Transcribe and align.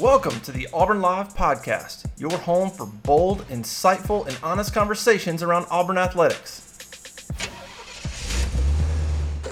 Welcome 0.00 0.40
to 0.40 0.52
the 0.52 0.66
Auburn 0.72 1.02
Live 1.02 1.34
Podcast, 1.34 2.06
your 2.16 2.30
home 2.38 2.70
for 2.70 2.86
bold, 2.86 3.46
insightful, 3.48 4.26
and 4.26 4.34
honest 4.42 4.72
conversations 4.72 5.42
around 5.42 5.66
Auburn 5.70 5.98
athletics. 5.98 6.78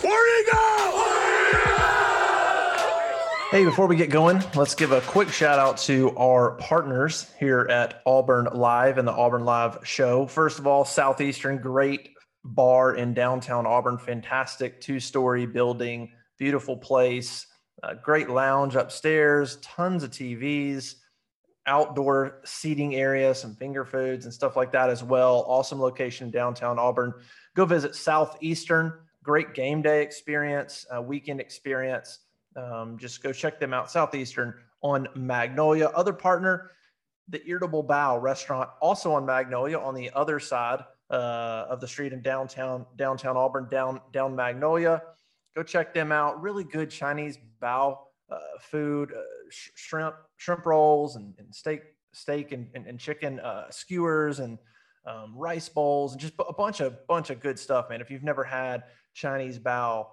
Where'd 0.01 0.47
he 0.47 0.51
go? 0.51 1.05
Hey, 3.51 3.63
before 3.63 3.87
we 3.87 3.97
get 3.97 4.09
going, 4.09 4.43
let's 4.55 4.75
give 4.75 4.93
a 4.93 5.03
quick 5.03 5.29
shout 5.29 5.59
out 5.59 5.77
to 5.81 6.17
our 6.17 6.53
partners 6.53 7.31
here 7.39 7.67
at 7.69 8.01
Auburn 8.07 8.49
Live 8.55 8.97
and 8.97 9.07
the 9.07 9.13
Auburn 9.13 9.45
Live 9.45 9.87
show. 9.87 10.27
First 10.27 10.59
of 10.59 10.67
all, 10.67 10.87
Southeastern, 10.87 11.59
great 11.59 12.09
bar 12.43 12.95
in 12.95 13.13
downtown 13.13 13.67
Auburn, 13.67 13.99
fantastic 13.99 14.81
two 14.81 14.99
story 14.99 15.45
building, 15.45 16.11
beautiful 16.39 16.79
place 16.79 17.47
great 18.03 18.29
lounge 18.29 18.75
upstairs, 18.75 19.57
tons 19.57 20.03
of 20.03 20.11
TVs, 20.11 20.97
outdoor 21.67 22.41
seating 22.45 22.97
area, 22.97 23.35
some 23.35 23.55
finger 23.55 23.85
foods 23.85 24.25
and 24.25 24.35
stuff 24.35 24.57
like 24.57 24.73
that 24.73 24.91
as 24.91 25.05
well. 25.05 25.45
Awesome 25.47 25.81
location 25.81 26.27
in 26.27 26.31
downtown 26.31 26.79
Auburn. 26.79 27.15
Go 27.55 27.65
visit 27.65 27.95
Southeastern. 27.95 28.93
Great 29.23 29.53
game 29.55 29.83
day 29.83 30.03
experience, 30.03 30.87
uh, 30.95 31.03
weekend 31.03 31.41
experience. 31.41 32.21
Um, 32.57 32.99
just 32.99 33.23
go 33.23 33.33
check 33.33 33.61
them 33.61 33.75
out. 33.75 33.91
Southeastern 33.91 34.55
on 34.81 35.07
Magnolia. 35.15 35.87
Other 35.95 36.15
partner, 36.15 36.71
the 37.29 37.47
Irritable 37.47 37.85
Bao 37.85 38.21
Restaurant, 38.21 38.71
also 38.81 39.13
on 39.13 39.27
Magnolia, 39.27 39.79
on 39.79 39.95
the 39.95 40.11
other 40.15 40.41
side 40.41 40.83
uh, 41.11 41.67
of 41.69 41.81
the 41.81 41.89
street 41.89 42.13
in 42.13 42.23
downtown 42.23 42.87
downtown 42.97 43.37
Auburn, 43.37 43.69
down 43.71 44.01
down 44.13 44.35
Magnolia. 44.35 45.03
Go 45.59 45.65
check 45.65 45.93
them 45.93 46.13
out. 46.13 46.41
Really 46.41 46.63
good 46.63 46.89
Chinese 46.89 47.37
bao 47.61 47.99
uh, 48.31 48.39
food, 48.61 49.11
uh, 49.13 49.23
sh- 49.51 49.71
shrimp 49.75 50.15
shrimp 50.37 50.65
rolls 50.65 51.17
and, 51.17 51.35
and 51.41 51.53
steak 51.53 51.83
steak 52.13 52.53
and, 52.53 52.69
and, 52.75 52.87
and 52.87 52.97
chicken 53.01 53.41
uh, 53.41 53.69
skewers 53.69 54.39
and 54.39 54.57
um, 55.05 55.35
rice 55.37 55.69
bowls 55.69 56.13
and 56.13 56.21
just 56.21 56.35
a 56.49 56.53
bunch 56.53 56.79
of 56.79 57.05
bunch 57.09 57.31
of 57.31 57.41
good 57.41 57.59
stuff, 57.59 57.91
man. 57.91 58.01
If 58.01 58.09
you've 58.09 58.23
never 58.23 58.45
had 58.45 58.85
Chinese 59.15 59.59
bao, 59.59 60.07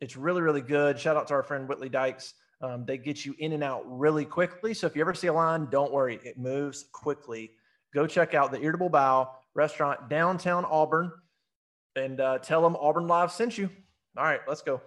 it's 0.00 0.16
really 0.16 0.42
really 0.42 0.62
good. 0.62 0.98
Shout 0.98 1.16
out 1.16 1.28
to 1.28 1.34
our 1.34 1.44
friend 1.44 1.68
Whitley 1.68 1.88
Dykes. 1.88 2.34
Um, 2.60 2.84
they 2.84 2.98
get 2.98 3.24
you 3.24 3.36
in 3.38 3.52
and 3.52 3.62
out 3.62 3.84
really 3.86 4.24
quickly. 4.24 4.74
So 4.74 4.88
if 4.88 4.96
you 4.96 5.02
ever 5.02 5.14
see 5.14 5.28
a 5.28 5.32
line, 5.32 5.68
don't 5.70 5.92
worry, 5.92 6.18
it 6.24 6.38
moves 6.38 6.86
quickly. 6.92 7.52
Go 7.94 8.08
check 8.08 8.34
out 8.34 8.50
the 8.50 8.60
Irritable 8.60 8.90
Bao 8.90 9.28
restaurant 9.54 10.10
downtown 10.10 10.64
Auburn 10.64 11.12
and 11.94 12.20
uh, 12.20 12.38
tell 12.38 12.62
them 12.62 12.74
Auburn 12.80 13.06
Live 13.06 13.30
sent 13.30 13.56
you. 13.56 13.70
All 14.18 14.24
right, 14.24 14.40
let's 14.48 14.62
go. 14.62 14.80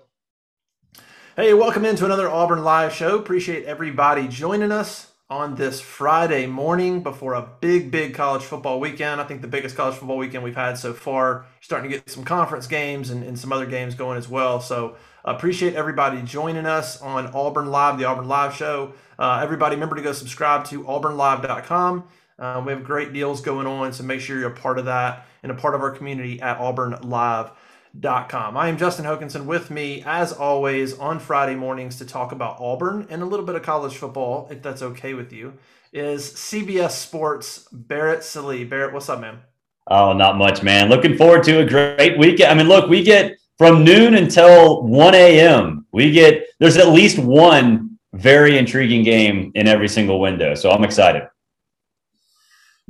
Hey, 1.38 1.54
welcome 1.54 1.86
into 1.86 2.04
another 2.04 2.30
Auburn 2.30 2.66
Live 2.66 2.94
show. 2.94 3.18
Appreciate 3.18 3.64
everybody 3.64 4.28
joining 4.28 4.74
us 4.74 5.14
on 5.30 5.56
this 5.56 5.80
Friday 5.80 6.48
morning 6.48 7.02
before 7.02 7.36
a 7.36 7.50
big, 7.62 7.92
big 7.92 8.14
college 8.14 8.42
football 8.42 8.82
weekend. 8.82 9.22
I 9.22 9.24
think 9.24 9.42
the 9.42 9.48
biggest 9.48 9.78
college 9.78 9.96
football 9.96 10.18
weekend 10.18 10.44
we've 10.44 10.58
had 10.58 10.78
so 10.78 10.92
far. 10.92 11.46
Starting 11.62 11.90
to 11.90 11.98
get 11.98 12.10
some 12.10 12.26
conference 12.26 12.68
games 12.68 13.10
and, 13.10 13.24
and 13.24 13.40
some 13.40 13.54
other 13.54 13.66
games 13.66 13.96
going 13.96 14.18
as 14.18 14.28
well. 14.28 14.60
So 14.60 14.98
appreciate 15.24 15.76
everybody 15.76 16.22
joining 16.24 16.66
us 16.66 17.02
on 17.02 17.28
Auburn 17.28 17.68
Live, 17.68 17.98
the 17.98 18.04
Auburn 18.04 18.28
Live 18.28 18.54
show. 18.54 18.96
Uh, 19.18 19.40
everybody, 19.42 19.78
remember 19.78 19.96
to 19.96 20.02
go 20.02 20.12
subscribe 20.12 20.66
to 20.66 20.84
auburnlive.com. 20.84 22.04
Uh, 22.38 22.64
we 22.66 22.74
have 22.74 22.84
great 22.84 23.14
deals 23.14 23.40
going 23.40 23.66
on, 23.66 23.94
so 23.94 24.04
make 24.04 24.20
sure 24.20 24.38
you're 24.38 24.52
a 24.52 24.54
part 24.54 24.78
of 24.78 24.84
that 24.86 25.26
and 25.42 25.54
a 25.54 25.56
part 25.56 25.74
of 25.74 25.80
our 25.80 25.92
community 25.92 26.42
at 26.42 26.58
Auburn 26.58 26.98
Live 27.04 27.52
Com. 28.00 28.56
I 28.56 28.70
am 28.70 28.78
Justin 28.78 29.06
Hokanson 29.06 29.46
with 29.46 29.70
me, 29.70 30.02
as 30.06 30.32
always, 30.32 30.98
on 30.98 31.20
Friday 31.20 31.56
mornings 31.56 31.98
to 31.98 32.06
talk 32.06 32.32
about 32.32 32.58
Auburn 32.60 33.06
and 33.10 33.22
a 33.22 33.26
little 33.26 33.46
bit 33.46 33.56
of 33.56 33.64
college 33.64 33.98
football, 33.98 34.48
if 34.50 34.62
that's 34.62 34.82
okay 34.82 35.14
with 35.14 35.34
you, 35.34 35.54
is 35.92 36.32
CBS 36.32 36.92
Sports 36.92 37.68
Barrett 37.72 38.24
Sallee. 38.24 38.64
Barrett, 38.64 38.94
what's 38.94 39.10
up, 39.10 39.20
man? 39.20 39.40
Oh, 39.88 40.14
not 40.14 40.38
much, 40.38 40.64
man. 40.64 40.88
Looking 40.88 41.18
forward 41.18 41.44
to 41.44 41.60
a 41.60 41.66
great 41.66 42.18
weekend. 42.18 42.50
I 42.50 42.54
mean, 42.54 42.70
look, 42.70 42.90
we 42.90 43.04
get 43.04 43.38
from 43.58 43.84
noon 43.84 44.16
until 44.16 44.84
1 44.84 45.14
a.m., 45.14 45.86
we 45.92 46.12
get, 46.12 46.48
there's 46.60 46.78
at 46.78 46.90
least 46.90 47.20
one 47.20 48.00
very 48.14 48.58
intriguing 48.58 49.04
game 49.04 49.52
in 49.54 49.68
every 49.68 49.90
single 49.90 50.22
window. 50.22 50.56
So 50.56 50.72
I'm 50.72 50.86
excited. 50.86 51.24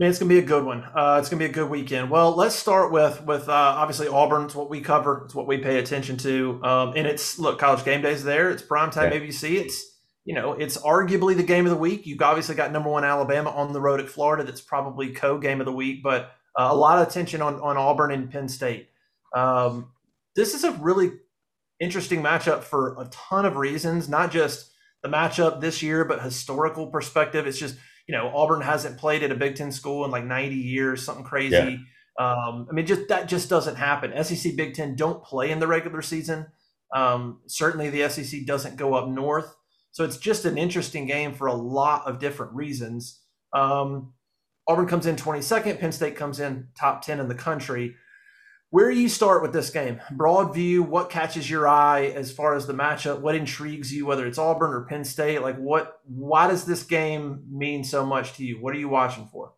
Man, 0.02 0.10
it's 0.10 0.18
gonna 0.18 0.30
be 0.30 0.40
a 0.40 0.42
good 0.42 0.66
one. 0.66 0.84
Uh, 0.96 1.18
it's 1.20 1.30
gonna 1.30 1.38
be 1.38 1.46
a 1.46 1.54
good 1.54 1.70
weekend. 1.70 2.10
Well, 2.10 2.36
let's 2.36 2.56
start 2.56 2.92
with 2.92 3.24
with 3.24 3.48
uh, 3.48 3.52
obviously 3.52 4.08
Auburn. 4.08 4.46
It's 4.46 4.56
what 4.56 4.68
we 4.68 4.82
cover. 4.82 5.22
It's 5.26 5.36
what 5.36 5.46
we 5.46 5.60
pay 5.60 5.78
attention 5.78 6.18
to. 6.18 6.60
Um, 6.64 6.94
and 6.96 7.06
it's 7.06 7.38
look, 7.38 7.60
college 7.60 7.86
game 7.86 8.02
days 8.02 8.24
there. 8.24 8.50
It's 8.50 8.64
primetime 8.64 9.14
yeah. 9.14 9.20
ABC. 9.20 9.62
It's 9.62 9.86
you 10.26 10.34
know, 10.34 10.54
it's 10.54 10.76
arguably 10.78 11.38
the 11.38 11.44
game 11.44 11.68
of 11.68 11.70
the 11.70 11.78
week. 11.78 12.08
You've 12.08 12.20
obviously 12.20 12.56
got 12.56 12.72
number 12.72 12.90
one 12.90 13.04
Alabama 13.04 13.52
on 13.52 13.74
the 13.74 13.80
road 13.80 14.00
at 14.00 14.10
Florida. 14.10 14.44
That's 14.44 14.60
probably 14.60 15.12
co 15.12 15.38
game 15.38 15.62
of 15.62 15.66
the 15.66 15.72
week. 15.72 16.02
But 16.02 16.32
uh, 16.60 16.70
a 16.72 16.76
lot 16.76 17.00
of 17.00 17.08
attention 17.08 17.44
on 17.44 17.60
on 17.60 17.78
Auburn 17.78 18.10
and 18.10 18.32
Penn 18.32 18.48
State. 18.48 18.90
Um, 19.36 19.92
this 20.36 20.56
is 20.56 20.64
a 20.64 20.72
really 20.72 21.12
interesting 21.80 22.24
matchup 22.24 22.64
for 22.64 23.00
a 23.00 23.06
ton 23.12 23.46
of 23.46 23.56
reasons. 23.56 24.10
Not 24.10 24.32
just 24.32 24.72
the 25.04 25.10
matchup 25.10 25.62
this 25.62 25.84
year, 25.84 26.06
but 26.06 26.24
historical 26.24 26.88
perspective. 26.88 27.46
It's 27.46 27.60
just 27.60 27.78
you 28.12 28.18
know, 28.18 28.30
Auburn 28.36 28.60
hasn't 28.60 28.98
played 28.98 29.24
at 29.24 29.32
a 29.32 29.36
Big 29.36 29.56
Ten 29.56 29.72
school 29.72 30.04
in 30.04 30.12
like 30.12 30.26
90 30.26 30.54
years, 30.54 31.02
something 31.02 31.24
crazy. 31.24 31.56
Yeah. 31.56 31.78
Um, 32.20 32.68
I 32.70 32.74
mean, 32.74 32.86
just 32.86 33.08
that 33.08 33.30
just 33.30 33.50
doesn't 33.50 33.78
happen. 33.78 34.22
SEC 34.22 34.58
Big 34.58 34.74
Ten 34.74 34.98
don't 34.98 35.24
play 35.24 35.50
in 35.50 35.60
the 35.60 35.68
regular 35.68 36.02
season. 36.02 36.48
Um, 36.94 37.40
certainly, 37.48 37.90
the 37.90 38.10
SEC 38.10 38.46
doesn't 38.46 38.76
go 38.76 38.96
up 38.96 39.08
north, 39.08 39.56
so 39.94 40.04
it's 40.04 40.18
just 40.18 40.44
an 40.44 40.58
interesting 40.58 41.06
game 41.06 41.34
for 41.34 41.48
a 41.48 41.54
lot 41.54 42.06
of 42.06 42.20
different 42.20 42.52
reasons. 42.52 43.22
Um, 43.54 44.12
Auburn 44.68 44.88
comes 44.88 45.06
in 45.06 45.16
22nd. 45.16 45.80
Penn 45.80 45.94
State 45.94 46.18
comes 46.18 46.42
in 46.42 46.68
top 46.78 47.04
10 47.04 47.22
in 47.22 47.30
the 47.30 47.36
country 47.36 47.96
where 48.72 48.90
do 48.90 48.98
you 48.98 49.10
start 49.10 49.42
with 49.42 49.52
this 49.52 49.70
game? 49.70 50.02
Broad 50.12 50.54
view, 50.54 50.82
what 50.82 51.10
catches 51.10 51.50
your 51.50 51.68
eye 51.68 52.06
as 52.06 52.32
far 52.32 52.56
as 52.56 52.66
the 52.66 52.74
matchup? 52.74 53.20
What 53.20 53.36
intrigues 53.36 53.94
you, 53.94 54.06
whether 54.06 54.26
it's 54.26 54.38
Auburn 54.38 54.74
or 54.74 54.86
Penn 54.86 55.04
State? 55.04 55.42
Like, 55.42 55.58
what? 55.58 56.00
Why 56.06 56.48
does 56.48 56.64
this 56.64 56.84
game 56.84 57.44
mean 57.52 57.84
so 57.84 58.06
much 58.06 58.34
to 58.38 58.46
you? 58.46 58.62
What 58.62 58.74
are 58.74 58.80
you 58.80 58.88
watching 58.88 59.28
for? 59.28 59.54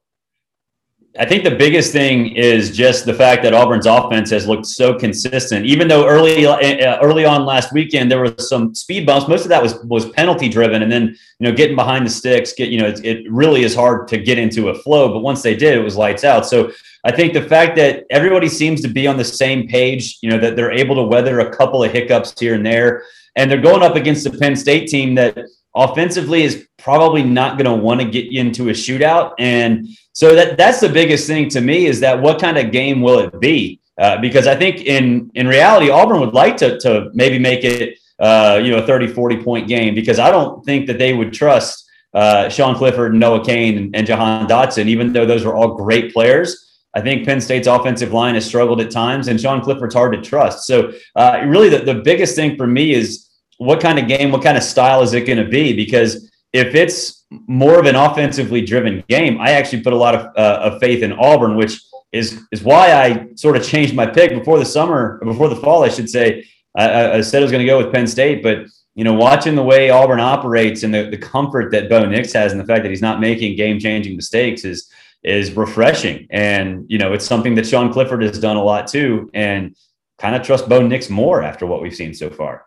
I 1.20 1.26
think 1.26 1.44
the 1.44 1.56
biggest 1.56 1.92
thing 1.92 2.36
is 2.36 2.76
just 2.76 3.06
the 3.06 3.14
fact 3.14 3.44
that 3.44 3.54
Auburn's 3.54 3.86
offense 3.86 4.32
has 4.32 4.48
looked 4.48 4.66
so 4.66 4.98
consistent. 4.98 5.64
Even 5.64 5.88
though 5.88 6.08
early 6.08 6.48
uh, 6.48 7.00
early 7.04 7.24
on 7.24 7.46
last 7.46 7.72
weekend 7.72 8.10
there 8.10 8.22
was 8.22 8.50
some 8.50 8.74
speed 8.74 9.06
bumps, 9.06 9.28
most 9.28 9.44
of 9.44 9.50
that 9.50 9.62
was 9.62 9.76
was 9.84 10.10
penalty 10.10 10.50
driven, 10.50 10.82
and 10.82 10.92
then 10.92 11.16
you 11.38 11.48
know 11.48 11.52
getting 11.52 11.76
behind 11.76 12.04
the 12.04 12.10
sticks, 12.10 12.54
get 12.54 12.70
you 12.70 12.80
know 12.80 12.88
it, 12.88 13.06
it 13.06 13.32
really 13.32 13.62
is 13.62 13.76
hard 13.76 14.08
to 14.08 14.18
get 14.18 14.40
into 14.40 14.70
a 14.70 14.74
flow. 14.74 15.14
But 15.14 15.20
once 15.20 15.44
they 15.44 15.56
did, 15.56 15.78
it 15.78 15.84
was 15.84 15.96
lights 15.96 16.24
out. 16.24 16.48
So 16.48 16.72
I 17.04 17.12
think 17.12 17.34
the 17.34 17.42
fact 17.42 17.76
that 17.76 18.06
everybody 18.10 18.48
seems 18.48 18.82
to 18.82 18.88
be 18.88 19.08
on 19.08 19.18
the 19.18 19.26
same 19.26 19.68
page, 19.68 20.20
you 20.22 20.30
know, 20.30 20.38
that 20.40 20.56
they're 20.56 20.72
able 20.72 20.96
to 20.96 21.04
weather 21.04 21.42
a 21.42 21.56
couple 21.56 21.84
of 21.84 21.92
hiccups 21.92 22.40
here 22.40 22.56
and 22.56 22.66
there, 22.66 23.04
and 23.36 23.52
they're 23.52 23.62
going 23.62 23.84
up 23.84 23.96
against 23.96 24.26
a 24.26 24.32
Penn 24.32 24.56
State 24.56 24.88
team 24.88 25.16
that 25.16 25.38
offensively 25.76 26.44
is 26.44 26.68
probably 26.78 27.24
not 27.24 27.58
going 27.58 27.66
to 27.66 27.84
want 27.84 28.00
to 28.00 28.08
get 28.08 28.26
you 28.26 28.40
into 28.40 28.70
a 28.70 28.74
shootout. 28.74 29.34
And 29.40 29.88
so 30.14 30.36
that 30.36 30.58
that's 30.58 30.80
the 30.80 30.90
biggest 30.90 31.28
thing 31.28 31.50
to 31.50 31.62
me 31.62 31.88
is 31.88 32.00
that 32.02 32.22
what 32.22 32.40
kind 32.40 32.58
of 32.58 32.72
game 32.72 33.02
will 33.02 33.20
it 33.20 33.40
be? 33.40 33.80
Uh, 33.98 34.20
because 34.20 34.48
I 34.48 34.56
think 34.56 34.82
in 34.82 35.30
in 35.36 35.48
reality, 35.48 35.90
Auburn 35.90 36.20
would 36.20 36.34
like 36.34 36.58
to 36.58 36.80
to 36.80 37.10
maybe 37.14 37.38
make 37.38 37.64
it 37.64 37.98
uh, 38.20 38.62
you 38.64 38.72
know 38.72 38.78
a 38.78 38.88
30, 38.88 39.08
40 39.08 39.44
point 39.44 39.68
game 39.68 39.94
because 39.94 40.20
I 40.20 40.32
don't 40.32 40.64
think 40.64 40.88
that 40.88 40.98
they 40.98 41.14
would 41.14 41.34
trust 41.34 41.90
uh, 42.14 42.48
Sean 42.50 42.76
Clifford 42.76 43.14
Noah 43.14 43.44
Cain 43.44 43.78
and, 43.78 43.96
and 43.96 44.08
Jahan 44.08 44.48
Dotson, 44.48 44.86
even 44.88 45.14
though 45.14 45.26
those 45.26 45.46
are 45.46 45.56
all 45.56 45.76
great 45.76 46.14
players. 46.14 46.73
I 46.96 47.02
think 47.02 47.26
Penn 47.26 47.42
State's 47.42 47.68
offensive 47.68 48.14
line 48.14 48.36
has 48.36 48.46
struggled 48.46 48.80
at 48.80 48.92
times, 48.92 49.28
and 49.28 49.40
Sean 49.40 49.62
Clifford's 49.62 49.96
hard 49.96 50.14
to 50.14 50.22
trust. 50.22 50.66
So, 50.66 50.94
uh, 51.16 51.42
really, 51.46 51.70
the, 51.70 51.80
the 51.80 51.96
biggest 51.96 52.36
thing 52.36 52.56
for 52.56 52.68
me 52.68 52.94
is 52.94 53.30
what 53.58 53.80
kind 53.80 53.98
of 53.98 54.08
game, 54.08 54.32
what 54.32 54.44
kind 54.44 54.58
of 54.58 54.64
style 54.64 55.02
is 55.02 55.14
it 55.14 55.26
going 55.26 55.44
to 55.44 55.50
be? 55.50 55.74
Because 55.74 56.30
if 56.52 56.76
it's 56.76 57.26
more 57.48 57.80
of 57.80 57.88
an 57.88 57.96
offensively 57.96 58.62
driven 58.62 59.04
game, 59.10 59.42
I 59.42 59.52
actually 59.52 59.82
put 59.82 59.94
a 59.94 59.98
lot 59.98 60.14
of, 60.14 60.26
uh, 60.38 60.72
of 60.72 60.80
faith 60.80 61.02
in 61.02 61.14
Auburn, 61.14 61.56
which 61.56 61.82
is 62.12 62.42
is 62.52 62.62
why 62.64 62.94
I 62.94 63.28
sort 63.36 63.58
of 63.58 63.64
changed 63.64 63.96
my 63.96 64.06
pick 64.06 64.30
before 64.30 64.60
the 64.60 64.66
summer, 64.66 65.20
before 65.24 65.50
the 65.50 65.56
fall, 65.56 65.84
I 65.84 65.90
should 65.90 66.10
say. 66.10 66.46
I, 66.76 67.18
I 67.18 67.22
said 67.22 67.42
I 67.42 67.46
was 67.46 67.52
going 67.52 67.66
to 67.66 67.70
go 67.72 67.78
with 67.78 67.92
Penn 67.92 68.08
State, 68.08 68.42
but 68.44 68.66
you 68.96 69.04
know, 69.04 69.14
watching 69.14 69.56
the 69.56 69.64
way 69.64 69.90
Auburn 69.90 70.20
operates 70.20 70.84
and 70.84 70.94
the, 70.94 71.10
the 71.10 71.18
comfort 71.18 71.72
that 71.72 71.90
Bo 71.90 72.06
Nix 72.06 72.32
has 72.34 72.52
and 72.52 72.62
the 72.62 72.66
fact 72.66 72.84
that 72.84 72.90
he's 72.90 73.02
not 73.02 73.20
making 73.20 73.58
game 73.58 73.80
changing 73.80 74.16
mistakes 74.16 74.64
is 74.64 74.90
is 75.24 75.52
refreshing. 75.54 76.28
And, 76.30 76.86
you 76.90 76.98
know, 76.98 77.14
it's 77.14 77.26
something 77.26 77.56
that 77.56 77.66
Sean 77.66 77.92
Clifford 77.92 78.22
has 78.24 78.40
done 78.40 78.58
a 78.58 78.64
lot 78.64 78.88
too. 78.88 79.30
And 79.34 79.76
kind 80.20 80.36
of 80.36 80.44
trust 80.44 80.70
Bo 80.70 80.86
Nix 80.86 81.10
more 81.10 81.42
after 81.42 81.66
what 81.66 81.82
we've 81.82 81.96
seen 81.96 82.14
so 82.14 82.30
far. 82.30 82.66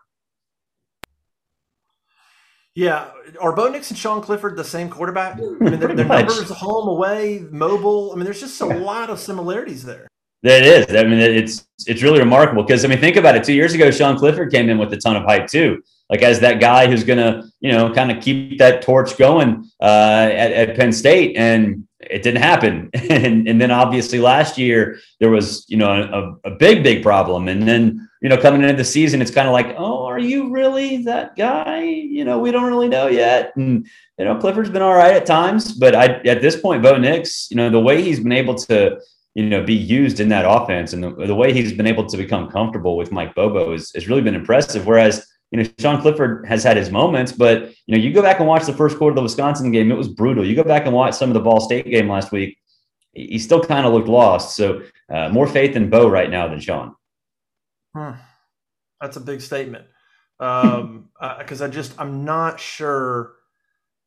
Yeah, 2.75 3.09
are 3.41 3.55
Bo 3.55 3.69
Nix 3.69 3.89
and 3.89 3.97
Sean 3.97 4.21
Clifford 4.21 4.55
the 4.55 4.63
same 4.63 4.89
quarterback? 4.89 5.37
I 5.37 5.39
mean, 5.39 5.79
their, 5.79 5.95
their 5.95 6.05
numbers, 6.05 6.49
home, 6.49 6.87
away, 6.87 7.43
mobile. 7.49 8.11
I 8.11 8.15
mean, 8.15 8.25
there's 8.25 8.39
just 8.39 8.61
a 8.61 8.65
lot 8.65 9.09
of 9.09 9.19
similarities 9.19 9.83
there. 9.83 10.07
It 10.43 10.63
is. 10.63 10.95
I 10.95 11.03
mean, 11.03 11.17
it's 11.17 11.67
it's 11.87 12.03
really 12.03 12.19
remarkable 12.19 12.61
because 12.63 12.85
I 12.85 12.87
mean, 12.87 12.99
think 12.99 13.15
about 13.15 13.35
it. 13.35 13.43
Two 13.43 13.53
years 13.53 13.73
ago, 13.73 13.89
Sean 13.89 14.15
Clifford 14.15 14.51
came 14.51 14.69
in 14.69 14.77
with 14.77 14.93
a 14.93 14.97
ton 14.97 15.15
of 15.15 15.23
hype 15.23 15.47
too 15.47 15.81
like 16.09 16.21
as 16.21 16.39
that 16.39 16.59
guy 16.59 16.87
who's 16.87 17.03
going 17.03 17.19
to, 17.19 17.47
you 17.59 17.71
know, 17.71 17.93
kind 17.93 18.11
of 18.11 18.23
keep 18.23 18.59
that 18.59 18.81
torch 18.81 19.17
going 19.17 19.69
uh, 19.81 20.29
at, 20.31 20.51
at 20.51 20.77
Penn 20.77 20.91
State. 20.91 21.35
And 21.35 21.87
it 22.09 22.23
didn't 22.23 22.41
happen. 22.41 22.89
and, 23.09 23.47
and 23.47 23.59
then 23.61 23.71
obviously 23.71 24.19
last 24.19 24.57
year 24.57 24.99
there 25.19 25.29
was, 25.29 25.65
you 25.67 25.77
know, 25.77 26.37
a, 26.43 26.49
a 26.49 26.55
big, 26.55 26.83
big 26.83 27.03
problem. 27.03 27.47
And 27.47 27.67
then, 27.67 28.09
you 28.21 28.29
know, 28.29 28.37
coming 28.37 28.63
into 28.63 28.75
the 28.75 28.83
season, 28.83 29.21
it's 29.21 29.31
kind 29.31 29.47
of 29.47 29.53
like, 29.53 29.75
oh, 29.77 30.05
are 30.05 30.19
you 30.19 30.49
really 30.49 31.03
that 31.03 31.35
guy? 31.35 31.83
You 31.83 32.25
know, 32.25 32.39
we 32.39 32.51
don't 32.51 32.65
really 32.65 32.89
know 32.89 33.07
yet. 33.07 33.55
And, 33.55 33.87
you 34.17 34.25
know, 34.25 34.37
Clifford's 34.37 34.69
been 34.69 34.81
all 34.81 34.95
right 34.95 35.13
at 35.13 35.25
times, 35.25 35.73
but 35.73 35.95
I, 35.95 36.05
at 36.25 36.41
this 36.41 36.59
point, 36.59 36.83
Bo 36.83 36.97
Nix, 36.97 37.49
you 37.51 37.57
know, 37.57 37.69
the 37.69 37.79
way 37.79 38.01
he's 38.01 38.19
been 38.19 38.31
able 38.31 38.55
to, 38.55 38.99
you 39.35 39.45
know, 39.45 39.63
be 39.63 39.75
used 39.75 40.19
in 40.19 40.29
that 40.29 40.45
offense 40.49 40.93
and 40.93 41.03
the, 41.03 41.11
the 41.27 41.35
way 41.35 41.53
he's 41.53 41.73
been 41.73 41.85
able 41.85 42.07
to 42.07 42.17
become 42.17 42.49
comfortable 42.49 42.97
with 42.97 43.11
Mike 43.11 43.35
Bobo 43.35 43.73
is, 43.73 43.91
has 43.93 44.07
really 44.07 44.21
been 44.21 44.35
impressive. 44.35 44.87
Whereas, 44.87 45.27
you 45.51 45.61
know, 45.61 45.69
Sean 45.79 46.01
Clifford 46.01 46.45
has 46.45 46.63
had 46.63 46.75
his 46.75 46.91
moments, 46.91 47.31
but 47.31 47.73
you 47.85 47.95
know, 47.95 47.97
you 47.97 48.13
go 48.13 48.21
back 48.21 48.39
and 48.39 48.47
watch 48.47 48.65
the 48.65 48.73
first 48.73 48.97
quarter 48.97 49.11
of 49.11 49.15
the 49.15 49.21
Wisconsin 49.23 49.71
game, 49.71 49.91
it 49.91 49.97
was 49.97 50.09
brutal. 50.09 50.45
You 50.45 50.55
go 50.55 50.63
back 50.63 50.85
and 50.85 50.93
watch 50.93 51.13
some 51.15 51.29
of 51.29 51.33
the 51.33 51.39
Ball 51.39 51.61
State 51.61 51.85
game 51.85 52.09
last 52.09 52.31
week, 52.31 52.57
he 53.13 53.39
still 53.39 53.63
kind 53.63 53.85
of 53.85 53.93
looked 53.93 54.09
lost. 54.09 54.55
So 54.55 54.83
uh, 55.11 55.29
more 55.29 55.47
faith 55.47 55.75
in 55.75 55.89
Bo 55.89 56.09
right 56.09 56.29
now 56.29 56.47
than 56.47 56.59
Sean. 56.59 56.95
Hmm. 57.95 58.11
That's 59.01 59.17
a 59.17 59.21
big 59.21 59.41
statement. 59.41 59.85
Um, 60.39 61.09
because 61.39 61.61
uh, 61.61 61.65
I 61.65 61.67
just 61.69 61.93
I'm 61.99 62.25
not 62.25 62.59
sure. 62.59 63.33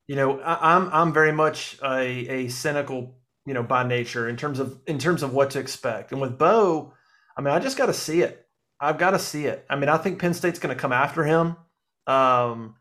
You 0.06 0.16
know, 0.16 0.40
I, 0.40 0.74
I'm 0.74 0.90
I'm 0.92 1.12
very 1.12 1.32
much 1.32 1.78
a, 1.82 2.00
a 2.00 2.48
cynical, 2.48 3.16
you 3.46 3.54
know, 3.54 3.62
by 3.62 3.86
nature 3.86 4.28
in 4.28 4.36
terms 4.36 4.58
of 4.58 4.78
in 4.86 4.98
terms 4.98 5.22
of 5.22 5.32
what 5.32 5.50
to 5.50 5.60
expect. 5.60 6.12
And 6.12 6.20
with 6.20 6.38
Bo, 6.38 6.92
I 7.36 7.40
mean, 7.40 7.54
I 7.54 7.58
just 7.60 7.78
got 7.78 7.86
to 7.86 7.94
see 7.94 8.22
it. 8.22 8.46
I've 8.80 8.98
got 8.98 9.10
to 9.10 9.18
see 9.18 9.46
it. 9.46 9.66
I 9.68 9.76
mean, 9.76 9.88
I 9.88 9.98
think 9.98 10.18
Penn 10.18 10.34
State's 10.34 10.58
going 10.58 10.74
to 10.74 10.80
come 10.80 10.92
after 10.92 11.24
him. 11.24 11.56
Um, 12.06 12.76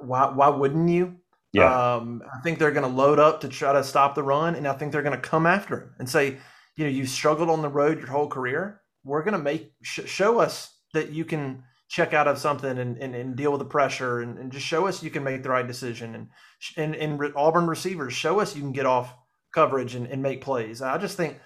why 0.00 0.26
why 0.26 0.48
wouldn't 0.48 0.88
you? 0.88 1.16
Yeah. 1.52 1.94
Um, 1.94 2.22
I 2.32 2.40
think 2.40 2.58
they're 2.58 2.72
going 2.72 2.88
to 2.88 2.94
load 2.94 3.18
up 3.18 3.40
to 3.40 3.48
try 3.48 3.72
to 3.72 3.82
stop 3.82 4.14
the 4.14 4.22
run, 4.22 4.54
and 4.54 4.68
I 4.68 4.74
think 4.74 4.92
they're 4.92 5.02
going 5.02 5.20
to 5.20 5.28
come 5.28 5.46
after 5.46 5.80
him 5.80 5.94
and 5.98 6.08
say, 6.08 6.36
you 6.76 6.84
know, 6.84 6.90
you've 6.90 7.08
struggled 7.08 7.48
on 7.48 7.62
the 7.62 7.68
road 7.68 7.98
your 7.98 8.08
whole 8.08 8.28
career. 8.28 8.82
We're 9.04 9.22
going 9.22 9.32
to 9.32 9.42
make 9.42 9.72
sh- 9.82 10.06
show 10.06 10.38
us 10.38 10.74
that 10.92 11.10
you 11.10 11.24
can 11.24 11.64
check 11.88 12.12
out 12.12 12.28
of 12.28 12.36
something 12.36 12.76
and, 12.78 12.98
and, 12.98 13.14
and 13.14 13.34
deal 13.34 13.50
with 13.50 13.60
the 13.60 13.64
pressure, 13.64 14.20
and, 14.20 14.38
and, 14.38 14.52
just 14.52 14.66
show 14.66 14.86
us 14.86 15.02
you 15.02 15.10
can 15.10 15.24
make 15.24 15.42
the 15.42 15.48
right 15.48 15.66
decision. 15.66 16.14
And 16.14 16.28
and, 16.76 16.94
and 16.94 17.32
Auburn 17.34 17.66
receivers 17.66 18.12
show 18.12 18.40
us 18.40 18.54
you 18.54 18.60
can 18.60 18.72
get 18.72 18.86
off 18.86 19.14
coverage 19.54 19.94
and, 19.94 20.06
and 20.06 20.22
make 20.22 20.42
plays. 20.42 20.82
I 20.82 20.98
just 20.98 21.16
think 21.16 21.38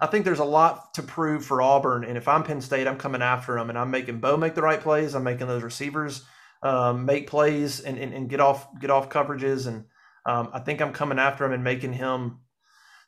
I 0.00 0.06
think 0.06 0.24
there's 0.24 0.38
a 0.38 0.44
lot 0.44 0.94
to 0.94 1.02
prove 1.02 1.44
for 1.44 1.60
Auburn. 1.60 2.04
And 2.04 2.16
if 2.16 2.28
I'm 2.28 2.44
Penn 2.44 2.60
State, 2.60 2.86
I'm 2.86 2.98
coming 2.98 3.22
after 3.22 3.54
them 3.54 3.68
and 3.68 3.78
I'm 3.78 3.90
making 3.90 4.20
Bo 4.20 4.36
make 4.36 4.54
the 4.54 4.62
right 4.62 4.80
plays. 4.80 5.14
I'm 5.14 5.24
making 5.24 5.48
those 5.48 5.62
receivers 5.62 6.22
um, 6.62 7.04
make 7.04 7.26
plays 7.26 7.80
and, 7.80 7.98
and, 7.98 8.12
and, 8.12 8.28
get 8.28 8.40
off 8.40 8.66
get 8.80 8.90
off 8.90 9.08
coverages. 9.08 9.66
And 9.66 9.84
um, 10.26 10.50
I 10.52 10.60
think 10.60 10.80
I'm 10.80 10.92
coming 10.92 11.18
after 11.18 11.44
him 11.44 11.52
and 11.52 11.64
making 11.64 11.94
him 11.94 12.40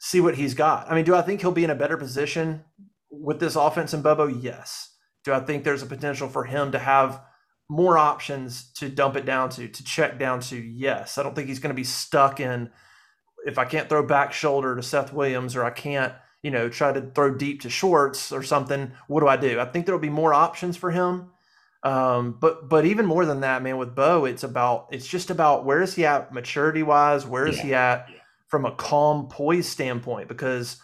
see 0.01 0.21
what 0.21 0.37
he's 0.37 0.55
got. 0.55 0.91
I 0.91 0.95
mean, 0.95 1.05
do 1.05 1.15
I 1.15 1.23
think 1.23 1.41
he'll 1.41 1.53
be 1.53 1.65
in 1.65 1.71
a 1.71 1.77
better 1.77 1.97
position 1.97 2.65
with 3.11 3.39
this 3.39 3.57
offense 3.57 3.93
and 3.93 4.03
Bobo? 4.03 4.27
Yes. 4.27 4.93
Do 5.25 5.33
I 5.33 5.41
think 5.41 5.63
there's 5.63 5.83
a 5.83 5.87
potential 5.87 6.29
for 6.29 6.45
him 6.45 6.73
to 6.73 6.79
have 6.79 7.21
more 7.69 7.99
options 7.99 8.73
to 8.73 8.89
dump 8.89 9.17
it 9.17 9.27
down 9.27 9.51
to, 9.51 9.69
to 9.69 9.85
check 9.85 10.19
down 10.19 10.41
to? 10.41 10.57
Yes. 10.57 11.19
I 11.19 11.23
don't 11.23 11.35
think 11.35 11.49
he's 11.49 11.61
going 11.61 11.75
to 11.75 11.81
be 11.81 11.85
stuck 11.85 12.41
in 12.41 12.71
if 13.47 13.59
I 13.59 13.65
can't 13.65 13.89
throw 13.89 14.05
back 14.05 14.33
shoulder 14.33 14.75
to 14.75 14.83
Seth 14.83 15.13
Williams 15.13 15.55
or 15.55 15.65
I 15.65 15.71
can't– 15.71 16.15
you 16.43 16.51
know, 16.51 16.69
try 16.69 16.93
to 16.93 17.03
throw 17.15 17.35
deep 17.35 17.63
to 17.63 17.71
shorts 17.71 18.33
or 18.33 18.43
something, 18.43 18.93
what 19.09 19.21
do 19.21 19.29
I 19.29 19.37
do? 19.37 19.61
I 19.61 19.67
think 19.67 19.87
there'll 19.87 20.01
be 20.01 20.09
more 20.09 20.33
options 20.33 20.77
for 20.77 20.91
him. 20.91 21.31
Um, 21.83 22.37
but 22.39 22.69
but 22.69 22.85
even 22.85 23.07
more 23.07 23.25
than 23.25 23.41
that, 23.41 23.63
man, 23.63 23.79
with 23.79 23.95
Bo, 23.95 24.27
it's 24.27 24.43
about 24.43 24.89
it's 24.91 25.07
just 25.07 25.31
about 25.31 25.65
where 25.65 25.81
is 25.81 25.95
he 25.95 26.05
at 26.05 26.33
maturity 26.33 26.83
wise? 26.83 27.27
Where 27.27 27.47
is 27.47 27.57
yeah. 27.59 27.63
he 27.63 27.75
at 27.75 28.09
from 28.49 28.67
a 28.67 28.73
calm 28.73 29.29
poise 29.29 29.67
standpoint? 29.67 30.29
Because 30.29 30.77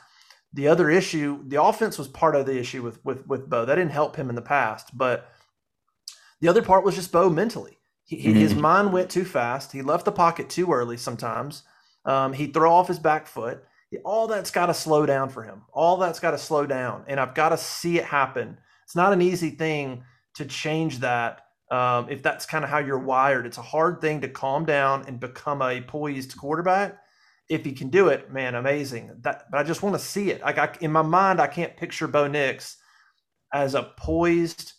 the 0.55 0.69
other 0.69 0.88
issue, 0.88 1.43
the 1.47 1.62
offense 1.62 1.99
was 1.99 2.09
part 2.09 2.35
of 2.35 2.47
the 2.47 2.59
issue 2.59 2.82
with 2.82 3.05
with 3.05 3.26
with 3.26 3.49
Bo. 3.49 3.67
That 3.67 3.75
didn't 3.75 3.93
help 3.93 4.17
him 4.17 4.31
in 4.31 4.37
the 4.37 4.43
past, 4.43 4.97
but 4.97 5.31
the 6.41 6.49
other 6.49 6.62
part 6.62 6.85
was 6.85 6.94
just 6.94 7.12
Bo 7.12 7.29
mentally. 7.29 7.79
He, 8.05 8.17
mm-hmm. 8.17 8.35
His 8.35 8.55
mind 8.55 8.93
went 8.93 9.11
too 9.11 9.25
fast. 9.25 9.73
He 9.73 9.82
left 9.82 10.05
the 10.05 10.12
pocket 10.12 10.49
too 10.49 10.73
early 10.73 10.97
sometimes. 10.97 11.62
Um, 12.05 12.32
he'd 12.32 12.55
throw 12.55 12.73
off 12.73 12.88
his 12.88 13.00
back 13.00 13.26
foot 13.26 13.64
all 14.05 14.27
that's 14.27 14.50
got 14.50 14.67
to 14.67 14.75
slow 14.75 15.06
down 15.06 15.29
for 15.29 15.43
him. 15.43 15.62
All 15.73 15.97
that's 15.97 16.21
got 16.21 16.33
to 16.33 16.38
slow 16.38 16.67
down, 16.67 17.05
and 17.06 17.21
I've 17.21 17.35
got 17.35 17.50
to 17.50 17.59
see 17.59 17.99
it 17.99 18.05
happen. 18.05 18.59
It's 18.85 18.97
not 18.97 19.12
an 19.12 19.23
easy 19.23 19.50
thing 19.50 20.05
to 20.35 20.44
change 20.44 20.99
that 20.99 21.43
um, 21.71 22.09
if 22.09 22.23
that's 22.23 22.47
kind 22.47 22.65
of 22.65 22.71
how 22.71 22.79
you're 22.79 22.99
wired. 22.99 23.47
It's 23.47 23.59
a 23.59 23.62
hard 23.62 24.00
thing 24.00 24.21
to 24.21 24.29
calm 24.29 24.65
down 24.65 25.05
and 25.06 25.19
become 25.19 25.62
a 25.62 25.81
poised 25.81 26.37
quarterback. 26.37 26.99
If 27.49 27.65
he 27.65 27.73
can 27.73 27.91
do 27.91 28.09
it, 28.09 28.33
man, 28.33 28.56
amazing. 28.56 29.12
That, 29.21 29.44
but 29.50 29.59
I 29.59 29.62
just 29.62 29.83
want 29.83 29.94
to 29.94 30.00
see 30.00 30.31
it. 30.31 30.43
Like 30.43 30.59
I, 30.59 30.73
in 30.81 30.91
my 30.91 31.03
mind, 31.03 31.41
I 31.41 31.47
can't 31.47 31.77
picture 31.77 32.09
Bo 32.09 32.27
Nix 32.27 32.77
as 33.53 33.75
a 33.75 33.93
poised 33.97 34.73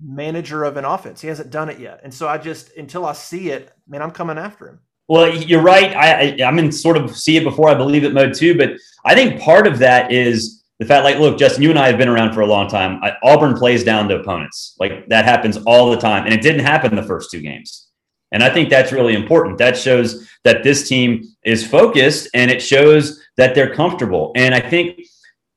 manager 0.00 0.64
of 0.64 0.78
an 0.78 0.86
offense. 0.86 1.20
He 1.20 1.28
hasn't 1.28 1.50
done 1.50 1.68
it 1.68 1.78
yet, 1.78 2.00
and 2.02 2.12
so 2.12 2.28
I 2.28 2.38
just 2.38 2.74
until 2.76 3.04
I 3.04 3.12
see 3.12 3.50
it, 3.50 3.72
man, 3.86 4.02
I'm 4.02 4.10
coming 4.10 4.38
after 4.38 4.68
him. 4.68 4.80
Well, 5.12 5.36
you're 5.36 5.60
right. 5.60 5.94
I, 5.94 6.42
I 6.42 6.48
am 6.48 6.58
in 6.58 6.72
sort 6.72 6.96
of 6.96 7.14
see 7.14 7.36
it 7.36 7.44
before 7.44 7.68
I 7.68 7.74
believe 7.74 8.02
it 8.02 8.14
mode 8.14 8.32
too. 8.32 8.56
But 8.56 8.70
I 9.04 9.14
think 9.14 9.42
part 9.42 9.66
of 9.66 9.78
that 9.80 10.10
is 10.10 10.64
the 10.78 10.86
fact, 10.86 11.04
like, 11.04 11.18
look, 11.18 11.38
Justin, 11.38 11.62
you 11.62 11.68
and 11.68 11.78
I 11.78 11.88
have 11.88 11.98
been 11.98 12.08
around 12.08 12.32
for 12.32 12.40
a 12.40 12.46
long 12.46 12.66
time. 12.66 12.98
I, 13.04 13.12
Auburn 13.22 13.52
plays 13.52 13.84
down 13.84 14.08
to 14.08 14.18
opponents. 14.18 14.74
Like 14.80 15.06
that 15.10 15.26
happens 15.26 15.58
all 15.66 15.90
the 15.90 15.98
time, 15.98 16.24
and 16.24 16.32
it 16.32 16.40
didn't 16.40 16.64
happen 16.64 16.96
the 16.96 17.02
first 17.02 17.30
two 17.30 17.42
games. 17.42 17.88
And 18.32 18.42
I 18.42 18.48
think 18.48 18.70
that's 18.70 18.90
really 18.90 19.12
important. 19.12 19.58
That 19.58 19.76
shows 19.76 20.26
that 20.44 20.62
this 20.62 20.88
team 20.88 21.24
is 21.44 21.66
focused, 21.66 22.30
and 22.32 22.50
it 22.50 22.62
shows 22.62 23.22
that 23.36 23.54
they're 23.54 23.74
comfortable. 23.74 24.32
And 24.34 24.54
I 24.54 24.60
think 24.60 24.98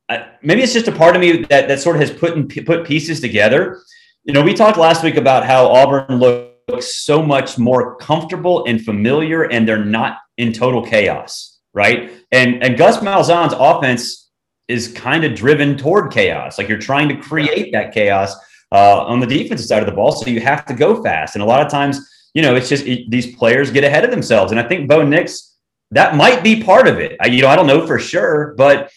uh, 0.09 0.25
maybe 0.43 0.63
it's 0.63 0.73
just 0.73 0.89
a 0.89 0.91
part 0.91 1.15
of 1.15 1.21
me 1.21 1.43
that 1.43 1.69
that 1.69 1.79
sort 1.79 1.95
of 1.95 2.01
has 2.01 2.11
put 2.11 2.33
in, 2.33 2.49
put 2.65 2.85
pieces 2.85 3.21
together. 3.21 3.79
You 4.25 4.33
know, 4.33 4.41
we 4.41 4.53
talked 4.53 4.77
last 4.77 5.01
week 5.01 5.15
about 5.15 5.45
how 5.45 5.67
Auburn 5.67 6.19
looked 6.19 6.54
so 6.79 7.21
much 7.21 7.57
more 7.57 7.95
comfortable 7.97 8.65
and 8.65 8.83
familiar, 8.83 9.43
and 9.43 9.67
they're 9.67 9.85
not 9.85 10.17
in 10.37 10.51
total 10.51 10.85
chaos, 10.85 11.59
right? 11.73 12.11
And 12.31 12.63
and 12.63 12.77
Gus 12.77 12.97
Malzahn's 12.97 13.53
offense 13.57 14.29
is 14.67 14.91
kind 14.93 15.23
of 15.23 15.35
driven 15.35 15.77
toward 15.77 16.11
chaos. 16.11 16.57
Like 16.57 16.67
you're 16.67 16.79
trying 16.79 17.07
to 17.09 17.17
create 17.17 17.71
that 17.71 17.93
chaos 17.93 18.35
uh, 18.71 19.03
on 19.05 19.19
the 19.19 19.27
defensive 19.27 19.67
side 19.67 19.83
of 19.83 19.85
the 19.85 19.95
ball, 19.95 20.11
so 20.11 20.29
you 20.29 20.41
have 20.41 20.65
to 20.65 20.73
go 20.73 21.03
fast. 21.03 21.35
And 21.35 21.43
a 21.43 21.45
lot 21.45 21.63
of 21.63 21.71
times, 21.71 21.99
you 22.33 22.41
know, 22.41 22.55
it's 22.55 22.69
just 22.69 22.85
it, 22.85 23.09
these 23.09 23.35
players 23.35 23.69
get 23.71 23.83
ahead 23.83 24.03
of 24.03 24.11
themselves. 24.11 24.51
And 24.51 24.59
I 24.59 24.67
think 24.67 24.89
Bo 24.89 25.03
Nix 25.03 25.55
that 25.91 26.15
might 26.15 26.43
be 26.43 26.63
part 26.63 26.87
of 26.87 26.99
it. 26.99 27.15
I, 27.21 27.27
you 27.27 27.41
know, 27.43 27.47
I 27.47 27.55
don't 27.55 27.67
know 27.67 27.85
for 27.85 27.99
sure, 27.99 28.55
but 28.57 28.91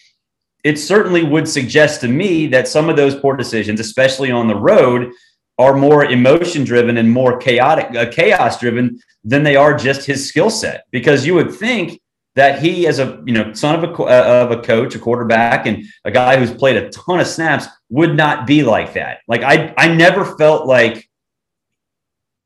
it 0.63 0.77
certainly 0.77 1.23
would 1.23 1.47
suggest 1.47 2.01
to 2.01 2.07
me 2.07 2.47
that 2.47 2.67
some 2.67 2.89
of 2.89 2.97
those 2.97 3.15
poor 3.15 3.37
decisions, 3.37 3.79
especially 3.79 4.31
on 4.31 4.47
the 4.47 4.55
road, 4.55 5.11
are 5.59 5.75
more 5.75 6.05
emotion 6.05 6.63
driven 6.63 6.97
and 6.97 7.11
more 7.11 7.37
chaotic, 7.37 7.93
uh, 7.95 8.09
chaos 8.09 8.59
driven 8.59 8.97
than 9.25 9.43
they 9.43 9.57
are 9.57 9.75
just 9.75 10.07
his 10.07 10.27
skill 10.27 10.49
set. 10.49 10.85
Because 10.89 11.25
you 11.25 11.35
would 11.35 11.53
think 11.53 12.01
that 12.35 12.59
he, 12.59 12.87
as 12.87 12.99
a 12.99 13.21
you 13.25 13.33
know 13.33 13.53
son 13.53 13.75
of 13.75 13.83
a 13.83 13.93
uh, 14.03 14.45
of 14.45 14.51
a 14.51 14.61
coach, 14.61 14.95
a 14.95 14.99
quarterback, 14.99 15.65
and 15.65 15.83
a 16.05 16.11
guy 16.11 16.37
who's 16.37 16.51
played 16.51 16.77
a 16.77 16.89
ton 16.89 17.19
of 17.19 17.27
snaps, 17.27 17.67
would 17.89 18.15
not 18.15 18.47
be 18.47 18.63
like 18.63 18.93
that. 18.93 19.19
Like 19.27 19.43
I, 19.43 19.73
I 19.77 19.93
never 19.93 20.23
felt 20.37 20.65
like 20.65 21.09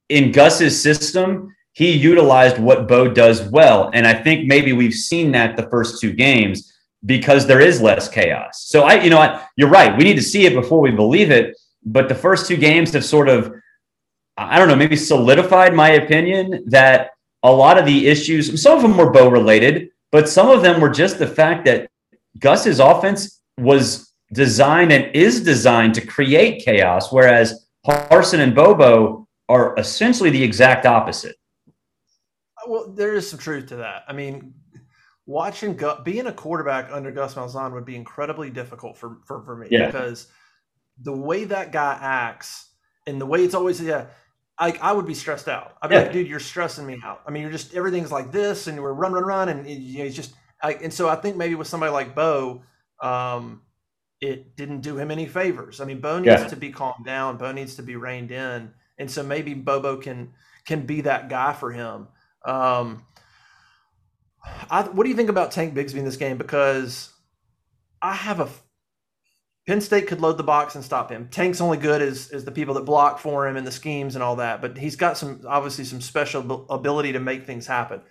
in 0.09 0.31
Gus's 0.31 0.81
system 0.81 1.55
he 1.73 1.91
utilized 1.91 2.57
what 2.57 2.87
Bo 2.87 3.07
does 3.07 3.47
well, 3.49 3.91
and 3.93 4.07
I 4.07 4.15
think 4.15 4.47
maybe 4.47 4.73
we've 4.73 4.93
seen 4.93 5.31
that 5.33 5.55
the 5.55 5.69
first 5.69 6.01
two 6.01 6.13
games 6.13 6.71
because 7.05 7.45
there 7.45 7.59
is 7.59 7.81
less 7.81 8.07
chaos. 8.07 8.63
So 8.65 8.83
I, 8.83 9.03
you 9.03 9.09
know, 9.09 9.19
I, 9.19 9.45
you're 9.57 9.69
right. 9.69 9.95
We 9.97 10.03
need 10.03 10.15
to 10.15 10.21
see 10.21 10.45
it 10.45 10.53
before 10.53 10.79
we 10.79 10.91
believe 10.91 11.31
it 11.31 11.55
but 11.85 12.09
the 12.09 12.15
first 12.15 12.47
two 12.47 12.57
games 12.57 12.93
have 12.93 13.05
sort 13.05 13.29
of, 13.29 13.53
I 14.37 14.57
don't 14.57 14.67
know, 14.67 14.75
maybe 14.75 14.95
solidified 14.95 15.73
my 15.73 15.89
opinion 15.91 16.63
that 16.67 17.11
a 17.43 17.51
lot 17.51 17.77
of 17.77 17.85
the 17.85 18.07
issues, 18.07 18.61
some 18.61 18.75
of 18.75 18.81
them 18.81 18.97
were 18.97 19.11
Bo 19.11 19.29
related, 19.29 19.89
but 20.11 20.29
some 20.29 20.49
of 20.49 20.61
them 20.61 20.79
were 20.79 20.89
just 20.89 21.19
the 21.19 21.27
fact 21.27 21.65
that 21.65 21.89
Gus's 22.39 22.79
offense 22.79 23.41
was 23.57 24.13
designed 24.31 24.91
and 24.91 25.13
is 25.15 25.43
designed 25.43 25.93
to 25.95 26.05
create 26.05 26.63
chaos, 26.63 27.11
whereas 27.11 27.67
Harsin 27.85 28.39
and 28.39 28.55
Bobo 28.55 29.27
are 29.49 29.77
essentially 29.77 30.29
the 30.29 30.41
exact 30.41 30.85
opposite. 30.85 31.35
Well, 32.67 32.89
there 32.89 33.13
is 33.13 33.29
some 33.29 33.39
truth 33.39 33.67
to 33.67 33.75
that. 33.77 34.03
I 34.07 34.13
mean, 34.13 34.53
watching 35.25 35.79
being 36.03 36.27
a 36.27 36.33
quarterback 36.33 36.89
under 36.91 37.11
Gus 37.11 37.35
Malzahn 37.35 37.73
would 37.73 37.85
be 37.85 37.95
incredibly 37.95 38.49
difficult 38.49 38.97
for 38.97 39.17
for, 39.25 39.43
for 39.43 39.55
me 39.55 39.67
yeah. 39.69 39.87
because 39.87 40.27
the 41.01 41.13
way 41.13 41.45
that 41.45 41.71
guy 41.71 41.97
acts 41.99 42.69
and 43.07 43.19
the 43.19 43.25
way 43.25 43.43
it's 43.43 43.55
always 43.55 43.81
yeah. 43.81 44.05
I, 44.57 44.77
I 44.81 44.93
would 44.93 45.07
be 45.07 45.15
stressed 45.15 45.49
out. 45.49 45.75
I'd 45.81 45.89
be 45.89 45.95
yeah. 45.95 46.01
like, 46.03 46.13
dude, 46.13 46.27
you're 46.27 46.39
stressing 46.39 46.85
me 46.85 46.99
out. 47.03 47.21
I 47.25 47.31
mean, 47.31 47.41
you're 47.41 47.51
just 47.51 47.73
everything's 47.73 48.11
like 48.11 48.31
this, 48.31 48.67
and 48.67 48.81
we're 48.81 48.93
run, 48.93 49.11
run, 49.11 49.23
run, 49.23 49.49
and 49.49 49.67
you 49.67 49.99
know, 49.99 50.05
he's 50.05 50.15
just. 50.15 50.35
I, 50.61 50.73
and 50.73 50.93
so 50.93 51.09
I 51.09 51.15
think 51.15 51.35
maybe 51.35 51.55
with 51.55 51.67
somebody 51.67 51.91
like 51.91 52.15
Bo, 52.15 52.63
um, 53.01 53.63
it 54.21 54.55
didn't 54.55 54.81
do 54.81 54.97
him 54.97 55.11
any 55.11 55.25
favors. 55.25 55.81
I 55.81 55.85
mean, 55.85 55.99
Bo 55.99 56.19
needs 56.19 56.41
yeah. 56.41 56.47
to 56.47 56.55
be 56.55 56.71
calmed 56.71 57.05
down. 57.05 57.37
Bo 57.37 57.51
needs 57.51 57.75
to 57.75 57.83
be 57.83 57.95
reined 57.95 58.31
in, 58.31 58.71
and 58.97 59.11
so 59.11 59.23
maybe 59.23 59.53
Bobo 59.53 59.97
can 59.97 60.33
can 60.65 60.85
be 60.85 61.01
that 61.01 61.29
guy 61.29 61.53
for 61.53 61.71
him. 61.71 62.07
Um, 62.45 63.05
I, 64.69 64.83
what 64.83 65.03
do 65.03 65.09
you 65.09 65.15
think 65.15 65.29
about 65.29 65.51
Tank 65.51 65.73
Bigsby 65.73 65.95
in 65.95 66.05
this 66.05 66.17
game? 66.17 66.37
Because 66.37 67.11
I 68.01 68.13
have 68.13 68.39
a 68.39 68.49
Penn 69.67 69.79
State 69.79 70.07
could 70.07 70.19
load 70.19 70.37
the 70.37 70.43
box 70.43 70.75
and 70.75 70.83
stop 70.83 71.09
him. 71.09 71.29
Tank's 71.29 71.61
only 71.61 71.77
good 71.77 72.01
as, 72.01 72.29
as 72.31 72.43
the 72.43 72.51
people 72.51 72.73
that 72.73 72.85
block 72.85 73.19
for 73.19 73.47
him 73.47 73.55
and 73.55 73.65
the 73.65 73.71
schemes 73.71 74.15
and 74.15 74.23
all 74.23 74.35
that, 74.35 74.61
but 74.61 74.77
he's 74.77 74.97
got 74.97 75.17
some 75.17 75.41
obviously 75.47 75.85
some 75.85 76.01
special 76.01 76.65
ability 76.69 77.13
to 77.13 77.19
make 77.19 77.45
things 77.45 77.65
happen. 77.65 78.01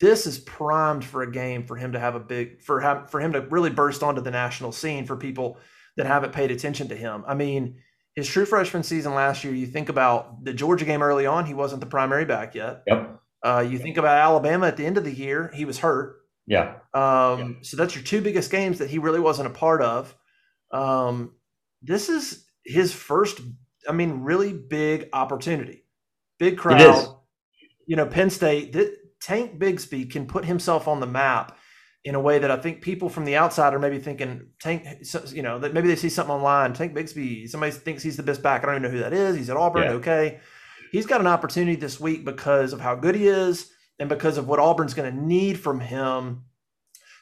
This 0.00 0.26
is 0.26 0.38
primed 0.38 1.04
for 1.04 1.22
a 1.22 1.30
game 1.30 1.66
for 1.66 1.76
him 1.76 1.92
to 1.92 2.00
have 2.00 2.14
a 2.14 2.20
big 2.20 2.62
for 2.62 2.80
him 2.80 3.06
for 3.06 3.20
him 3.20 3.32
to 3.32 3.40
really 3.40 3.70
burst 3.70 4.02
onto 4.02 4.20
the 4.20 4.30
national 4.30 4.72
scene 4.72 5.04
for 5.04 5.16
people 5.16 5.58
that 5.96 6.06
haven't 6.06 6.32
paid 6.32 6.50
attention 6.50 6.88
to 6.88 6.96
him. 6.96 7.24
I 7.26 7.34
mean, 7.34 7.76
his 8.14 8.28
true 8.28 8.44
freshman 8.44 8.82
season 8.82 9.14
last 9.14 9.42
year, 9.42 9.52
you 9.52 9.66
think 9.66 9.88
about 9.88 10.44
the 10.44 10.52
Georgia 10.52 10.84
game 10.84 11.02
early 11.02 11.26
on, 11.26 11.46
he 11.46 11.54
wasn't 11.54 11.80
the 11.80 11.86
primary 11.86 12.24
back 12.24 12.54
yet. 12.54 12.82
Yep. 12.86 13.20
Uh, 13.44 13.66
you 13.68 13.78
think 13.78 13.96
about 13.96 14.16
Alabama 14.16 14.66
at 14.66 14.76
the 14.76 14.86
end 14.86 14.96
of 14.96 15.04
the 15.04 15.12
year, 15.12 15.50
he 15.54 15.64
was 15.64 15.78
hurt. 15.78 16.16
Yeah. 16.46 16.76
Um, 16.92 17.38
yeah. 17.38 17.48
So 17.62 17.76
that's 17.76 17.94
your 17.94 18.04
two 18.04 18.20
biggest 18.20 18.50
games 18.50 18.78
that 18.78 18.90
he 18.90 18.98
really 18.98 19.20
wasn't 19.20 19.48
a 19.48 19.50
part 19.50 19.82
of. 19.82 20.14
Um, 20.74 21.32
this 21.82 22.08
is 22.08 22.44
his 22.64 22.92
first, 22.92 23.40
I 23.88 23.92
mean, 23.92 24.22
really 24.22 24.52
big 24.52 25.08
opportunity. 25.12 25.84
Big 26.38 26.58
crowd. 26.58 27.16
You 27.86 27.96
know, 27.96 28.06
Penn 28.06 28.30
State, 28.30 28.72
th- 28.72 28.94
Tank 29.20 29.58
Bigsby 29.58 30.10
can 30.10 30.26
put 30.26 30.44
himself 30.44 30.88
on 30.88 31.00
the 31.00 31.06
map 31.06 31.56
in 32.04 32.14
a 32.14 32.20
way 32.20 32.38
that 32.38 32.50
I 32.50 32.56
think 32.56 32.82
people 32.82 33.08
from 33.08 33.24
the 33.24 33.36
outside 33.36 33.72
are 33.72 33.78
maybe 33.78 33.98
thinking 33.98 34.48
Tank, 34.60 34.86
you 35.32 35.42
know, 35.42 35.58
that 35.58 35.72
maybe 35.72 35.88
they 35.88 35.96
see 35.96 36.08
something 36.08 36.34
online. 36.34 36.72
Tank 36.72 36.94
Bigsby, 36.94 37.48
somebody 37.48 37.72
thinks 37.72 38.02
he's 38.02 38.16
the 38.16 38.22
best 38.22 38.42
back. 38.42 38.62
I 38.62 38.66
don't 38.66 38.76
even 38.76 38.82
know 38.82 38.90
who 38.90 39.02
that 39.02 39.12
is. 39.12 39.36
He's 39.36 39.50
at 39.50 39.56
Auburn. 39.56 39.84
Yeah. 39.84 39.90
Okay 39.92 40.40
he's 40.94 41.06
got 41.06 41.20
an 41.20 41.26
opportunity 41.26 41.74
this 41.74 41.98
week 41.98 42.24
because 42.24 42.72
of 42.72 42.80
how 42.80 42.94
good 42.94 43.16
he 43.16 43.26
is 43.26 43.68
and 43.98 44.08
because 44.08 44.38
of 44.38 44.46
what 44.46 44.60
Auburn's 44.60 44.94
going 44.94 45.12
to 45.12 45.20
need 45.20 45.58
from 45.58 45.80
him. 45.80 46.44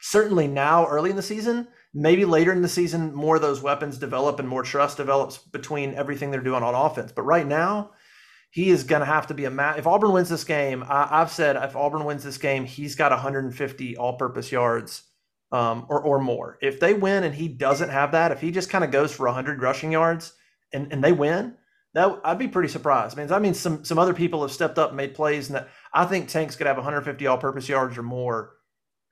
Certainly 0.03 0.49
now, 0.49 0.87
early 0.87 1.09
in 1.09 1.17
the 1.17 1.23
season, 1.23 1.69
maybe 1.95 2.25
later 2.25 2.53
in 2.53 2.63
the 2.63 2.69
season, 2.69 3.15
more 3.15 3.37
of 3.37 3.43
those 3.43 3.63
weapons 3.63 3.99
develop 3.99 4.39
and 4.39 4.49
more 4.49 4.63
trust 4.63 4.97
develops 4.97 5.39
between 5.39 5.95
everything 5.95 6.31
they're 6.31 6.41
doing 6.41 6.63
on 6.63 6.75
offense. 6.75 7.13
But 7.13 7.23
right 7.23 7.47
now, 7.47 7.93
he 8.51 8.71
is 8.71 8.85
going 8.85 9.01
to 9.01 9.07
have 9.07 9.27
to 9.29 9.35
be 9.35 9.47
a 9.47 9.51
ma- 9.51 9.75
if 9.77 9.87
Auburn 9.87 10.13
wins 10.13 10.29
this 10.29 10.45
game. 10.45 10.85
I, 10.89 11.19
have 11.19 11.33
said 11.33 11.57
if 11.57 11.75
Auburn 11.75 12.05
wins 12.05 12.23
this 12.23 12.39
game, 12.39 12.65
he's 12.65 12.95
got 12.95 13.11
150 13.11 13.97
all-purpose 13.97 14.53
yards 14.53 15.03
um, 15.53 15.87
or 15.89 16.01
or 16.03 16.19
more. 16.19 16.59
If 16.61 16.79
they 16.79 16.95
win 16.95 17.25
and 17.25 17.35
he 17.35 17.49
doesn't 17.49 17.89
have 17.89 18.13
that, 18.13 18.33
if 18.33 18.41
he 18.41 18.51
just 18.51 18.71
kind 18.71 18.85
of 18.85 18.91
goes 18.91 19.13
for 19.13 19.27
100 19.27 19.63
rushing 19.63 19.93
yards 19.93 20.35
and 20.73 20.93
and 20.93 21.03
they 21.03 21.13
win, 21.13 21.57
that 21.95 22.21
I'd 22.25 22.39
be 22.39 22.49
pretty 22.49 22.69
surprised. 22.69 23.17
I 23.17 23.23
mean, 23.23 23.29
that 23.29 23.43
means 23.43 23.59
some 23.59 23.85
some 23.85 23.99
other 23.99 24.15
people 24.15 24.43
have 24.43 24.53
stepped 24.53 24.79
up 24.79 24.91
and 24.91 24.97
made 24.97 25.15
plays, 25.15 25.49
and 25.49 25.57
that 25.57 25.69
I 25.95 26.05
think 26.05 26.29
Tank's 26.29 26.57
could 26.57 26.67
have 26.67 26.77
150 26.77 27.27
all-purpose 27.27 27.69
yards 27.69 27.97
or 27.97 28.03
more 28.03 28.55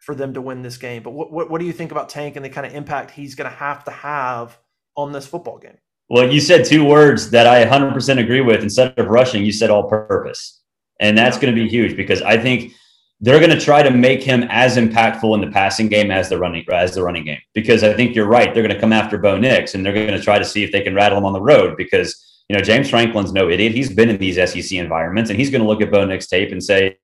for 0.00 0.14
them 0.14 0.34
to 0.34 0.40
win 0.40 0.62
this 0.62 0.76
game. 0.76 1.02
But 1.02 1.12
what 1.12 1.32
what, 1.32 1.50
what 1.50 1.60
do 1.60 1.66
you 1.66 1.72
think 1.72 1.92
about 1.92 2.08
Tank 2.08 2.36
and 2.36 2.44
the 2.44 2.50
kind 2.50 2.66
of 2.66 2.74
impact 2.74 3.12
he's 3.12 3.34
going 3.34 3.50
to 3.50 3.56
have 3.56 3.84
to 3.84 3.90
have 3.90 4.58
on 4.96 5.12
this 5.12 5.26
football 5.26 5.58
game? 5.58 5.78
Well, 6.08 6.30
you 6.30 6.40
said 6.40 6.64
two 6.64 6.84
words 6.84 7.30
that 7.30 7.46
I 7.46 7.64
100% 7.64 8.18
agree 8.18 8.40
with. 8.40 8.62
Instead 8.62 8.98
of 8.98 9.06
rushing, 9.06 9.44
you 9.44 9.52
said 9.52 9.70
all-purpose, 9.70 10.60
and 10.98 11.16
that's 11.16 11.38
going 11.38 11.54
to 11.54 11.62
be 11.62 11.68
huge 11.68 11.96
because 11.96 12.20
I 12.22 12.36
think 12.36 12.72
they're 13.20 13.38
going 13.38 13.56
to 13.56 13.60
try 13.60 13.82
to 13.84 13.92
make 13.92 14.20
him 14.20 14.44
as 14.50 14.76
impactful 14.76 15.32
in 15.34 15.40
the 15.40 15.52
passing 15.52 15.88
game 15.88 16.10
as 16.10 16.28
the 16.28 16.38
running 16.38 16.64
as 16.72 16.94
the 16.94 17.02
running 17.04 17.24
game 17.24 17.40
because 17.54 17.84
I 17.84 17.92
think 17.92 18.16
you're 18.16 18.26
right. 18.26 18.52
They're 18.52 18.64
going 18.64 18.74
to 18.74 18.80
come 18.80 18.92
after 18.92 19.18
Bo 19.18 19.38
Nix 19.38 19.74
and 19.74 19.86
they're 19.86 19.92
going 19.92 20.08
to 20.08 20.20
try 20.20 20.38
to 20.38 20.44
see 20.44 20.64
if 20.64 20.72
they 20.72 20.80
can 20.80 20.94
rattle 20.94 21.18
him 21.18 21.24
on 21.24 21.32
the 21.32 21.40
road 21.40 21.76
because 21.76 22.26
you 22.50 22.56
know, 22.56 22.62
James 22.62 22.90
Franklin's 22.90 23.32
no 23.32 23.48
idiot. 23.48 23.70
He's 23.70 23.94
been 23.94 24.08
in 24.08 24.18
these 24.18 24.34
SEC 24.34 24.72
environments 24.72 25.30
and 25.30 25.38
he's 25.38 25.50
going 25.50 25.62
to 25.62 25.68
look 25.68 25.80
at 25.80 25.92
Bo 25.92 26.04
Nix 26.04 26.26
tape 26.26 26.50
and 26.50 26.60
say, 26.60 26.98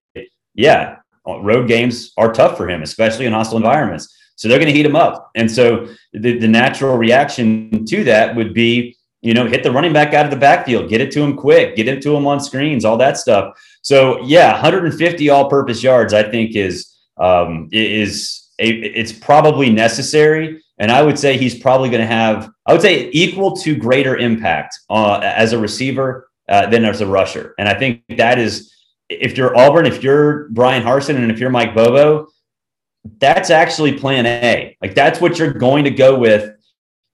yeah, 0.57 0.97
road 1.27 1.69
games 1.69 2.13
are 2.17 2.33
tough 2.33 2.57
for 2.57 2.69
him, 2.69 2.83
especially 2.83 3.27
in 3.27 3.33
hostile 3.33 3.57
environments. 3.57 4.15
So 4.37 4.49
they're 4.49 4.59
going 4.59 4.71
to 4.71 4.75
heat 4.75 4.87
him 4.87 4.97
up. 4.97 5.31
And 5.35 5.51
so 5.51 5.89
the, 6.13 6.39
the 6.39 6.49
natural 6.49 6.97
reaction 6.97 7.85
to 7.87 8.05
that 8.05 8.37
would 8.37 8.53
be, 8.53 8.97
you 9.23 9.35
know, 9.35 9.47
hit 9.47 9.63
the 9.63 9.73
running 9.73 9.93
back 9.93 10.13
out 10.15 10.27
of 10.27 10.31
the 10.31 10.37
backfield, 10.37 10.91
get 10.91 11.01
it 11.01 11.11
to 11.13 11.23
him 11.23 11.37
quick, 11.37 11.75
get 11.75 11.89
it 11.89 12.03
to 12.03 12.15
him 12.15 12.27
on 12.27 12.39
screens, 12.41 12.85
all 12.85 12.99
that 12.99 13.17
stuff. 13.17 13.57
So 13.83 14.21
yeah, 14.23 14.53
150 14.53 15.31
all-purpose 15.31 15.83
yards, 15.83 16.13
I 16.13 16.23
think 16.23 16.55
is 16.55 16.93
um, 17.19 17.69
is 17.73 18.47
a, 18.59 18.69
it's 18.69 19.13
probably 19.13 19.71
necessary. 19.71 20.63
And 20.79 20.93
I 20.93 21.03
would 21.03 21.19
say 21.19 21.39
he's 21.39 21.59
probably 21.59 21.89
going 21.89 22.03
to 22.03 22.07
have, 22.07 22.51
I 22.67 22.73
would 22.73 22.83
say, 22.83 23.09
equal 23.13 23.57
to 23.59 23.75
greater 23.75 24.17
impact 24.17 24.79
uh, 24.91 25.21
as 25.23 25.55
a 25.55 25.59
receiver 25.59 26.29
uh, 26.49 26.67
than 26.67 26.85
as 26.85 27.01
a 27.01 27.07
rusher. 27.07 27.55
And 27.59 27.69
I 27.69 27.75
think 27.75 28.03
that 28.19 28.39
is, 28.39 28.73
if 29.09 29.37
you're 29.37 29.57
Auburn, 29.57 29.87
if 29.87 30.03
you're 30.03 30.49
Bryan 30.49 30.83
Harsin, 30.83 31.17
and 31.17 31.31
if 31.31 31.39
you're 31.39 31.51
Mike 31.51 31.75
Bobo, 31.75 32.29
that's 33.19 33.51
actually 33.51 33.99
plan 33.99 34.27
A. 34.27 34.77
Like 34.83 34.95
that's 34.95 35.21
what 35.21 35.39
you're 35.39 35.53
going 35.53 35.85
to 35.85 35.91
go 35.91 36.19
with. 36.19 36.53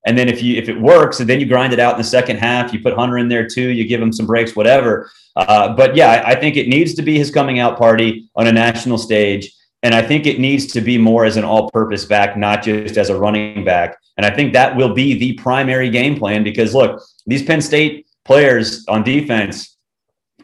And 0.04 0.18
then 0.18 0.28
if 0.28 0.42
you 0.42 0.56
if 0.56 0.68
it 0.68 0.80
works, 0.80 1.20
and 1.20 1.28
then 1.28 1.38
you 1.38 1.46
grind 1.46 1.72
it 1.72 1.78
out 1.78 1.94
in 1.94 1.98
the 1.98 2.04
second 2.04 2.38
half, 2.38 2.72
you 2.72 2.80
put 2.80 2.94
Hunter 2.94 3.18
in 3.18 3.28
there 3.28 3.46
too, 3.46 3.68
you 3.68 3.86
give 3.86 4.00
him 4.00 4.12
some 4.12 4.26
breaks, 4.26 4.56
whatever. 4.56 5.10
Uh, 5.36 5.74
but 5.74 5.94
yeah, 5.94 6.10
I, 6.10 6.30
I 6.30 6.34
think 6.34 6.56
it 6.56 6.68
needs 6.68 6.94
to 6.94 7.02
be 7.02 7.18
his 7.18 7.30
coming 7.30 7.58
out 7.58 7.78
party 7.78 8.28
on 8.34 8.46
a 8.46 8.52
national 8.52 8.98
stage. 8.98 9.52
And 9.84 9.94
I 9.94 10.02
think 10.02 10.26
it 10.26 10.38
needs 10.38 10.66
to 10.68 10.80
be 10.80 10.96
more 10.96 11.24
as 11.24 11.36
an 11.36 11.44
all 11.44 11.70
purpose 11.70 12.04
back, 12.04 12.36
not 12.36 12.62
just 12.62 12.96
as 12.96 13.10
a 13.10 13.18
running 13.18 13.64
back. 13.64 13.96
And 14.16 14.24
I 14.24 14.30
think 14.30 14.52
that 14.52 14.76
will 14.76 14.94
be 14.94 15.18
the 15.18 15.32
primary 15.34 15.90
game 15.90 16.16
plan 16.16 16.44
because 16.44 16.74
look, 16.74 17.02
these 17.26 17.42
Penn 17.42 17.60
State 17.60 18.06
players 18.24 18.86
on 18.88 19.02
defense, 19.02 19.71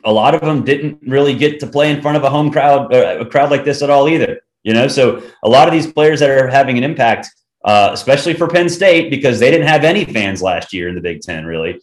a 0.09 0.13
lot 0.13 0.35
of 0.35 0.41
them 0.41 0.65
didn't 0.65 0.99
really 1.07 1.35
get 1.35 1.61
to 1.61 1.67
play 1.67 1.91
in 1.91 2.01
front 2.01 2.17
of 2.17 2.25
a 2.25 2.31
home 2.31 2.51
crowd, 2.51 2.93
uh, 2.95 3.19
a 3.21 3.27
crowd 3.27 3.51
like 3.51 3.65
this 3.65 3.83
at 3.83 3.91
all 3.91 4.09
either. 4.09 4.41
You 4.63 4.73
know, 4.73 4.89
so 4.89 5.23
a 5.45 5.49
lot 5.49 5.69
of 5.69 5.73
these 5.73 5.93
players 5.93 6.21
that 6.21 6.31
are 6.31 6.49
having 6.49 6.79
an 6.79 6.85
impact, 6.85 7.29
uh, 7.65 7.91
especially 7.93 8.33
for 8.33 8.49
Penn 8.49 8.71
State, 8.71 9.11
because 9.11 9.39
they 9.39 9.51
didn't 9.51 9.67
have 9.67 9.85
any 9.85 10.07
fans 10.07 10.41
last 10.43 10.73
year 10.73 10.89
in 10.89 10.95
the 10.95 11.03
Big 11.03 11.21
Ten, 11.21 11.45
really. 11.45 11.81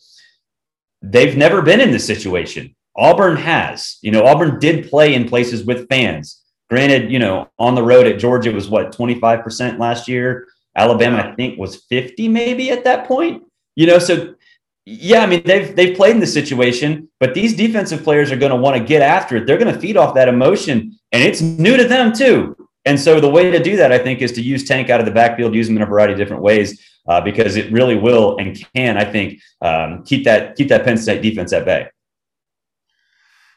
They've 1.03 1.38
never 1.38 1.62
been 1.62 1.79
in 1.79 1.91
this 1.91 2.05
situation. 2.05 2.75
Auburn 2.96 3.38
has. 3.38 3.98
You 4.01 4.12
know, 4.12 4.25
Auburn 4.25 4.60
did 4.60 4.89
play 4.89 5.13
in 5.13 5.29
places 5.29 5.63
with 5.63 5.88
fans. 5.88 6.41
Granted, 6.70 7.12
you 7.12 7.20
know, 7.20 7.48
on 7.60 7.75
the 7.75 7.84
road 7.84 8.08
at 8.08 8.17
Georgia 8.17 8.51
was 8.51 8.70
what 8.70 8.91
25% 8.91 9.77
last 9.77 10.08
year. 10.08 10.48
Alabama, 10.75 11.17
I 11.17 11.36
think, 11.36 11.60
was 11.60 11.84
50 11.89 12.27
maybe 12.27 12.72
at 12.72 12.84
that 12.86 13.08
point. 13.08 13.44
You 13.75 13.86
know, 13.86 14.00
so 14.00 14.34
yeah, 14.86 15.22
I 15.22 15.25
mean 15.25 15.42
they've 15.46 15.75
they've 15.75 15.96
played 15.96 16.12
in 16.12 16.20
the 16.20 16.27
situation, 16.27 17.10
but 17.20 17.34
these 17.34 17.56
defensive 17.56 18.04
players 18.04 18.32
are 18.32 18.38
going 18.38 18.51
to 18.51 18.56
want 18.56 18.77
to 18.77 18.84
get 18.84 19.01
after 19.01 19.38
it. 19.38 19.48
They're 19.48 19.58
going 19.58 19.74
to 19.74 19.80
feed 19.80 19.98
off 19.98 20.13
that 20.15 20.30
emotion, 20.30 20.98
and 21.12 21.24
it's 21.24 21.42
new 21.42 21.75
to 21.75 21.86
them 21.86 22.13
too. 22.13 22.56
And 22.86 23.00
so 23.00 23.20
the 23.20 23.30
way 23.30 23.50
to 23.50 23.62
do 23.62 23.75
that, 23.77 23.92
I 23.92 23.98
think, 23.98 24.22
is 24.22 24.32
to 24.34 24.44
use 24.44 24.63
Tank 24.63 24.92
out 24.92 25.00
of 25.00 25.08
the 25.08 25.12
backfield, 25.12 25.56
use 25.56 25.68
him 25.68 25.75
in 25.75 25.82
a 25.82 25.88
variety 25.88 26.13
of 26.13 26.20
different 26.20 26.44
ways, 26.44 26.80
uh, 27.08 27.20
because 27.20 27.56
it 27.56 27.72
really 27.72 27.96
will 27.96 28.38
and 28.38 28.63
can, 28.75 28.98
I 28.98 29.06
think, 29.06 29.42
um, 29.62 30.04
keep 30.04 30.24
that 30.25 30.56
keep 30.56 30.70
that 30.70 30.84
Penn 30.84 30.98
State 30.98 31.24
defense 31.24 31.51
at 31.51 31.65
bay. 31.65 31.88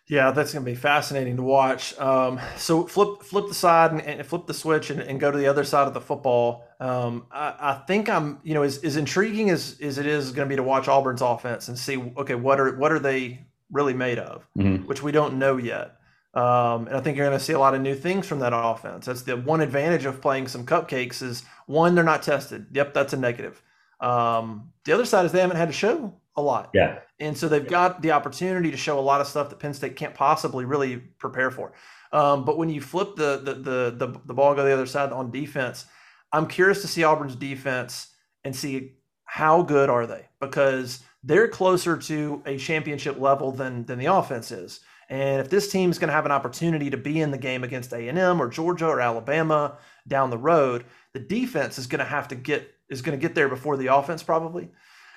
Yeah, 0.09 0.31
that's 0.31 0.55
going 0.55 0.65
to 0.65 0.71
be 0.71 0.75
fascinating 0.75 1.37
to 1.37 1.43
watch. 1.43 1.99
Um, 1.99 2.41
so 2.57 2.87
flip 2.87 3.23
flip 3.23 3.47
the 3.47 3.55
side 3.55 3.93
and, 3.93 4.01
and 4.01 4.27
flip 4.27 4.47
the 4.47 4.55
switch 4.55 4.89
and, 4.89 5.01
and, 5.01 5.21
go 5.21 5.31
to 5.31 5.37
the 5.37 5.47
other 5.47 5.65
side 5.65 5.87
of 5.87 5.93
the 5.93 6.01
football. 6.01 6.65
Um, 6.81 7.27
I, 7.31 7.55
I, 7.61 7.75
think 7.87 8.09
I'm, 8.09 8.41
you 8.43 8.55
know, 8.55 8.63
as, 8.63 8.83
as 8.85 8.97
intriguing 8.97 9.51
as, 9.51 9.79
as 9.83 9.99
it 9.99 10.07
is 10.07 10.33
going 10.33 10.49
to 10.49 10.51
be 10.51 10.57
to 10.57 10.63
watch 10.63 10.89
Auburn's 10.89 11.21
offense 11.21 11.69
and 11.69 11.79
see, 11.79 11.99
okay, 12.17 12.35
what 12.35 12.59
are 12.59 12.75
what 12.77 12.91
are 12.91 12.99
they 12.99 13.47
really 13.71 13.93
made 13.93 14.19
of, 14.19 14.49
mm-hmm. 14.57 14.87
which 14.87 15.03
we 15.03 15.13
don't 15.13 15.39
know 15.39 15.59
yet. 15.59 15.97
Um, 16.33 16.87
and 16.87 16.97
I 16.97 17.01
think 17.01 17.17
you're 17.17 17.27
going 17.27 17.39
to 17.39 17.45
see 17.45 17.53
a 17.53 17.59
lot 17.59 17.75
of 17.75 17.83
new 17.83 17.95
things 17.95 18.27
from 18.27 18.39
that 18.39 18.53
offense. 18.55 19.07
That's 19.07 19.23
the 19.23 19.37
one 19.37 19.61
advantage 19.61 20.05
of 20.05 20.23
playing 20.23 20.49
some 20.49 20.65
cupcakes 20.65 21.23
is 21.23 21.43
one, 21.67 21.95
they're 21.95 22.05
not 22.05 22.23
tested. 22.23 22.67
Yep, 22.73 22.95
that's 22.95 23.13
a 23.13 23.17
negative. 23.17 23.63
Um, 24.01 24.73
the 24.85 24.93
other 24.93 25.05
side 25.05 25.27
is 25.27 25.33
they 25.33 25.41
haven't 25.41 25.57
had 25.57 25.69
to 25.69 25.75
show 25.75 26.15
a 26.39 26.41
lot. 26.41 26.71
Yeah. 26.73 27.01
And 27.21 27.37
so 27.37 27.49
they've 27.49 27.67
got 27.67 28.01
the 28.01 28.13
opportunity 28.13 28.71
to 28.71 28.77
show 28.77 28.99
a 28.99 29.01
lot 29.01 29.21
of 29.21 29.27
stuff 29.27 29.51
that 29.51 29.59
Penn 29.59 29.75
State 29.75 29.97
can't 29.97 30.15
possibly 30.15 30.65
really 30.65 30.97
prepare 30.97 31.51
for. 31.51 31.73
Um, 32.13 32.45
but 32.45 32.57
when 32.57 32.71
you 32.71 32.81
flip 32.81 33.17
the, 33.17 33.41
the 33.45 33.55
the 33.55 34.07
the 34.07 34.21
the 34.25 34.35
ball 34.35 34.55
go 34.55 34.65
the 34.65 34.73
other 34.73 34.87
side 34.87 35.13
on 35.13 35.31
defense, 35.31 35.85
I'm 36.33 36.47
curious 36.47 36.81
to 36.83 36.89
see 36.89 37.05
Auburn's 37.05 37.37
defense 37.37 38.09
and 38.45 38.55
see 38.55 38.95
how 39.25 39.63
good 39.63 39.91
are 39.91 40.07
they 40.07 40.27
because 40.41 41.03
they're 41.23 41.49
closer 41.49 41.97
to 41.97 42.43
a 42.47 42.57
championship 42.57 43.21
level 43.21 43.53
than 43.53 43.85
than 43.85 43.99
the 43.99 44.07
offense 44.07 44.51
is. 44.51 44.81
And 45.11 45.41
if 45.41 45.49
this 45.51 45.71
team 45.71 45.91
is 45.91 45.99
going 45.99 46.09
to 46.09 46.15
have 46.15 46.27
an 46.27 46.33
opportunity 46.33 46.91
to 46.91 46.97
be 46.97 47.21
in 47.21 47.31
the 47.31 47.39
game 47.39 47.65
against 47.65 47.95
A&M 47.95 48.43
or 48.43 48.49
Georgia 48.49 48.87
or 48.87 49.01
Alabama 49.01 49.79
down 50.07 50.29
the 50.29 50.37
road, 50.39 50.85
the 51.15 51.21
defense 51.21 51.79
is 51.79 51.87
going 51.87 52.01
to 52.01 52.05
have 52.05 52.29
to 52.29 52.35
get 52.35 52.75
is 52.89 53.03
going 53.03 53.19
to 53.19 53.23
get 53.23 53.35
there 53.35 53.49
before 53.49 53.77
the 53.77 53.95
offense 53.95 54.23
probably. 54.23 54.71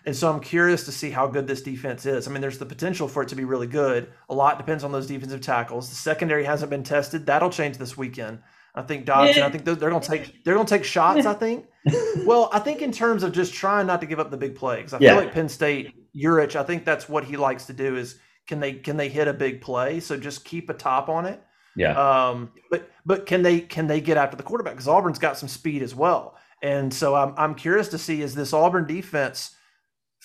And 0.05 0.15
so 0.15 0.31
I'm 0.31 0.39
curious 0.39 0.83
to 0.85 0.91
see 0.91 1.11
how 1.11 1.27
good 1.27 1.45
this 1.47 1.61
defense 1.61 2.05
is. 2.05 2.27
I 2.27 2.31
mean, 2.31 2.41
there's 2.41 2.57
the 2.57 2.65
potential 2.65 3.07
for 3.07 3.21
it 3.21 3.29
to 3.29 3.35
be 3.35 3.43
really 3.43 3.67
good. 3.67 4.11
A 4.29 4.33
lot 4.33 4.57
depends 4.57 4.83
on 4.83 4.91
those 4.91 5.05
defensive 5.05 5.41
tackles. 5.41 5.89
The 5.89 5.95
secondary 5.95 6.43
hasn't 6.43 6.71
been 6.71 6.83
tested. 6.83 7.27
That'll 7.27 7.51
change 7.51 7.77
this 7.77 7.95
weekend. 7.95 8.39
I 8.73 8.81
think 8.81 9.05
Dotson. 9.05 9.41
I 9.41 9.49
think 9.49 9.65
they're, 9.65 9.75
going 9.75 10.01
to 10.01 10.07
take 10.07 10.43
they're 10.43 10.55
going 10.55 10.65
to 10.65 10.77
take 10.77 10.85
shots. 10.85 11.25
I 11.25 11.33
think. 11.33 11.65
well, 12.25 12.49
I 12.53 12.59
think 12.59 12.81
in 12.81 12.91
terms 12.91 13.21
of 13.23 13.31
just 13.31 13.53
trying 13.53 13.85
not 13.85 14.01
to 14.01 14.07
give 14.07 14.19
up 14.19 14.31
the 14.31 14.37
big 14.37 14.55
plays. 14.55 14.93
I 14.93 14.99
yeah. 14.99 15.09
feel 15.09 15.23
like 15.25 15.33
Penn 15.33 15.49
State, 15.49 15.93
Yurcich. 16.15 16.55
I 16.55 16.63
think 16.63 16.85
that's 16.85 17.09
what 17.09 17.25
he 17.25 17.37
likes 17.37 17.65
to 17.65 17.73
do. 17.73 17.97
Is 17.97 18.17
can 18.47 18.59
they 18.59 18.73
can 18.73 18.97
they 18.97 19.09
hit 19.09 19.27
a 19.27 19.33
big 19.33 19.61
play? 19.61 19.99
So 19.99 20.17
just 20.17 20.45
keep 20.45 20.69
a 20.69 20.73
top 20.73 21.09
on 21.09 21.25
it. 21.25 21.43
Yeah. 21.75 21.97
Um. 22.29 22.51
But 22.69 22.89
but 23.05 23.25
can 23.25 23.41
they 23.41 23.59
can 23.59 23.87
they 23.87 23.99
get 23.99 24.17
after 24.17 24.37
the 24.37 24.43
quarterback? 24.43 24.73
Because 24.73 24.87
Auburn's 24.87 25.19
got 25.19 25.37
some 25.37 25.49
speed 25.49 25.81
as 25.81 25.93
well. 25.93 26.37
And 26.63 26.93
so 26.93 27.15
I'm 27.15 27.33
I'm 27.37 27.55
curious 27.55 27.89
to 27.89 27.97
see 27.97 28.21
is 28.21 28.35
this 28.35 28.53
Auburn 28.53 28.87
defense 28.87 29.55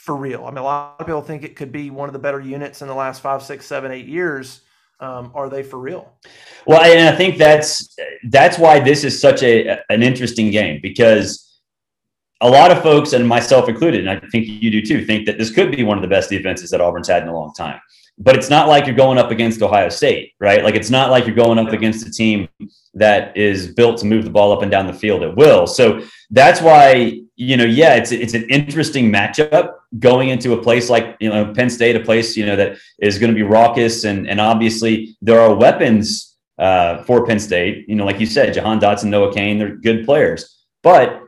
for 0.06 0.16
real? 0.16 0.46
I 0.46 0.50
mean, 0.50 0.58
a 0.58 0.62
lot 0.62 0.96
of 1.00 1.06
people 1.06 1.20
think 1.20 1.42
it 1.42 1.56
could 1.56 1.72
be 1.72 1.90
one 1.90 2.08
of 2.08 2.12
the 2.12 2.18
better 2.20 2.40
units 2.40 2.80
in 2.80 2.88
the 2.88 2.94
last 2.94 3.20
five, 3.20 3.42
six, 3.42 3.66
seven, 3.66 3.90
eight 3.90 4.06
years. 4.06 4.60
Um, 5.00 5.32
are 5.34 5.50
they 5.50 5.62
for 5.62 5.78
real? 5.78 6.10
Well, 6.66 6.80
and 6.80 7.06
I 7.06 7.14
think 7.14 7.36
that's 7.36 7.94
that's 8.30 8.56
why 8.56 8.80
this 8.80 9.04
is 9.04 9.20
such 9.20 9.42
a 9.42 9.78
an 9.90 10.02
interesting 10.02 10.50
game 10.50 10.80
because 10.80 11.60
a 12.40 12.48
lot 12.48 12.70
of 12.70 12.82
folks, 12.82 13.12
and 13.12 13.26
myself 13.26 13.68
included, 13.68 14.06
and 14.06 14.10
I 14.10 14.26
think 14.28 14.46
you 14.46 14.70
do 14.70 14.80
too, 14.80 15.04
think 15.04 15.26
that 15.26 15.38
this 15.38 15.50
could 15.50 15.70
be 15.70 15.82
one 15.82 15.98
of 15.98 16.02
the 16.02 16.08
best 16.08 16.30
defenses 16.30 16.70
that 16.70 16.80
Auburn's 16.80 17.08
had 17.08 17.22
in 17.22 17.28
a 17.28 17.34
long 17.34 17.52
time. 17.54 17.80
But 18.18 18.34
it's 18.36 18.48
not 18.48 18.68
like 18.68 18.86
you're 18.86 18.96
going 18.96 19.18
up 19.18 19.30
against 19.30 19.60
Ohio 19.60 19.90
State, 19.90 20.32
right? 20.40 20.64
Like 20.64 20.74
it's 20.74 20.90
not 20.90 21.10
like 21.10 21.26
you're 21.26 21.36
going 21.36 21.58
up 21.58 21.72
against 21.72 22.06
a 22.06 22.10
team 22.10 22.48
that 22.94 23.36
is 23.36 23.68
built 23.68 23.98
to 23.98 24.06
move 24.06 24.24
the 24.24 24.30
ball 24.30 24.52
up 24.52 24.62
and 24.62 24.70
down 24.70 24.86
the 24.86 24.92
field 24.92 25.22
at 25.22 25.36
will. 25.36 25.66
So 25.66 26.02
that's 26.30 26.62
why 26.62 27.20
you 27.36 27.58
know, 27.58 27.64
yeah, 27.64 27.94
it's 27.94 28.12
it's 28.12 28.32
an 28.32 28.48
interesting 28.48 29.12
matchup 29.12 29.74
going 29.98 30.30
into 30.30 30.54
a 30.54 30.62
place 30.62 30.88
like 30.88 31.16
you 31.20 31.28
know 31.28 31.52
Penn 31.52 31.68
State, 31.68 31.94
a 31.94 32.00
place 32.00 32.36
you 32.36 32.46
know 32.46 32.56
that 32.56 32.78
is 32.98 33.18
going 33.18 33.30
to 33.30 33.34
be 33.34 33.42
raucous, 33.42 34.04
and 34.04 34.26
and 34.28 34.40
obviously 34.40 35.16
there 35.20 35.38
are 35.38 35.54
weapons 35.54 36.36
uh, 36.58 37.02
for 37.02 37.26
Penn 37.26 37.38
State. 37.38 37.86
You 37.88 37.94
know, 37.94 38.06
like 38.06 38.18
you 38.20 38.26
said, 38.26 38.54
Jahan 38.54 38.80
Dotson, 38.80 39.06
Noah 39.06 39.34
Cain, 39.34 39.58
they're 39.58 39.76
good 39.76 40.06
players, 40.06 40.64
but 40.82 41.25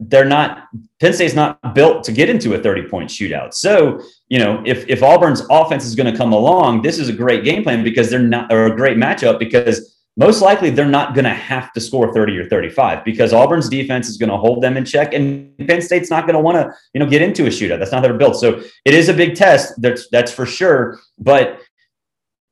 they're 0.00 0.24
not. 0.24 0.68
Penn 1.00 1.12
State's 1.12 1.34
not 1.34 1.74
built 1.74 2.04
to 2.04 2.12
get 2.12 2.28
into 2.28 2.54
a 2.54 2.58
thirty 2.58 2.82
point 2.88 3.10
shootout. 3.10 3.54
So 3.54 4.00
you 4.28 4.38
know, 4.38 4.62
if 4.66 4.88
if 4.88 5.02
Auburn's 5.02 5.42
offense 5.50 5.84
is 5.84 5.94
going 5.94 6.10
to 6.10 6.16
come 6.16 6.32
along, 6.32 6.82
this 6.82 6.98
is 6.98 7.08
a 7.08 7.12
great 7.12 7.44
game 7.44 7.62
plan 7.62 7.82
because 7.82 8.10
they're 8.10 8.18
not 8.18 8.52
or 8.52 8.66
a 8.66 8.76
great 8.76 8.96
matchup 8.96 9.38
because 9.38 9.96
most 10.18 10.40
likely 10.40 10.70
they're 10.70 10.86
not 10.86 11.14
going 11.14 11.24
to 11.24 11.30
have 11.30 11.72
to 11.74 11.80
score 11.80 12.12
30 12.12 12.38
or 12.38 12.48
35 12.48 13.04
because 13.04 13.34
Auburn's 13.34 13.68
defense 13.68 14.08
is 14.08 14.16
going 14.16 14.30
to 14.30 14.36
hold 14.36 14.62
them 14.62 14.76
in 14.78 14.84
check 14.84 15.12
and 15.12 15.54
Penn 15.58 15.82
State's 15.82 16.08
not 16.08 16.22
going 16.22 16.34
to 16.34 16.40
want 16.40 16.56
to, 16.56 16.74
you 16.94 17.00
know, 17.00 17.06
get 17.06 17.20
into 17.20 17.44
a 17.44 17.50
shootout. 17.50 17.78
That's 17.78 17.92
not 17.92 18.02
their 18.02 18.14
build. 18.14 18.34
So 18.36 18.62
it 18.86 18.94
is 18.94 19.10
a 19.10 19.14
big 19.14 19.34
test. 19.34 19.74
That's 19.80 20.08
that's 20.08 20.32
for 20.32 20.46
sure. 20.46 20.98
But 21.18 21.60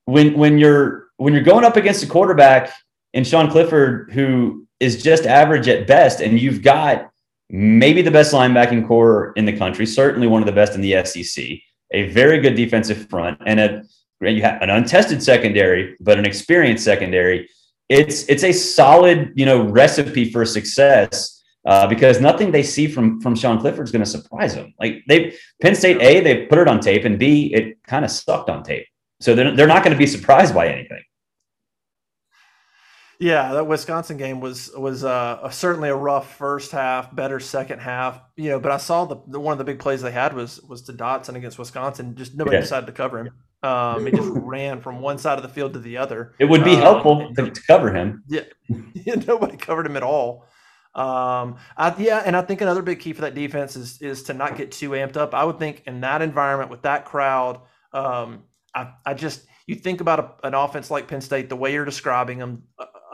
when 0.05 0.37
when 0.37 0.59
you're 0.59 1.07
when 1.17 1.33
you're 1.33 1.43
going 1.43 1.65
up 1.65 1.77
against 1.77 2.03
a 2.03 2.07
quarterback 2.07 2.71
in 3.15 3.25
Sean 3.25 3.51
Clifford 3.51 4.13
who 4.13 4.67
is 4.81 5.03
just 5.03 5.25
average 5.25 5.69
at 5.69 5.87
best 5.87 6.21
and 6.21 6.39
you've 6.39 6.63
got 6.63 7.11
maybe 7.55 8.03
the 8.03 8.11
best 8.11 8.35
linebacking 8.35 8.85
core 8.87 9.33
in 9.37 9.45
the 9.45 9.57
country, 9.57 9.87
certainly 9.87 10.27
one 10.27 10.43
of 10.43 10.47
the 10.47 10.53
best 10.53 10.75
in 10.75 10.81
the 10.81 11.05
SEC, 11.05 11.45
a 11.93 12.11
very 12.11 12.41
good 12.41 12.57
defensive 12.57 13.09
front 13.09 13.41
and 13.47 13.61
a 13.61 13.85
you 14.21 14.43
have 14.43 14.63
an 14.63 14.71
untested 14.71 15.23
secondary, 15.23 15.97
but 16.01 16.19
an 16.19 16.25
experienced 16.25 16.83
secondary. 16.83 17.49
It's 17.89 18.27
it's 18.29 18.43
a 18.43 18.53
solid 18.53 19.33
you 19.37 19.47
know 19.47 19.63
recipe 19.69 20.33
for 20.33 20.45
success 20.45 21.45
uh, 21.67 21.87
because 21.87 22.21
nothing 22.21 22.51
they 22.51 22.63
see 22.63 22.89
from 22.89 23.21
from 23.21 23.37
Sean 23.37 23.61
Clifford 23.61 23.85
is 23.85 23.93
going 23.93 24.05
to 24.05 24.11
surprise 24.11 24.55
them. 24.55 24.75
Like 24.81 25.05
they 25.07 25.35
Penn 25.63 25.77
State 25.77 26.01
A, 26.01 26.21
they 26.21 26.47
put 26.47 26.59
it 26.59 26.67
on 26.67 26.81
tape, 26.81 27.05
and 27.05 27.19
B, 27.19 27.53
it 27.55 27.83
kind 27.85 28.05
of 28.05 28.11
sucked 28.11 28.51
on 28.51 28.65
tape. 28.65 28.87
So 29.21 29.35
they're 29.35 29.55
they're 29.55 29.69
not 29.69 29.85
going 29.85 29.95
to 29.95 29.99
be 29.99 30.07
surprised 30.07 30.55
by 30.55 30.69
anything. 30.69 31.03
Yeah, 33.19 33.53
that 33.55 33.67
Wisconsin 33.67 34.17
game 34.17 34.41
was 34.41 34.71
was 34.77 35.05
uh, 35.05 35.49
certainly 35.51 35.89
a 35.89 35.95
rough 35.95 36.37
first 36.37 36.73
half, 36.73 37.15
better 37.15 37.39
second 37.39 37.81
half. 37.81 38.21
You 38.37 38.51
know, 38.51 38.61
but 38.61 38.73
I 38.73 38.79
saw 38.79 39.05
the, 39.05 39.17
the 39.29 39.41
one 39.41 39.53
of 39.53 39.59
the 39.59 39.65
big 39.65 39.79
plays 39.79 40.03
they 40.03 40.11
had 40.11 40.35
was 40.35 40.61
was 40.63 40.83
to 40.83 40.93
Dotson 40.93 41.37
against 41.37 41.59
Wisconsin. 41.59 42.17
Just 42.17 42.35
nobody 42.35 42.57
yeah. 42.57 42.63
decided 42.63 42.87
to 42.87 42.93
cover 42.93 43.21
him. 43.21 43.31
Um, 43.63 44.05
he 44.05 44.13
just 44.13 44.31
ran 44.31 44.81
from 44.81 45.01
one 45.01 45.17
side 45.17 45.39
of 45.39 45.43
the 45.43 45.49
field 45.49 45.73
to 45.73 45.79
the 45.79 45.97
other. 45.97 46.35
It 46.39 46.47
would 46.47 46.65
be 46.65 46.75
um, 46.75 46.83
helpful 46.83 47.33
to, 47.35 47.51
to, 47.51 47.63
cover 47.67 47.93
him. 47.95 48.23
Yeah, 48.29 48.43
yeah, 48.93 49.15
nobody 49.15 49.57
covered 49.57 49.87
him 49.87 49.97
at 49.97 50.03
all. 50.03 50.45
Um, 50.95 51.57
I, 51.77 51.95
yeah, 51.99 52.23
and 52.25 52.37
I 52.37 52.43
think 52.43 52.61
another 52.61 52.83
big 52.83 53.01
key 53.01 53.13
for 53.13 53.23
that 53.23 53.35
defense 53.35 53.75
is 53.75 54.03
is 54.03 54.25
to 54.25 54.35
not 54.35 54.57
get 54.57 54.73
too 54.73 54.91
amped 54.91 55.17
up. 55.17 55.35
I 55.35 55.45
would 55.45 55.59
think 55.59 55.85
in 55.87 56.01
that 56.03 56.21
environment 56.21 56.71
with 56.71 56.83
that 56.83 57.05
crowd, 57.05 57.61
um, 57.93 58.45
I, 58.75 58.93
I 59.07 59.15
just 59.15 59.47
you 59.67 59.77
think 59.77 60.01
about 60.01 60.21
a, 60.21 60.47
an 60.47 60.55
offense 60.55 60.91
like 60.91 61.09
Penn 61.09 61.21
State, 61.21 61.49
the 61.49 61.57
way 61.57 61.73
you're 61.73 61.85
describing 61.85 62.39
them, 62.39 62.65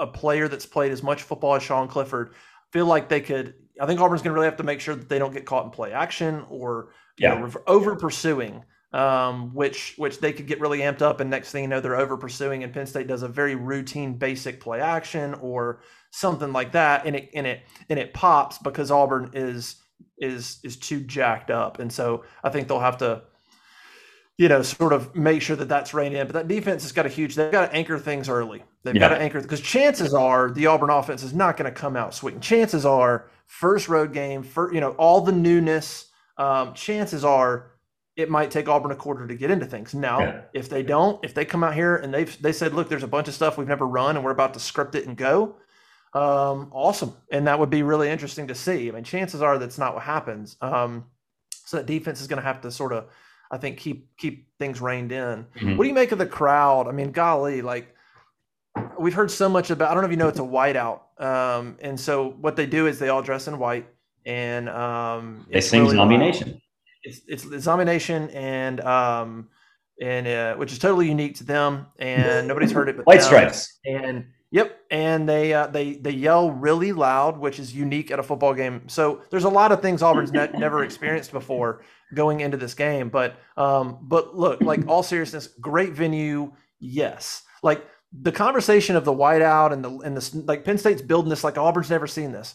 a, 0.00 0.06
player 0.06 0.48
that's 0.48 0.66
played 0.66 0.92
as 0.92 1.02
much 1.02 1.22
football 1.22 1.54
as 1.54 1.62
Sean 1.62 1.88
Clifford, 1.88 2.34
feel 2.72 2.86
like 2.86 3.08
they 3.08 3.20
could. 3.20 3.54
I 3.80 3.86
think 3.86 4.00
Auburn's 4.00 4.22
going 4.22 4.30
to 4.30 4.34
really 4.34 4.46
have 4.46 4.56
to 4.56 4.62
make 4.62 4.80
sure 4.80 4.94
that 4.94 5.08
they 5.08 5.18
don't 5.18 5.32
get 5.32 5.46
caught 5.46 5.64
in 5.64 5.70
play 5.70 5.92
action 5.92 6.44
or 6.48 6.90
yeah. 7.18 7.34
know, 7.34 7.50
over 7.66 7.96
pursuing 7.96 8.64
um, 8.92 9.54
which 9.54 9.94
which 9.98 10.18
they 10.18 10.32
could 10.32 10.46
get 10.46 10.60
really 10.60 10.80
amped 10.80 11.02
up, 11.02 11.20
and 11.20 11.30
next 11.30 11.52
thing 11.52 11.62
you 11.62 11.68
know, 11.68 11.80
they're 11.80 11.96
over 11.96 12.16
pursuing, 12.16 12.64
and 12.64 12.72
Penn 12.72 12.86
State 12.86 13.06
does 13.06 13.22
a 13.22 13.28
very 13.28 13.54
routine, 13.54 14.14
basic 14.14 14.60
play 14.60 14.80
action 14.80 15.34
or 15.34 15.80
something 16.10 16.52
like 16.52 16.72
that, 16.72 17.06
and 17.06 17.14
it 17.14 17.30
and 17.34 17.46
it 17.46 17.62
and 17.88 17.98
it 17.98 18.12
pops 18.12 18.58
because 18.58 18.90
Auburn 18.90 19.30
is 19.32 19.76
is 20.18 20.58
is 20.64 20.76
too 20.76 21.00
jacked 21.00 21.50
up, 21.50 21.78
and 21.78 21.92
so 21.92 22.24
I 22.42 22.50
think 22.50 22.66
they'll 22.66 22.80
have 22.80 22.98
to, 22.98 23.22
you 24.40 24.48
know, 24.48 24.62
sort 24.62 24.94
of 24.94 25.14
make 25.14 25.42
sure 25.42 25.54
that 25.54 25.68
that's 25.68 25.92
reined 25.92 26.16
in. 26.16 26.26
But 26.26 26.32
that 26.32 26.48
defense 26.48 26.82
has 26.82 26.92
got 26.92 27.04
a 27.04 27.10
huge. 27.10 27.34
They've 27.34 27.52
got 27.52 27.70
to 27.70 27.76
anchor 27.76 27.98
things 27.98 28.26
early. 28.26 28.64
They've 28.84 28.94
yeah. 28.94 29.00
got 29.00 29.08
to 29.10 29.20
anchor 29.20 29.42
because 29.42 29.60
chances 29.60 30.14
are 30.14 30.50
the 30.50 30.66
Auburn 30.66 30.88
offense 30.88 31.22
is 31.22 31.34
not 31.34 31.58
going 31.58 31.70
to 31.70 31.78
come 31.78 31.94
out 31.94 32.14
swinging. 32.14 32.40
Chances 32.40 32.86
are 32.86 33.28
first 33.46 33.90
road 33.90 34.14
game, 34.14 34.42
for 34.42 34.72
you 34.72 34.80
know, 34.80 34.92
all 34.92 35.20
the 35.20 35.30
newness. 35.30 36.06
Um, 36.38 36.72
chances 36.72 37.22
are 37.22 37.72
it 38.16 38.30
might 38.30 38.50
take 38.50 38.66
Auburn 38.66 38.92
a 38.92 38.96
quarter 38.96 39.26
to 39.26 39.34
get 39.34 39.50
into 39.50 39.66
things. 39.66 39.92
Now, 39.92 40.20
yeah. 40.20 40.40
if 40.54 40.70
they 40.70 40.82
don't, 40.82 41.22
if 41.22 41.34
they 41.34 41.44
come 41.44 41.62
out 41.62 41.74
here 41.74 41.96
and 41.96 42.12
they've 42.12 42.40
they 42.40 42.52
said, 42.52 42.72
look, 42.72 42.88
there's 42.88 43.02
a 43.02 43.08
bunch 43.08 43.28
of 43.28 43.34
stuff 43.34 43.58
we've 43.58 43.68
never 43.68 43.86
run 43.86 44.16
and 44.16 44.24
we're 44.24 44.30
about 44.30 44.54
to 44.54 44.60
script 44.60 44.94
it 44.94 45.06
and 45.06 45.18
go, 45.18 45.56
um, 46.14 46.70
awesome, 46.72 47.14
and 47.30 47.46
that 47.46 47.58
would 47.58 47.68
be 47.68 47.82
really 47.82 48.08
interesting 48.08 48.48
to 48.48 48.54
see. 48.54 48.88
I 48.88 48.92
mean, 48.92 49.04
chances 49.04 49.42
are 49.42 49.58
that's 49.58 49.76
not 49.76 49.92
what 49.92 50.04
happens. 50.04 50.56
Um, 50.62 51.04
so 51.66 51.76
that 51.76 51.84
defense 51.84 52.22
is 52.22 52.26
going 52.26 52.40
to 52.40 52.46
have 52.46 52.62
to 52.62 52.70
sort 52.70 52.94
of, 52.94 53.04
I 53.50 53.58
think, 53.58 53.78
keep 53.78 54.16
keep 54.16 54.46
things 54.58 54.80
reined 54.80 55.12
in. 55.12 55.44
Mm-hmm. 55.44 55.76
What 55.76 55.84
do 55.84 55.88
you 55.88 55.94
make 55.94 56.12
of 56.12 56.18
the 56.18 56.26
crowd? 56.26 56.88
I 56.88 56.92
mean, 56.92 57.12
golly, 57.12 57.62
like 57.62 57.94
we've 58.98 59.14
heard 59.14 59.30
so 59.30 59.48
much 59.48 59.70
about. 59.70 59.90
I 59.90 59.94
don't 59.94 60.02
know 60.02 60.06
if 60.06 60.12
you 60.12 60.18
know 60.18 60.28
it's 60.28 60.38
a 60.38 60.42
whiteout, 60.42 61.00
um, 61.20 61.76
and 61.80 61.98
so 61.98 62.30
what 62.40 62.56
they 62.56 62.66
do 62.66 62.86
is 62.86 62.98
they 62.98 63.08
all 63.08 63.22
dress 63.22 63.48
in 63.48 63.58
white 63.58 63.88
and 64.26 64.68
um, 64.68 65.46
they 65.50 65.60
sing 65.60 65.82
really 65.82 65.96
Zombie 65.96 66.18
Nation 66.18 66.60
it's 67.02 67.20
it's 67.26 67.44
the 67.44 67.60
Zombie 67.60 67.84
Nation 67.84 68.30
and 68.30 68.80
um 68.80 69.48
and 70.00 70.26
uh, 70.26 70.54
which 70.56 70.72
is 70.72 70.78
totally 70.78 71.08
unique 71.08 71.36
to 71.36 71.44
them 71.44 71.86
and 71.98 72.48
nobody's 72.48 72.72
heard 72.72 72.88
it 72.88 72.96
but 72.96 73.06
White 73.06 73.20
them. 73.20 73.26
Stripes 73.26 73.78
and 73.84 74.26
yep 74.50 74.80
and 74.90 75.28
they 75.28 75.52
uh, 75.52 75.66
they 75.66 75.94
they 75.94 76.10
yell 76.10 76.50
really 76.50 76.92
loud 76.92 77.38
which 77.38 77.58
is 77.58 77.74
unique 77.74 78.10
at 78.10 78.18
a 78.18 78.22
football 78.22 78.54
game 78.54 78.82
so 78.88 79.22
there's 79.30 79.44
a 79.44 79.48
lot 79.48 79.72
of 79.72 79.80
things 79.80 80.02
Auburn's 80.02 80.32
ne- 80.32 80.50
never 80.54 80.84
experienced 80.84 81.32
before 81.32 81.82
going 82.14 82.40
into 82.40 82.56
this 82.56 82.74
game 82.74 83.08
but 83.08 83.36
um 83.56 83.98
but 84.02 84.36
look 84.36 84.60
like 84.60 84.86
all 84.86 85.02
seriousness 85.02 85.48
great 85.60 85.92
venue 85.92 86.52
yes 86.78 87.42
like 87.62 87.86
the 88.12 88.32
conversation 88.32 88.96
of 88.96 89.04
the 89.04 89.12
whiteout 89.12 89.72
and 89.72 89.84
the 89.84 89.90
and 89.98 90.16
the 90.16 90.42
like 90.46 90.64
Penn 90.64 90.78
State's 90.78 91.02
building 91.02 91.30
this 91.30 91.44
like 91.44 91.56
Auburn's 91.56 91.90
never 91.90 92.06
seen 92.06 92.32
this 92.32 92.54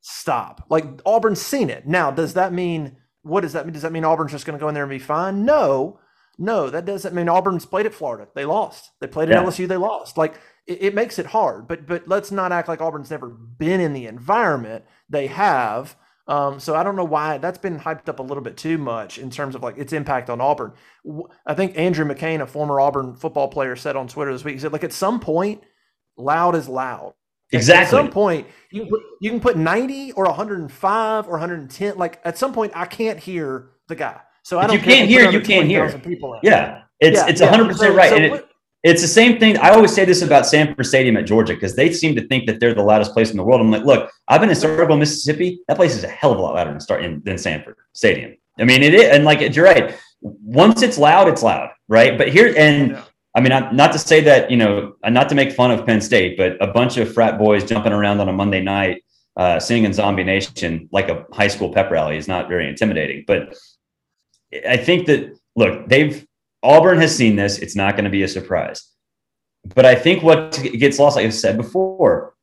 stop 0.00 0.64
like 0.70 0.84
Auburn's 1.04 1.40
seen 1.40 1.70
it 1.70 1.86
now 1.86 2.10
does 2.10 2.34
that 2.34 2.52
mean 2.52 2.96
what 3.24 3.40
does 3.40 3.54
that 3.54 3.66
mean? 3.66 3.72
Does 3.72 3.82
that 3.82 3.92
mean 3.92 4.04
Auburn's 4.04 4.30
just 4.30 4.46
going 4.46 4.58
to 4.58 4.62
go 4.62 4.68
in 4.68 4.74
there 4.74 4.84
and 4.84 4.90
be 4.90 4.98
fine? 4.98 5.44
No, 5.44 5.98
no, 6.38 6.70
that 6.70 6.84
doesn't 6.84 7.14
mean 7.14 7.28
Auburn's 7.28 7.66
played 7.66 7.86
at 7.86 7.94
Florida. 7.94 8.28
They 8.34 8.44
lost. 8.44 8.90
They 9.00 9.06
played 9.06 9.30
at 9.30 9.42
yeah. 9.42 9.48
LSU. 9.48 9.66
They 9.66 9.78
lost. 9.78 10.16
Like 10.16 10.38
it, 10.66 10.82
it, 10.82 10.94
makes 10.94 11.18
it 11.18 11.26
hard. 11.26 11.68
But 11.68 11.86
but 11.86 12.08
let's 12.08 12.30
not 12.30 12.52
act 12.52 12.68
like 12.68 12.80
Auburn's 12.80 13.10
never 13.10 13.28
been 13.28 13.80
in 13.80 13.92
the 13.92 14.06
environment. 14.06 14.84
They 15.08 15.26
have. 15.28 15.96
Um, 16.26 16.58
so 16.58 16.74
I 16.74 16.82
don't 16.82 16.96
know 16.96 17.04
why 17.04 17.36
that's 17.38 17.58
been 17.58 17.78
hyped 17.80 18.08
up 18.08 18.18
a 18.18 18.22
little 18.22 18.42
bit 18.42 18.56
too 18.56 18.78
much 18.78 19.18
in 19.18 19.30
terms 19.30 19.54
of 19.54 19.62
like 19.62 19.76
its 19.76 19.92
impact 19.92 20.30
on 20.30 20.40
Auburn. 20.40 20.72
I 21.46 21.54
think 21.54 21.76
Andrew 21.76 22.06
McCain, 22.06 22.40
a 22.40 22.46
former 22.46 22.80
Auburn 22.80 23.14
football 23.14 23.48
player, 23.48 23.76
said 23.76 23.94
on 23.94 24.08
Twitter 24.08 24.32
this 24.32 24.44
week, 24.44 24.54
he 24.54 24.60
said, 24.60 24.72
like 24.72 24.84
at 24.84 24.92
some 24.92 25.20
point, 25.20 25.62
loud 26.16 26.54
is 26.56 26.68
loud. 26.68 27.14
Exactly. 27.52 27.84
At 27.84 27.90
some 27.90 28.10
point, 28.10 28.46
you 28.70 28.88
you 29.20 29.30
can 29.30 29.40
put 29.40 29.56
90 29.56 30.12
or 30.12 30.24
105 30.24 31.26
or 31.26 31.30
110. 31.32 31.96
Like 31.98 32.20
at 32.24 32.38
some 32.38 32.54
point, 32.54 32.72
I 32.74 32.86
can't 32.86 33.18
hear 33.18 33.70
the 33.88 33.94
guy. 33.94 34.20
So 34.42 34.58
I 34.58 34.62
if 34.64 34.68
don't 34.68 34.78
you 34.78 34.82
can't 34.84 35.08
hear, 35.08 35.30
you 35.30 35.40
can't 35.40 35.66
hear. 35.68 35.86
Yeah, 36.42 36.82
it's 37.00 37.18
Yeah, 37.18 37.26
it's 37.28 37.40
100 37.40 37.68
percent 37.68 37.94
right. 37.94 38.08
so 38.10 38.16
and 38.16 38.24
it, 38.26 38.48
it's 38.84 39.00
the 39.00 39.08
same 39.08 39.40
thing. 39.40 39.56
I 39.58 39.70
always 39.70 39.94
say 39.94 40.04
this 40.04 40.20
about 40.20 40.46
Sanford 40.46 40.84
Stadium 40.84 41.16
at 41.16 41.24
Georgia 41.24 41.54
because 41.54 41.74
they 41.74 41.90
seem 41.90 42.14
to 42.16 42.26
think 42.28 42.46
that 42.46 42.60
they're 42.60 42.74
the 42.74 42.82
loudest 42.82 43.12
place 43.14 43.30
in 43.30 43.38
the 43.38 43.42
world. 43.42 43.60
I'm 43.60 43.70
like, 43.70 43.84
look, 43.84 44.10
I've 44.28 44.42
been 44.42 44.50
in 44.50 44.56
Starkville, 44.56 44.98
Mississippi. 44.98 45.60
That 45.68 45.76
place 45.76 45.96
is 45.96 46.04
a 46.04 46.08
hell 46.08 46.32
of 46.32 46.38
a 46.38 46.42
lot 46.42 46.54
louder 46.54 46.70
than 46.70 46.80
start 46.80 47.02
in, 47.02 47.22
than 47.24 47.38
Sanford 47.38 47.76
Stadium. 47.94 48.36
I 48.60 48.64
mean, 48.64 48.82
it 48.82 48.94
is, 48.94 49.04
and 49.04 49.24
like 49.24 49.56
you're 49.56 49.64
right. 49.64 49.96
Once 50.20 50.82
it's 50.82 50.98
loud, 50.98 51.28
it's 51.28 51.42
loud, 51.42 51.70
right? 51.88 52.16
But 52.16 52.28
here, 52.28 52.54
and 52.56 52.92
Yeah. 52.92 53.02
I 53.36 53.40
mean, 53.40 53.50
I'm- 53.52 53.74
not 53.74 53.90
to 53.92 53.98
say 53.98 54.20
that 54.20 54.50
you 54.50 54.56
know, 54.56 54.92
not 55.08 55.28
to 55.30 55.34
make 55.34 55.52
fun 55.52 55.70
of 55.72 55.84
Penn 55.86 56.00
State, 56.00 56.36
but 56.36 56.56
a 56.62 56.68
bunch 56.68 56.98
of 56.98 57.12
frat 57.12 57.38
boys 57.38 57.64
jumping 57.64 57.92
around 57.92 58.20
on 58.20 58.28
a 58.28 58.32
Monday 58.32 58.62
night 58.62 59.02
uh, 59.36 59.58
singing 59.58 59.92
"Zombie 59.92 60.24
Nation" 60.24 60.88
like 60.92 61.08
a 61.08 61.24
high 61.32 61.48
school 61.48 61.72
pep 61.72 61.90
rally 61.90 62.16
is 62.16 62.28
not 62.28 62.48
very 62.48 62.68
intimidating. 62.68 63.24
But 63.26 63.56
I 64.68 64.76
think 64.76 65.06
that 65.06 65.36
look, 65.56 65.88
they've 65.88 66.24
Auburn 66.64 67.00
has 67.00 67.14
seen 67.14 67.36
this. 67.36 67.58
It's 67.58 67.76
not 67.76 67.92
going 67.92 68.04
to 68.04 68.10
be 68.10 68.22
a 68.22 68.28
surprise. 68.28 68.90
But 69.74 69.86
I 69.86 69.94
think 69.94 70.22
what 70.22 70.60
gets 70.62 70.98
lost, 70.98 71.16
like 71.16 71.26
I've 71.26 71.34
said 71.34 71.56
before, 71.56 72.34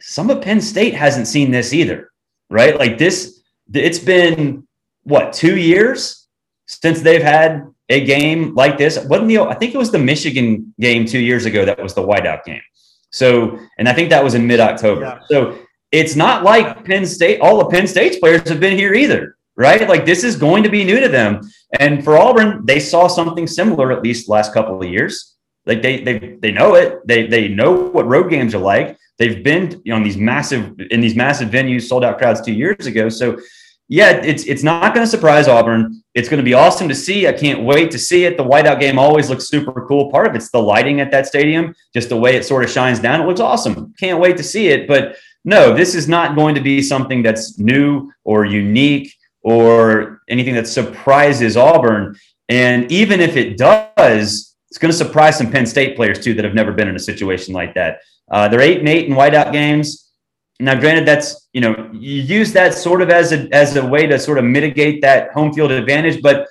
some 0.00 0.30
of 0.30 0.42
Penn 0.42 0.60
State 0.60 0.94
hasn't 0.94 1.26
seen 1.26 1.50
this 1.50 1.72
either, 1.72 2.10
right? 2.50 2.78
Like 2.78 2.98
this, 2.98 3.42
it's 3.72 3.98
been 3.98 4.66
what 5.02 5.32
two 5.32 5.56
years 5.56 6.26
since 6.66 7.00
they've 7.00 7.22
had 7.22 7.66
a 7.88 8.04
game 8.04 8.54
like 8.54 8.78
this. 8.78 8.98
Wasn't 9.04 9.28
the 9.28 9.40
I 9.40 9.54
think 9.54 9.74
it 9.74 9.78
was 9.78 9.90
the 9.90 9.98
Michigan 9.98 10.74
game 10.80 11.04
two 11.04 11.18
years 11.18 11.44
ago 11.44 11.64
that 11.64 11.82
was 11.82 11.94
the 11.94 12.02
whiteout 12.02 12.44
game. 12.44 12.62
So, 13.10 13.58
and 13.78 13.88
I 13.88 13.92
think 13.92 14.10
that 14.10 14.24
was 14.24 14.34
in 14.34 14.46
mid 14.46 14.60
October. 14.60 15.02
Yeah. 15.02 15.18
So 15.28 15.58
it's 15.92 16.16
not 16.16 16.42
like 16.42 16.84
Penn 16.84 17.06
State, 17.06 17.40
all 17.40 17.60
of 17.60 17.70
Penn 17.70 17.86
State's 17.86 18.18
players 18.18 18.48
have 18.48 18.60
been 18.60 18.76
here 18.76 18.94
either, 18.94 19.33
right? 19.56 19.88
Like 19.88 20.04
this 20.04 20.24
is 20.24 20.36
going 20.36 20.62
to 20.62 20.68
be 20.68 20.84
new 20.84 21.00
to 21.00 21.08
them. 21.08 21.40
And 21.78 22.04
for 22.04 22.16
Auburn, 22.16 22.64
they 22.64 22.80
saw 22.80 23.06
something 23.06 23.46
similar 23.46 23.92
at 23.92 24.02
least 24.02 24.28
last 24.28 24.52
couple 24.52 24.80
of 24.82 24.88
years. 24.88 25.34
Like 25.66 25.82
they 25.82 26.02
they 26.02 26.36
they 26.40 26.50
know 26.50 26.74
it. 26.74 27.06
They 27.06 27.26
they 27.26 27.48
know 27.48 27.72
what 27.72 28.06
road 28.06 28.30
games 28.30 28.54
are 28.54 28.58
like. 28.58 28.98
They've 29.18 29.42
been 29.42 29.80
you 29.84 29.92
know 29.92 29.96
in 29.96 30.02
these 30.02 30.16
massive 30.16 30.78
in 30.90 31.00
these 31.00 31.14
massive 31.14 31.48
venues, 31.50 31.82
sold 31.82 32.04
out 32.04 32.18
crowds 32.18 32.42
two 32.42 32.52
years 32.52 32.86
ago. 32.86 33.08
So 33.08 33.38
yeah, 33.88 34.10
it's 34.10 34.44
it's 34.44 34.62
not 34.62 34.94
going 34.94 35.06
to 35.06 35.10
surprise 35.10 35.48
Auburn. 35.48 36.02
It's 36.14 36.28
going 36.28 36.38
to 36.38 36.44
be 36.44 36.54
awesome 36.54 36.88
to 36.88 36.94
see. 36.94 37.26
I 37.26 37.32
can't 37.32 37.64
wait 37.64 37.90
to 37.92 37.98
see 37.98 38.24
it. 38.24 38.36
The 38.36 38.44
whiteout 38.44 38.80
game 38.80 38.98
always 38.98 39.30
looks 39.30 39.48
super 39.48 39.86
cool. 39.86 40.10
Part 40.10 40.26
of 40.26 40.34
it's 40.34 40.50
the 40.50 40.60
lighting 40.60 41.00
at 41.00 41.10
that 41.10 41.26
stadium, 41.26 41.74
just 41.94 42.08
the 42.08 42.16
way 42.16 42.36
it 42.36 42.44
sort 42.44 42.64
of 42.64 42.70
shines 42.70 42.98
down. 42.98 43.20
It 43.20 43.26
looks 43.26 43.40
awesome. 43.40 43.94
Can't 43.98 44.20
wait 44.20 44.36
to 44.36 44.42
see 44.42 44.68
it. 44.68 44.86
But 44.88 45.16
no, 45.44 45.74
this 45.74 45.94
is 45.94 46.08
not 46.08 46.34
going 46.34 46.54
to 46.54 46.60
be 46.60 46.80
something 46.82 47.22
that's 47.22 47.58
new 47.58 48.10
or 48.24 48.46
unique 48.46 49.14
or 49.44 50.22
anything 50.28 50.54
that 50.54 50.66
surprises 50.66 51.56
Auburn. 51.56 52.16
And 52.48 52.90
even 52.90 53.20
if 53.20 53.36
it 53.36 53.56
does, 53.56 54.56
it's 54.68 54.78
going 54.78 54.90
to 54.90 54.96
surprise 54.96 55.38
some 55.38 55.50
Penn 55.50 55.66
State 55.66 55.94
players 55.94 56.18
too 56.18 56.34
that 56.34 56.44
have 56.44 56.54
never 56.54 56.72
been 56.72 56.88
in 56.88 56.96
a 56.96 57.00
situation 57.00 57.54
like 57.54 57.74
that. 57.74 58.00
Uh, 58.30 58.48
they're 58.48 58.60
eight 58.60 58.80
and 58.80 58.88
eight 58.88 59.06
in 59.06 59.14
whiteout 59.14 59.52
games. 59.52 60.10
Now, 60.60 60.78
granted, 60.78 61.06
that's 61.06 61.48
you 61.52 61.60
know 61.60 61.90
you 61.92 62.22
use 62.22 62.52
that 62.52 62.74
sort 62.74 63.02
of 63.02 63.10
as 63.10 63.32
a 63.32 63.48
as 63.52 63.76
a 63.76 63.86
way 63.86 64.06
to 64.06 64.18
sort 64.18 64.38
of 64.38 64.44
mitigate 64.44 65.02
that 65.02 65.32
home 65.32 65.52
field 65.52 65.70
advantage, 65.70 66.22
but 66.22 66.46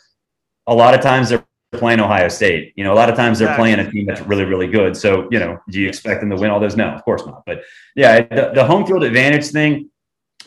a 0.68 0.74
lot 0.74 0.94
of 0.94 1.02
times 1.02 1.30
they're 1.30 1.46
playing 1.74 2.00
Ohio 2.00 2.28
State. 2.28 2.74
You 2.76 2.84
know, 2.84 2.94
a 2.94 2.96
lot 2.96 3.10
of 3.10 3.16
times 3.16 3.40
they're 3.40 3.56
playing 3.56 3.80
a 3.80 3.90
team 3.90 4.06
that's 4.06 4.22
really 4.22 4.44
really 4.44 4.68
good. 4.68 4.96
So 4.96 5.28
you 5.32 5.40
know, 5.40 5.58
do 5.70 5.80
you 5.80 5.88
expect 5.88 6.20
them 6.20 6.30
to 6.30 6.36
win 6.36 6.52
all 6.52 6.60
those? 6.60 6.76
No, 6.76 6.90
of 6.90 7.04
course 7.04 7.26
not. 7.26 7.44
But 7.46 7.64
yeah, 7.96 8.22
the, 8.22 8.52
the 8.54 8.66
home 8.66 8.86
field 8.86 9.04
advantage 9.04 9.48
thing, 9.48 9.90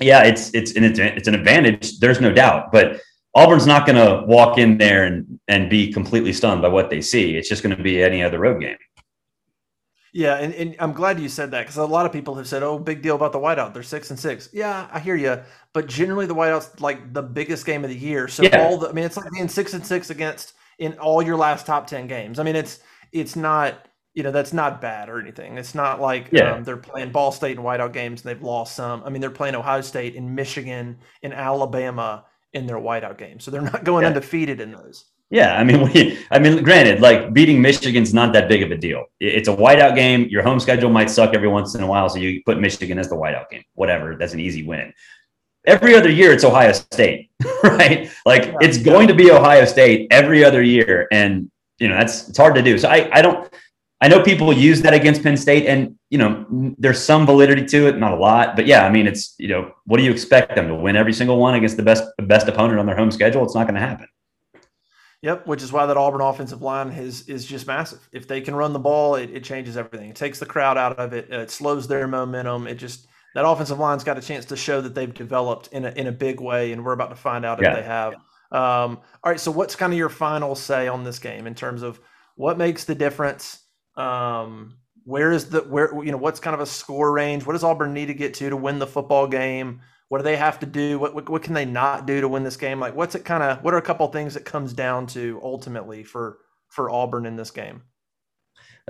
yeah, 0.00 0.22
it's 0.24 0.52
it's 0.54 0.72
an 0.76 0.84
it's 0.84 1.28
an 1.28 1.34
advantage. 1.34 1.98
There's 1.98 2.20
no 2.20 2.32
doubt, 2.32 2.72
but. 2.72 3.00
Auburn's 3.38 3.66
not 3.66 3.84
going 3.84 3.96
to 3.96 4.24
walk 4.26 4.56
in 4.56 4.78
there 4.78 5.04
and, 5.04 5.38
and 5.46 5.68
be 5.68 5.92
completely 5.92 6.32
stunned 6.32 6.62
by 6.62 6.68
what 6.68 6.88
they 6.88 7.02
see. 7.02 7.36
It's 7.36 7.50
just 7.50 7.62
going 7.62 7.76
to 7.76 7.82
be 7.82 8.02
any 8.02 8.22
other 8.22 8.38
road 8.38 8.62
game. 8.62 8.78
Yeah, 10.14 10.36
and, 10.38 10.54
and 10.54 10.74
I'm 10.78 10.94
glad 10.94 11.20
you 11.20 11.28
said 11.28 11.50
that 11.50 11.60
because 11.64 11.76
a 11.76 11.84
lot 11.84 12.06
of 12.06 12.12
people 12.12 12.34
have 12.36 12.48
said, 12.48 12.62
"Oh, 12.62 12.78
big 12.78 13.02
deal 13.02 13.14
about 13.14 13.32
the 13.32 13.38
whiteout. 13.38 13.74
They're 13.74 13.82
six 13.82 14.08
and 14.08 14.18
six. 14.18 14.48
Yeah, 14.54 14.88
I 14.90 14.98
hear 14.98 15.16
you, 15.16 15.40
but 15.74 15.86
generally 15.86 16.24
the 16.24 16.34
whiteout's 16.34 16.80
like 16.80 17.12
the 17.12 17.22
biggest 17.22 17.66
game 17.66 17.84
of 17.84 17.90
the 17.90 17.96
year. 17.96 18.26
So 18.26 18.44
Yeah. 18.44 18.62
all 18.62 18.78
the, 18.78 18.88
I 18.88 18.92
mean, 18.92 19.04
it's 19.04 19.18
like 19.18 19.30
being 19.30 19.48
six 19.48 19.74
and 19.74 19.84
six 19.84 20.08
against 20.08 20.54
in 20.78 20.94
all 20.94 21.20
your 21.20 21.36
last 21.36 21.66
top 21.66 21.86
ten 21.86 22.06
games. 22.06 22.38
I 22.38 22.42
mean, 22.44 22.56
it's 22.56 22.78
it's 23.12 23.36
not 23.36 23.85
you 24.16 24.22
know 24.22 24.32
that's 24.32 24.52
not 24.54 24.80
bad 24.80 25.08
or 25.10 25.20
anything. 25.20 25.58
It's 25.58 25.74
not 25.74 26.00
like 26.00 26.28
Yeah. 26.32 26.54
um, 26.54 26.64
they're 26.64 26.76
playing 26.78 27.12
Ball 27.12 27.30
State 27.30 27.56
and 27.58 27.64
whiteout 27.64 27.92
games 27.92 28.24
and 28.24 28.30
they've 28.30 28.42
lost 28.42 28.74
some. 28.74 29.02
I 29.04 29.10
mean, 29.10 29.20
they're 29.20 29.30
playing 29.30 29.54
Ohio 29.54 29.82
State 29.82 30.14
in 30.16 30.34
Michigan 30.34 30.96
in 31.22 31.32
Alabama 31.32 32.24
in 32.54 32.66
their 32.66 32.78
whiteout 32.78 33.18
games, 33.18 33.44
so 33.44 33.50
they're 33.50 33.60
not 33.60 33.84
going 33.84 34.02
Yeah. 34.02 34.08
undefeated 34.08 34.60
in 34.60 34.72
those. 34.72 35.04
Yeah, 35.28 35.58
I 35.58 35.64
mean, 35.64 35.82
we, 35.92 36.18
I 36.30 36.38
mean, 36.38 36.62
granted, 36.64 37.00
like 37.02 37.34
beating 37.34 37.60
Michigan's 37.60 38.14
not 38.14 38.32
that 38.32 38.48
big 38.48 38.62
of 38.62 38.70
a 38.70 38.76
deal. 38.76 39.04
It's 39.20 39.48
a 39.48 39.54
whiteout 39.54 39.94
game. 39.94 40.26
Your 40.30 40.42
home 40.42 40.60
schedule 40.60 40.88
might 40.88 41.10
suck 41.10 41.34
every 41.34 41.48
once 41.48 41.74
in 41.74 41.82
a 41.82 41.86
while, 41.86 42.08
so 42.08 42.18
you 42.18 42.42
put 42.46 42.58
Michigan 42.58 42.98
as 42.98 43.08
the 43.10 43.16
whiteout 43.16 43.50
game. 43.50 43.64
Whatever, 43.74 44.16
that's 44.16 44.32
an 44.32 44.40
easy 44.40 44.62
win. 44.66 44.92
Every 45.66 45.94
other 45.94 46.10
year, 46.10 46.32
it's 46.32 46.44
Ohio 46.44 46.72
State, 46.72 47.28
right? 47.62 48.08
Like 48.24 48.46
Yeah. 48.46 48.54
it's 48.62 48.78
going 48.78 49.08
to 49.08 49.14
be 49.14 49.30
Ohio 49.30 49.66
State 49.66 50.06
every 50.10 50.42
other 50.44 50.62
year, 50.62 51.06
and 51.12 51.50
you 51.80 51.88
know 51.88 51.96
that's 51.98 52.28
it's 52.30 52.38
hard 52.38 52.54
to 52.54 52.62
do. 52.62 52.78
So 52.78 52.88
I, 52.88 53.10
I 53.12 53.20
don't. 53.20 53.46
I 54.00 54.08
know 54.08 54.22
people 54.22 54.52
use 54.52 54.82
that 54.82 54.92
against 54.92 55.22
Penn 55.22 55.36
State, 55.38 55.66
and 55.66 55.96
you 56.10 56.18
know 56.18 56.44
there's 56.78 57.02
some 57.02 57.24
validity 57.24 57.64
to 57.66 57.88
it, 57.88 57.96
not 57.98 58.12
a 58.12 58.16
lot, 58.16 58.54
but 58.54 58.66
yeah, 58.66 58.84
I 58.84 58.90
mean 58.90 59.06
it's 59.06 59.34
you 59.38 59.48
know 59.48 59.72
what 59.86 59.96
do 59.98 60.04
you 60.04 60.10
expect 60.10 60.54
them 60.54 60.68
to 60.68 60.74
win 60.74 60.96
every 60.96 61.14
single 61.14 61.38
one 61.38 61.54
against 61.54 61.76
the 61.76 61.82
best 61.82 62.04
the 62.18 62.24
best 62.24 62.46
opponent 62.46 62.78
on 62.78 62.86
their 62.86 62.96
home 62.96 63.10
schedule? 63.10 63.42
It's 63.44 63.54
not 63.54 63.64
going 63.64 63.74
to 63.74 63.80
happen. 63.80 64.06
Yep, 65.22 65.46
which 65.46 65.62
is 65.62 65.72
why 65.72 65.86
that 65.86 65.96
Auburn 65.96 66.20
offensive 66.20 66.60
line 66.60 66.90
is 66.90 67.26
is 67.28 67.46
just 67.46 67.66
massive. 67.66 68.06
If 68.12 68.28
they 68.28 68.42
can 68.42 68.54
run 68.54 68.74
the 68.74 68.78
ball, 68.78 69.14
it, 69.14 69.30
it 69.30 69.44
changes 69.44 69.76
everything. 69.76 70.10
It 70.10 70.16
takes 70.16 70.38
the 70.38 70.46
crowd 70.46 70.76
out 70.76 70.98
of 70.98 71.14
it. 71.14 71.30
It 71.30 71.50
slows 71.50 71.88
their 71.88 72.06
momentum. 72.06 72.66
It 72.66 72.74
just 72.74 73.08
that 73.34 73.46
offensive 73.46 73.78
line's 73.78 74.04
got 74.04 74.18
a 74.18 74.22
chance 74.22 74.44
to 74.46 74.56
show 74.56 74.80
that 74.82 74.94
they've 74.94 75.12
developed 75.12 75.68
in 75.68 75.86
a 75.86 75.90
in 75.92 76.06
a 76.06 76.12
big 76.12 76.40
way, 76.40 76.72
and 76.72 76.84
we're 76.84 76.92
about 76.92 77.10
to 77.10 77.16
find 77.16 77.46
out 77.46 77.60
Yeah. 77.62 77.70
if 77.70 77.76
they 77.76 77.82
have. 77.82 78.12
Um, 78.52 79.00
all 79.24 79.32
right, 79.32 79.40
so 79.40 79.50
what's 79.50 79.74
kind 79.74 79.92
of 79.92 79.98
your 79.98 80.10
final 80.10 80.54
say 80.54 80.86
on 80.86 81.02
this 81.02 81.18
game 81.18 81.46
in 81.46 81.54
terms 81.54 81.82
of 81.82 81.98
what 82.36 82.58
makes 82.58 82.84
the 82.84 82.94
difference? 82.94 83.62
Um, 83.96 84.76
where 85.04 85.32
is 85.32 85.48
the 85.48 85.60
where 85.60 85.90
you 86.02 86.10
know 86.10 86.18
what's 86.18 86.40
kind 86.40 86.54
of 86.54 86.60
a 86.60 86.66
score 86.66 87.12
range? 87.12 87.46
What 87.46 87.52
does 87.52 87.64
Auburn 87.64 87.94
need 87.94 88.06
to 88.06 88.14
get 88.14 88.34
to 88.34 88.50
to 88.50 88.56
win 88.56 88.78
the 88.78 88.86
football 88.86 89.26
game? 89.26 89.80
What 90.08 90.18
do 90.18 90.24
they 90.24 90.36
have 90.36 90.58
to 90.60 90.66
do? 90.66 90.98
What, 90.98 91.14
what 91.14 91.28
what 91.28 91.42
can 91.42 91.54
they 91.54 91.64
not 91.64 92.06
do 92.06 92.20
to 92.20 92.28
win 92.28 92.42
this 92.42 92.56
game? 92.56 92.80
Like 92.80 92.94
what's 92.94 93.14
it 93.14 93.24
kind 93.24 93.42
of 93.42 93.62
what 93.62 93.72
are 93.72 93.78
a 93.78 93.82
couple 93.82 94.06
things 94.08 94.34
that 94.34 94.44
comes 94.44 94.72
down 94.72 95.06
to 95.08 95.40
ultimately 95.42 96.02
for 96.02 96.38
for 96.68 96.90
Auburn 96.90 97.24
in 97.24 97.36
this 97.36 97.50
game? 97.50 97.82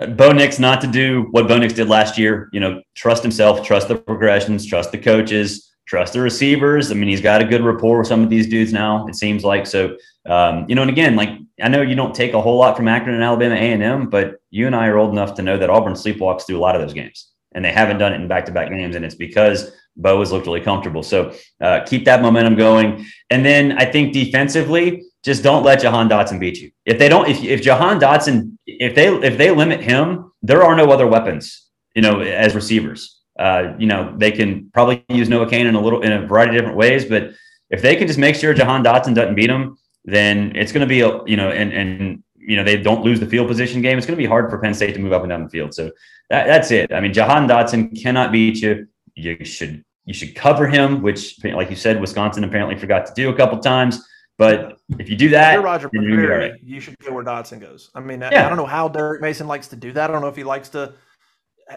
Uh, 0.01 0.07
Bo 0.07 0.33
Nix 0.33 0.59
not 0.59 0.81
to 0.81 0.87
do 0.87 1.29
what 1.31 1.49
Bo 1.49 1.59
Nix 1.59 1.75
did 1.75 1.89
last 1.89 2.17
year. 2.17 2.49
You 2.53 2.61
know, 2.61 2.83
trust 2.95 3.23
himself, 3.23 3.67
trust 3.67 3.89
the 3.89 3.97
progressions, 3.97 4.65
trust 4.65 4.93
the 4.93 4.99
coaches, 4.99 5.76
trust 5.87 6.13
the 6.13 6.21
receivers. 6.21 6.91
I 6.91 6.95
mean, 6.95 7.09
he's 7.09 7.21
got 7.21 7.41
a 7.41 7.45
good 7.45 7.65
rapport 7.65 7.99
with 7.99 8.09
some 8.09 8.23
of 8.23 8.31
these 8.31 8.49
dudes 8.49 8.73
now. 8.73 9.07
It 9.07 9.15
seems 9.15 9.45
like 9.45 9.67
so. 9.67 9.97
Um, 10.27 10.67
you 10.69 10.75
know, 10.75 10.83
and 10.83 10.91
again, 10.91 11.15
like 11.17 11.31
I 11.63 11.69
know 11.69 11.83
you 11.83 11.95
don't 11.95 12.15
take 12.15 12.35
a 12.35 12.41
whole 12.41 12.59
lot 12.59 12.77
from 12.77 12.89
Akron 12.89 13.15
and 13.15 13.25
Alabama 13.25 13.55
A 13.55 13.73
and 13.73 13.83
M, 13.83 14.11
but 14.11 14.41
you 14.51 14.67
and 14.67 14.75
I 14.75 14.89
are 14.89 14.99
old 14.99 15.13
enough 15.13 15.35
to 15.35 15.43
know 15.43 15.57
that 15.57 15.71
Auburn 15.71 15.95
sleepwalks 15.95 16.47
through 16.47 16.59
a 16.59 16.65
lot 16.67 16.75
of 16.75 16.83
those 16.83 16.93
games, 16.93 17.29
and 17.55 17.65
they 17.65 17.73
haven't 17.73 17.99
done 17.99 18.13
it 18.13 18.21
in 18.21 18.29
back-to-back 18.29 18.69
games, 18.71 18.97
and 18.97 19.05
it's 19.05 19.15
because 19.15 19.71
Bo 19.97 20.19
has 20.21 20.33
looked 20.33 20.47
really 20.47 20.61
comfortable. 20.61 21.03
So 21.03 21.33
uh, 21.61 21.81
keep 21.87 22.05
that 22.05 22.21
momentum 22.21 22.57
going, 22.57 23.07
and 23.31 23.45
then 23.45 23.79
I 23.79 23.85
think 23.85 24.13
defensively, 24.13 25.05
just 25.23 25.43
don't 25.43 25.65
let 25.65 25.81
Jahan 25.81 26.09
Dotson 26.09 26.39
beat 26.41 26.61
you. 26.61 26.71
If 26.85 26.99
they 26.99 27.09
don't, 27.09 27.29
if 27.29 27.43
if 27.43 27.63
Jahan 27.63 28.01
Dotson, 28.01 28.59
if 28.67 28.95
they 28.95 29.09
if 29.09 29.39
they 29.39 29.51
limit 29.53 29.81
him, 29.81 30.33
there 30.43 30.65
are 30.65 30.77
no 30.77 30.91
other 30.91 31.07
weapons, 31.07 31.69
you 31.95 32.03
know, 32.03 32.21
as 32.21 32.55
receivers. 32.55 33.16
Uh, 33.39 33.75
you 33.79 33.87
know, 33.87 34.15
they 34.17 34.31
can 34.33 34.71
probably 34.73 35.05
use 35.09 35.29
Noah 35.29 35.49
Cain 35.49 35.67
in 35.67 35.75
a 35.75 35.81
little 35.81 36.01
in 36.03 36.13
a 36.13 36.27
variety 36.27 36.57
of 36.57 36.61
different 36.63 36.77
ways, 36.79 37.05
but 37.05 37.31
if 37.71 37.83
they 37.83 37.97
can 37.97 38.07
just 38.07 38.19
make 38.19 38.35
sure 38.37 38.55
Jahan 38.55 38.83
Dotson 38.85 39.15
doesn't 39.15 39.35
beat 39.35 39.51
him, 39.51 39.77
then 40.05 40.55
it's 40.57 40.73
going 40.73 40.81
to 40.81 40.87
be 40.87 41.01
a 41.01 41.23
you 41.27 41.37
know, 41.37 41.51
and 41.51 41.73
and 41.73 42.23
you 42.37 42.57
know 42.57 42.65
they 42.65 42.77
don't 42.77 43.03
lose 43.05 43.21
the 43.21 43.27
field 43.27 43.49
position 43.49 43.83
game. 43.83 43.99
It's 43.99 44.07
going 44.07 44.17
to 44.17 44.23
be 44.23 44.27
hard 44.29 44.51
for 44.51 44.59
Penn 44.59 44.73
State 44.73 44.95
to 44.95 45.01
move 45.01 45.13
up 45.13 45.23
and 45.23 45.31
down 45.31 45.43
the 45.43 45.51
field. 45.51 45.75
So 45.75 45.91
that, 46.31 46.47
that's 46.47 46.71
it. 46.71 46.93
I 46.93 47.01
mean, 47.01 47.13
Jahan 47.13 47.47
Dotson 47.49 48.01
cannot 48.01 48.33
beat 48.33 48.63
you. 48.63 48.87
You 49.17 49.45
should 49.45 49.85
you 50.05 50.15
should 50.15 50.35
cover 50.37 50.69
him, 50.69 51.03
which, 51.03 51.43
like 51.45 51.69
you 51.69 51.77
said, 51.77 52.01
Wisconsin 52.01 52.45
apparently 52.45 52.77
forgot 52.77 53.07
to 53.07 53.13
do 53.15 53.29
a 53.31 53.35
couple 53.35 53.59
times. 53.59 54.07
But 54.39 54.79
if 54.99 55.09
you 55.09 55.17
do 55.17 55.27
If 55.27 55.31
that, 55.33 55.55
you're 55.55 55.63
Roger 55.63 55.89
then 55.93 56.03
you're 56.03 56.17
gonna 56.17 56.23
be 56.23 56.33
all 56.33 56.39
McCreary, 56.39 56.51
right. 56.53 56.61
you 56.63 56.79
should 56.81 56.99
go 56.99 57.13
where 57.13 57.25
Dotson 57.25 57.59
goes. 57.59 57.91
I 57.95 58.01
mean, 58.01 58.23
I- 58.23 58.31
Yeah. 58.31 58.45
I 58.45 58.49
don't 58.49 58.59
know 58.59 58.67
how 58.67 58.87
Derek 58.87 59.21
Mason 59.23 59.47
likes 59.49 59.69
to 59.69 59.77
do 59.77 59.93
that. 59.93 60.11
I 60.11 60.13
don't 60.13 60.21
know 60.23 60.29
if 60.29 60.37
he 60.37 60.45
likes 60.45 60.69
to, 60.71 60.93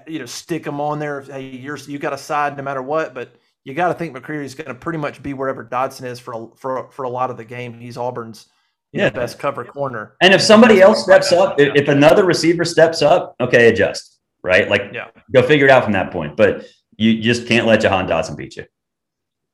you 0.08 0.20
know, 0.20 0.26
stick 0.26 0.66
him 0.66 0.80
on 0.80 1.00
there. 1.00 1.22
Hey, 1.22 1.50
you're 1.50 1.78
you 1.78 2.00
got 2.00 2.14
a 2.14 2.18
side 2.18 2.58
no 2.58 2.64
matter 2.64 2.82
what, 2.82 3.14
but 3.14 3.36
you 3.64 3.74
got 3.74 3.90
to 3.90 3.94
think 3.94 4.16
McCreary's 4.16 4.56
going 4.56 4.68
to 4.68 4.76
pretty 4.76 5.00
much 5.00 5.22
be 5.22 5.34
wherever 5.34 5.64
Dotson 5.66 6.06
is 6.06 6.20
for 6.20 6.34
a, 6.34 6.48
for 6.56 6.90
for 6.92 7.04
a 7.04 7.10
lot 7.10 7.30
of 7.30 7.38
the 7.38 7.46
game. 7.46 7.80
He's 7.80 7.98
Auburn's 7.98 8.48
you 8.92 9.00
know, 9.00 9.06
Yeah. 9.06 9.10
best 9.12 9.38
cover 9.40 9.64
corner. 9.64 10.16
And 10.22 10.34
if 10.34 10.42
somebody 10.42 10.82
else 10.82 11.04
steps 11.04 11.32
up, 11.32 11.60
if, 11.60 11.76
if 11.76 11.88
another 11.88 12.26
receiver 12.26 12.66
steps 12.66 13.02
up, 13.02 13.36
okay, 13.40 13.70
adjust, 13.70 14.20
right? 14.44 14.68
Like, 14.68 14.92
Yeah. 14.94 15.10
go 15.32 15.44
figure 15.44 15.68
it 15.68 15.72
out 15.72 15.84
from 15.84 15.94
that 15.94 16.12
point. 16.12 16.36
But 16.36 16.66
you 16.98 17.22
just 17.22 17.48
can't 17.48 17.68
let 17.68 17.82
Jahan 17.82 18.08
Dotson 18.08 18.36
beat 18.36 18.56
you. 18.58 18.66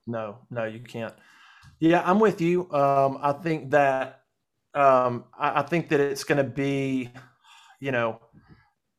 No, 0.07 0.37
no, 0.49 0.63
you 0.65 0.79
can't. 0.79 1.13
Yeah, 1.79 2.01
I'm 2.05 2.19
with 2.19 2.39
you. 2.39 2.71
Um, 2.71 3.19
I 3.21 3.33
think 3.33 3.71
that 3.71 4.21
um, 4.73 5.25
I, 5.37 5.59
I 5.59 5.61
think 5.63 5.89
that 5.89 5.99
it's 5.99 6.23
going 6.23 6.37
to 6.37 6.43
be, 6.49 7.11
you 7.79 7.91
know, 7.91 8.21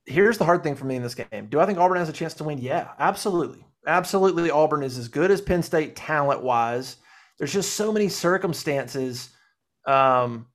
here's 0.06 0.38
the 0.38 0.44
hard 0.44 0.62
thing 0.62 0.74
for 0.74 0.84
me 0.84 0.96
in 0.96 1.02
this 1.02 1.14
game. 1.14 1.48
Do 1.48 1.60
I 1.60 1.66
think 1.66 1.78
Auburn 1.78 1.98
has 1.98 2.08
a 2.08 2.12
chance 2.12 2.34
to 2.34 2.44
win? 2.44 2.58
Yeah, 2.58 2.90
absolutely. 2.98 3.64
Absolutely. 3.86 4.50
Auburn 4.50 4.82
is 4.82 4.98
as 4.98 5.08
good 5.08 5.30
as 5.30 5.40
Penn 5.40 5.62
State 5.62 5.94
talent 5.96 6.42
wise. 6.42 6.96
There's 7.38 7.52
just 7.52 7.74
so 7.74 7.92
many 7.92 8.08
circumstances 8.08 9.30
um, 9.86 10.46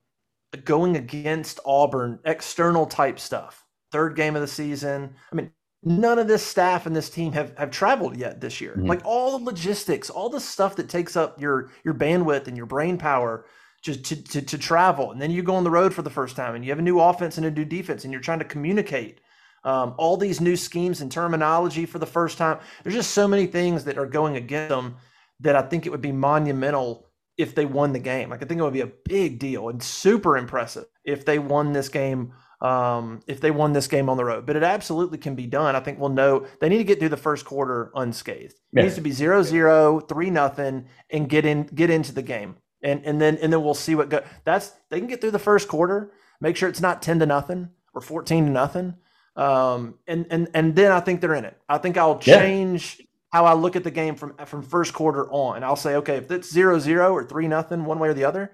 going 0.65 0.97
against 0.97 1.59
Auburn, 1.65 2.19
external 2.25 2.85
type 2.85 3.19
stuff. 3.19 3.65
Third 3.91 4.15
game 4.15 4.35
of 4.35 4.41
the 4.41 4.47
season. 4.47 5.15
I 5.31 5.35
mean, 5.35 5.51
none 5.83 6.19
of 6.19 6.27
this 6.27 6.45
staff 6.45 6.85
and 6.85 6.95
this 6.95 7.09
team 7.09 7.33
have, 7.33 7.57
have 7.57 7.71
traveled 7.71 8.17
yet 8.17 8.41
this 8.41 8.61
year. 8.61 8.71
Mm-hmm. 8.71 8.87
Like 8.87 9.01
all 9.03 9.37
the 9.37 9.45
logistics, 9.45 10.09
all 10.09 10.29
the 10.29 10.39
stuff 10.39 10.75
that 10.77 10.89
takes 10.89 11.15
up 11.15 11.39
your 11.39 11.71
your 11.83 11.93
bandwidth 11.93 12.47
and 12.47 12.57
your 12.57 12.65
brain 12.65 12.97
power 12.97 13.45
just 13.81 14.03
to, 14.05 14.23
to, 14.23 14.41
to 14.41 14.57
travel. 14.57 15.11
And 15.11 15.21
then 15.21 15.31
you 15.31 15.41
go 15.41 15.55
on 15.55 15.63
the 15.63 15.71
road 15.71 15.93
for 15.93 16.03
the 16.03 16.09
first 16.09 16.35
time 16.35 16.55
and 16.55 16.63
you 16.63 16.71
have 16.71 16.79
a 16.79 16.83
new 16.83 16.99
offense 16.99 17.37
and 17.37 17.45
a 17.45 17.51
new 17.51 17.65
defense 17.65 18.03
and 18.03 18.13
you're 18.13 18.21
trying 18.21 18.39
to 18.39 18.45
communicate 18.45 19.21
um, 19.63 19.93
all 19.97 20.17
these 20.17 20.41
new 20.41 20.55
schemes 20.55 21.01
and 21.01 21.11
terminology 21.11 21.85
for 21.85 21.99
the 21.99 22.05
first 22.05 22.37
time. 22.37 22.59
There's 22.83 22.95
just 22.95 23.11
so 23.11 23.27
many 23.27 23.45
things 23.45 23.83
that 23.85 23.97
are 23.97 24.05
going 24.05 24.35
against 24.35 24.69
them 24.69 24.95
that 25.41 25.55
I 25.55 25.61
think 25.61 25.85
it 25.85 25.89
would 25.89 26.01
be 26.01 26.11
monumental 26.11 27.07
if 27.37 27.55
they 27.55 27.65
won 27.65 27.93
the 27.93 27.99
game. 27.99 28.29
Like 28.29 28.43
I 28.43 28.45
think 28.45 28.59
it 28.59 28.63
would 28.63 28.73
be 28.73 28.81
a 28.81 28.91
big 29.05 29.39
deal 29.39 29.69
and 29.69 29.81
super 29.81 30.37
impressive 30.37 30.85
if 31.03 31.25
they 31.25 31.39
won 31.39 31.73
this 31.73 31.89
game. 31.89 32.33
Um, 32.61 33.21
if 33.25 33.41
they 33.41 33.49
won 33.49 33.73
this 33.73 33.87
game 33.87 34.07
on 34.07 34.17
the 34.17 34.23
road, 34.23 34.45
but 34.45 34.55
it 34.55 34.61
absolutely 34.61 35.17
can 35.17 35.33
be 35.33 35.47
done. 35.47 35.75
I 35.75 35.79
think 35.79 35.97
we'll 35.97 36.09
know 36.09 36.45
they 36.59 36.69
need 36.69 36.77
to 36.77 36.83
get 36.83 36.99
through 36.99 37.09
the 37.09 37.17
first 37.17 37.43
quarter 37.43 37.91
unscathed. 37.95 38.53
It 38.71 38.83
needs 38.83 38.93
to 38.93 39.01
be 39.01 39.09
zero 39.09 39.41
zero, 39.41 39.99
three 39.99 40.29
nothing, 40.29 40.85
and 41.09 41.27
get 41.27 41.43
in 41.43 41.63
get 41.63 41.89
into 41.89 42.13
the 42.13 42.21
game, 42.21 42.57
and 42.83 43.03
and 43.03 43.19
then 43.19 43.39
and 43.41 43.51
then 43.51 43.63
we'll 43.63 43.73
see 43.73 43.95
what 43.95 44.09
go. 44.09 44.23
That's 44.43 44.73
they 44.91 44.99
can 44.99 45.07
get 45.07 45.21
through 45.21 45.31
the 45.31 45.39
first 45.39 45.67
quarter. 45.67 46.11
Make 46.39 46.55
sure 46.55 46.69
it's 46.69 46.81
not 46.81 47.01
ten 47.01 47.17
to 47.17 47.25
nothing 47.25 47.69
or 47.95 48.01
fourteen 48.01 48.45
to 48.45 48.51
nothing 48.51 48.93
um, 49.35 49.95
and 50.07 50.27
and 50.29 50.49
and 50.53 50.75
then 50.75 50.91
I 50.91 50.99
think 50.99 51.21
they're 51.21 51.35
in 51.35 51.45
it. 51.45 51.57
I 51.69 51.77
think 51.77 51.97
I'll 51.97 52.19
change 52.19 52.97
yeah. 52.99 53.05
how 53.31 53.45
I 53.45 53.53
look 53.53 53.75
at 53.75 53.83
the 53.83 53.91
game 53.91 54.15
from 54.15 54.35
from 54.45 54.61
first 54.61 54.93
quarter 54.93 55.29
on. 55.31 55.63
I'll 55.63 55.75
say, 55.75 55.95
okay, 55.95 56.17
if 56.17 56.29
it's 56.31 56.51
zero 56.51 56.79
zero 56.79 57.13
or 57.13 57.23
three 57.23 57.47
nothing, 57.47 57.85
one 57.85 57.99
way 57.99 58.09
or 58.09 58.13
the 58.13 58.25
other, 58.25 58.51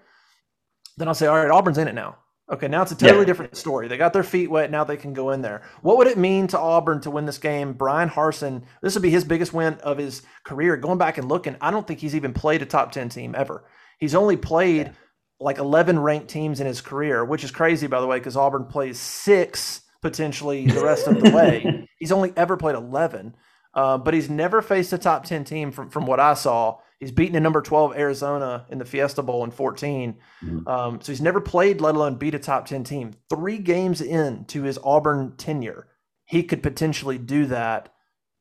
then 0.97 1.07
I'll 1.07 1.15
say, 1.15 1.27
all 1.27 1.37
right, 1.37 1.49
Auburn's 1.49 1.77
in 1.77 1.87
it 1.87 1.95
now. 1.95 2.17
Okay, 2.49 2.69
now 2.69 2.81
it's 2.81 2.93
a 2.93 2.95
totally 2.95 3.19
yeah. 3.19 3.25
different 3.25 3.57
story. 3.57 3.89
They 3.89 3.97
got 3.97 4.13
their 4.13 4.23
feet 4.23 4.49
wet. 4.49 4.71
Now 4.71 4.85
they 4.85 4.95
can 4.95 5.13
go 5.13 5.31
in 5.31 5.41
there. 5.41 5.63
What 5.81 5.97
would 5.97 6.07
it 6.07 6.17
mean 6.17 6.47
to 6.47 6.59
Auburn 6.59 7.01
to 7.01 7.11
win 7.11 7.25
this 7.25 7.39
game? 7.39 7.73
Bryan 7.73 8.09
Harsin, 8.09 8.63
this 8.81 8.93
would 8.93 9.03
be 9.03 9.09
his 9.09 9.25
biggest 9.25 9.51
win 9.51 9.73
of 9.83 9.97
his 9.97 10.21
career. 10.45 10.77
Going 10.77 10.97
back 10.97 11.17
and 11.17 11.27
looking, 11.27 11.57
I 11.59 11.71
don't 11.71 11.85
think 11.85 11.99
he's 11.99 12.15
even 12.15 12.33
played 12.33 12.61
a 12.61 12.65
top 12.65 12.93
10 12.93 13.09
team 13.09 13.35
ever. 13.37 13.65
He's 13.99 14.15
only 14.15 14.37
played 14.37 14.87
yeah. 14.87 14.93
like 15.41 15.57
11 15.57 15.99
ranked 15.99 16.29
teams 16.29 16.61
in 16.61 16.67
his 16.67 16.79
career, 16.79 17.25
which 17.25 17.43
is 17.43 17.51
crazy, 17.51 17.87
by 17.87 17.99
the 17.99 18.07
way, 18.07 18.17
because 18.17 18.37
Auburn 18.37 18.63
plays 18.63 18.97
six 18.97 19.81
potentially 20.01 20.67
the 20.67 20.83
rest 20.83 21.07
of 21.07 21.19
the 21.21 21.31
way. 21.31 21.87
He's 21.99 22.11
only 22.11 22.33
ever 22.35 22.57
played 22.57 22.75
11, 22.75 23.35
uh, 23.73 23.97
but 23.97 24.13
he's 24.13 24.29
never 24.29 24.61
faced 24.61 24.93
a 24.93 24.97
top 24.97 25.25
10 25.25 25.43
team 25.43 25.71
from, 25.71 25.89
from 25.89 26.05
what 26.05 26.19
I 26.19 26.35
saw. 26.35 26.77
He's 26.99 27.11
beaten 27.11 27.35
a 27.35 27.39
number 27.39 27.61
12 27.61 27.95
Arizona 27.95 28.65
in 28.69 28.77
the 28.77 28.85
Fiesta 28.85 29.23
Bowl 29.23 29.43
in 29.43 29.51
14. 29.51 30.17
Mm-hmm. 30.43 30.67
Um, 30.67 31.01
so 31.01 31.11
he's 31.11 31.21
never 31.21 31.41
played, 31.41 31.81
let 31.81 31.95
alone 31.95 32.15
beat 32.15 32.35
a 32.35 32.39
top 32.39 32.67
10 32.67 32.83
team. 32.83 33.13
Three 33.29 33.57
games 33.57 34.01
in 34.01 34.45
to 34.45 34.63
his 34.63 34.79
Auburn 34.83 35.35
tenure, 35.37 35.87
he 36.25 36.43
could 36.43 36.61
potentially 36.61 37.17
do 37.17 37.47
that 37.47 37.93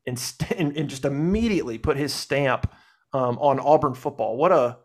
and, 0.06 0.18
st- 0.18 0.50
and 0.76 0.88
just 0.90 1.04
immediately 1.04 1.78
put 1.78 1.96
his 1.96 2.12
stamp 2.12 2.70
um, 3.12 3.38
on 3.38 3.58
Auburn 3.60 3.94
football. 3.94 4.36
What 4.36 4.52
a 4.52 4.78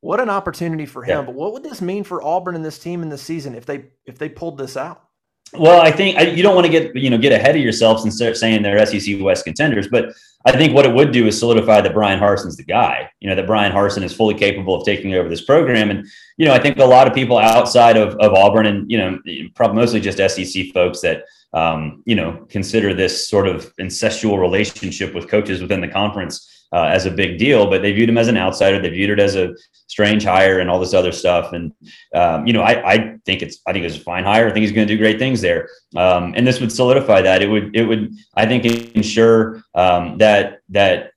what 0.00 0.18
an 0.18 0.30
opportunity 0.30 0.84
for 0.84 1.04
him. 1.04 1.20
Yeah. 1.20 1.22
But 1.22 1.36
what 1.36 1.52
would 1.52 1.62
this 1.62 1.80
mean 1.80 2.02
for 2.02 2.22
Auburn 2.22 2.56
and 2.56 2.64
this 2.64 2.78
team 2.78 3.02
in 3.02 3.08
the 3.08 3.18
season 3.18 3.54
if 3.54 3.66
they 3.66 3.86
if 4.04 4.18
they 4.18 4.28
pulled 4.28 4.58
this 4.58 4.76
out? 4.76 5.08
Well, 5.54 5.82
I 5.82 5.90
think 5.90 6.16
I, 6.16 6.22
you 6.22 6.42
don't 6.42 6.54
want 6.54 6.66
to 6.66 6.72
get 6.72 6.96
you 6.96 7.10
know 7.10 7.18
get 7.18 7.32
ahead 7.32 7.56
of 7.56 7.62
yourselves 7.62 8.04
and 8.04 8.12
start 8.12 8.36
saying 8.36 8.62
they're 8.62 8.84
SEC 8.86 9.20
West 9.20 9.44
contenders, 9.44 9.86
but 9.86 10.14
I 10.46 10.52
think 10.52 10.74
what 10.74 10.86
it 10.86 10.94
would 10.94 11.12
do 11.12 11.26
is 11.26 11.38
solidify 11.38 11.82
that 11.82 11.92
Bryan 11.92 12.18
Harsin's 12.18 12.56
the 12.56 12.64
guy. 12.64 13.10
You 13.20 13.28
know 13.28 13.36
that 13.36 13.46
Bryan 13.46 13.72
Harsin 13.72 14.02
is 14.02 14.14
fully 14.14 14.34
capable 14.34 14.74
of 14.74 14.86
taking 14.86 15.14
over 15.14 15.28
this 15.28 15.44
program, 15.44 15.90
and 15.90 16.06
you 16.38 16.46
know 16.46 16.54
I 16.54 16.58
think 16.58 16.78
a 16.78 16.84
lot 16.84 17.06
of 17.06 17.12
people 17.12 17.36
outside 17.36 17.98
of, 17.98 18.14
of 18.14 18.32
Auburn 18.32 18.66
and 18.66 18.90
you 18.90 18.96
know 18.96 19.18
probably 19.54 19.76
mostly 19.76 20.00
just 20.00 20.18
SEC 20.18 20.72
folks 20.72 21.02
that 21.02 21.24
um, 21.52 22.02
you 22.06 22.14
know 22.14 22.46
consider 22.48 22.94
this 22.94 23.28
sort 23.28 23.46
of 23.46 23.74
incestual 23.76 24.40
relationship 24.40 25.14
with 25.14 25.28
coaches 25.28 25.60
within 25.60 25.82
the 25.82 25.88
conference 25.88 26.61
uh, 26.72 26.84
as 26.84 27.06
a 27.06 27.10
big 27.10 27.38
deal, 27.38 27.68
but 27.68 27.82
they 27.82 27.92
viewed 27.92 28.08
him 28.08 28.18
as 28.18 28.28
an 28.28 28.36
outsider. 28.36 28.80
They 28.80 28.90
viewed 28.90 29.10
it 29.10 29.20
as 29.20 29.36
a 29.36 29.54
strange 29.86 30.24
hire 30.24 30.58
and 30.58 30.70
all 30.70 30.80
this 30.80 30.94
other 30.94 31.12
stuff. 31.12 31.52
And 31.52 31.72
um, 32.14 32.46
you 32.46 32.52
know, 32.52 32.62
I, 32.62 32.92
I 32.92 33.16
think 33.26 33.42
it's 33.42 33.60
I 33.66 33.72
think 33.72 33.84
it's 33.84 33.96
a 33.96 34.00
fine 34.00 34.24
hire. 34.24 34.48
I 34.48 34.52
think 34.52 34.62
he's 34.62 34.72
going 34.72 34.88
to 34.88 34.94
do 34.94 34.98
great 34.98 35.18
things 35.18 35.40
there. 35.40 35.68
Um, 35.96 36.32
and 36.36 36.46
this 36.46 36.60
would 36.60 36.72
solidify 36.72 37.22
that. 37.22 37.42
It 37.42 37.48
would 37.48 37.76
it 37.76 37.84
would 37.84 38.12
I 38.34 38.46
think 38.46 38.64
ensure 38.94 39.62
um, 39.74 40.18
that 40.18 40.60
that 40.70 41.12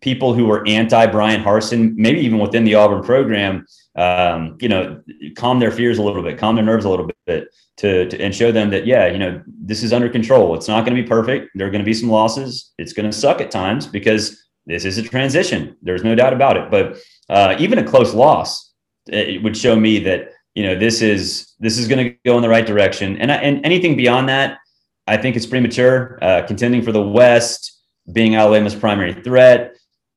people 0.00 0.34
who 0.34 0.46
were 0.46 0.66
anti 0.66 1.06
Bryan 1.06 1.42
Harsin, 1.42 1.94
maybe 1.96 2.20
even 2.20 2.38
within 2.38 2.64
the 2.64 2.74
Auburn 2.74 3.02
program, 3.02 3.66
um, 3.96 4.56
you 4.60 4.68
know, 4.68 5.02
calm 5.36 5.58
their 5.58 5.72
fears 5.72 5.98
a 5.98 6.02
little 6.02 6.22
bit, 6.22 6.38
calm 6.38 6.54
their 6.54 6.64
nerves 6.64 6.84
a 6.84 6.88
little 6.88 7.10
bit, 7.26 7.48
to, 7.78 8.08
to, 8.08 8.20
and 8.20 8.34
show 8.34 8.52
them 8.52 8.70
that 8.70 8.86
yeah, 8.86 9.06
you 9.06 9.18
know, 9.18 9.42
this 9.46 9.82
is 9.82 9.92
under 9.92 10.08
control. 10.08 10.54
It's 10.54 10.68
not 10.68 10.84
going 10.84 10.96
to 10.96 11.02
be 11.02 11.08
perfect. 11.08 11.50
There 11.54 11.66
are 11.66 11.70
going 11.70 11.80
to 11.80 11.86
be 11.86 11.94
some 11.94 12.10
losses. 12.10 12.72
It's 12.78 12.92
going 12.92 13.10
to 13.10 13.16
suck 13.16 13.40
at 13.40 13.50
times 13.50 13.86
because 13.86 14.47
this 14.68 14.84
is 14.84 14.98
a 14.98 15.02
transition. 15.02 15.76
There's 15.82 16.04
no 16.04 16.14
doubt 16.14 16.34
about 16.34 16.56
it. 16.58 16.70
But 16.70 16.98
uh, 17.28 17.56
even 17.58 17.78
a 17.78 17.84
close 17.84 18.14
loss, 18.14 18.72
it 19.08 19.42
would 19.42 19.56
show 19.56 19.74
me 19.74 19.98
that 20.00 20.32
you 20.54 20.62
know 20.62 20.78
this 20.78 21.00
is 21.02 21.54
this 21.58 21.78
is 21.78 21.88
going 21.88 22.04
to 22.04 22.16
go 22.24 22.36
in 22.36 22.42
the 22.42 22.48
right 22.48 22.66
direction. 22.66 23.16
And 23.16 23.30
and 23.30 23.64
anything 23.64 23.96
beyond 23.96 24.28
that, 24.28 24.58
I 25.06 25.16
think 25.16 25.36
it's 25.36 25.46
premature. 25.46 26.18
Uh, 26.20 26.46
contending 26.46 26.82
for 26.82 26.92
the 26.92 27.02
West, 27.02 27.80
being 28.12 28.36
Alabama's 28.36 28.74
primary 28.74 29.14
threat, 29.14 29.74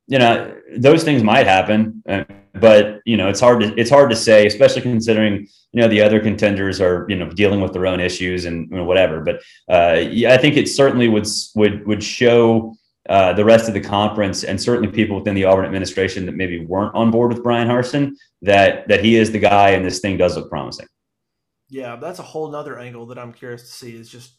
you 0.07 0.19
know, 0.19 0.53
those 0.75 1.03
things 1.03 1.23
might 1.23 1.47
happen. 1.47 2.03
Uh, 2.07 2.25
but 2.55 2.99
you 3.05 3.15
know, 3.15 3.29
it's 3.29 3.39
hard 3.39 3.61
to 3.61 3.73
it's 3.79 3.89
hard 3.89 4.09
to 4.09 4.15
say, 4.15 4.45
especially 4.45 4.81
considering 4.81 5.47
you 5.71 5.81
know 5.81 5.87
the 5.87 6.01
other 6.01 6.19
contenders 6.19 6.81
are 6.81 7.05
you 7.07 7.15
know 7.15 7.29
dealing 7.29 7.61
with 7.61 7.71
their 7.71 7.87
own 7.87 8.01
issues 8.01 8.43
and 8.43 8.69
you 8.69 8.75
know, 8.75 8.83
whatever. 8.83 9.21
But 9.21 9.41
uh, 9.69 10.01
yeah, 10.09 10.33
I 10.33 10.37
think 10.37 10.57
it 10.57 10.67
certainly 10.67 11.07
would 11.07 11.27
would 11.55 11.87
would 11.87 12.03
show 12.03 12.75
uh, 13.09 13.33
the 13.33 13.43
rest 13.43 13.67
of 13.67 13.73
the 13.73 13.81
conference 13.81 14.43
and 14.43 14.61
certainly 14.61 14.91
people 14.91 15.17
within 15.17 15.33
the 15.33 15.43
Auburn 15.43 15.65
administration 15.65 16.25
that 16.27 16.35
maybe 16.35 16.63
weren't 16.63 16.93
on 16.93 17.09
board 17.09 17.33
with 17.33 17.43
Bryan 17.43 17.67
Harsin 17.67 18.13
that 18.41 18.87
that 18.87 19.03
he 19.03 19.15
is 19.15 19.31
the 19.31 19.39
guy 19.39 19.69
and 19.69 19.83
this 19.83 19.99
thing 19.99 20.17
does 20.17 20.35
look 20.37 20.49
promising. 20.49 20.87
Yeah, 21.69 21.95
that's 21.95 22.19
a 22.19 22.23
whole 22.23 22.51
nother 22.51 22.77
angle 22.77 23.07
that 23.07 23.17
I'm 23.17 23.33
curious 23.33 23.63
to 23.63 23.67
see. 23.69 23.95
Is 23.95 24.09
just 24.09 24.37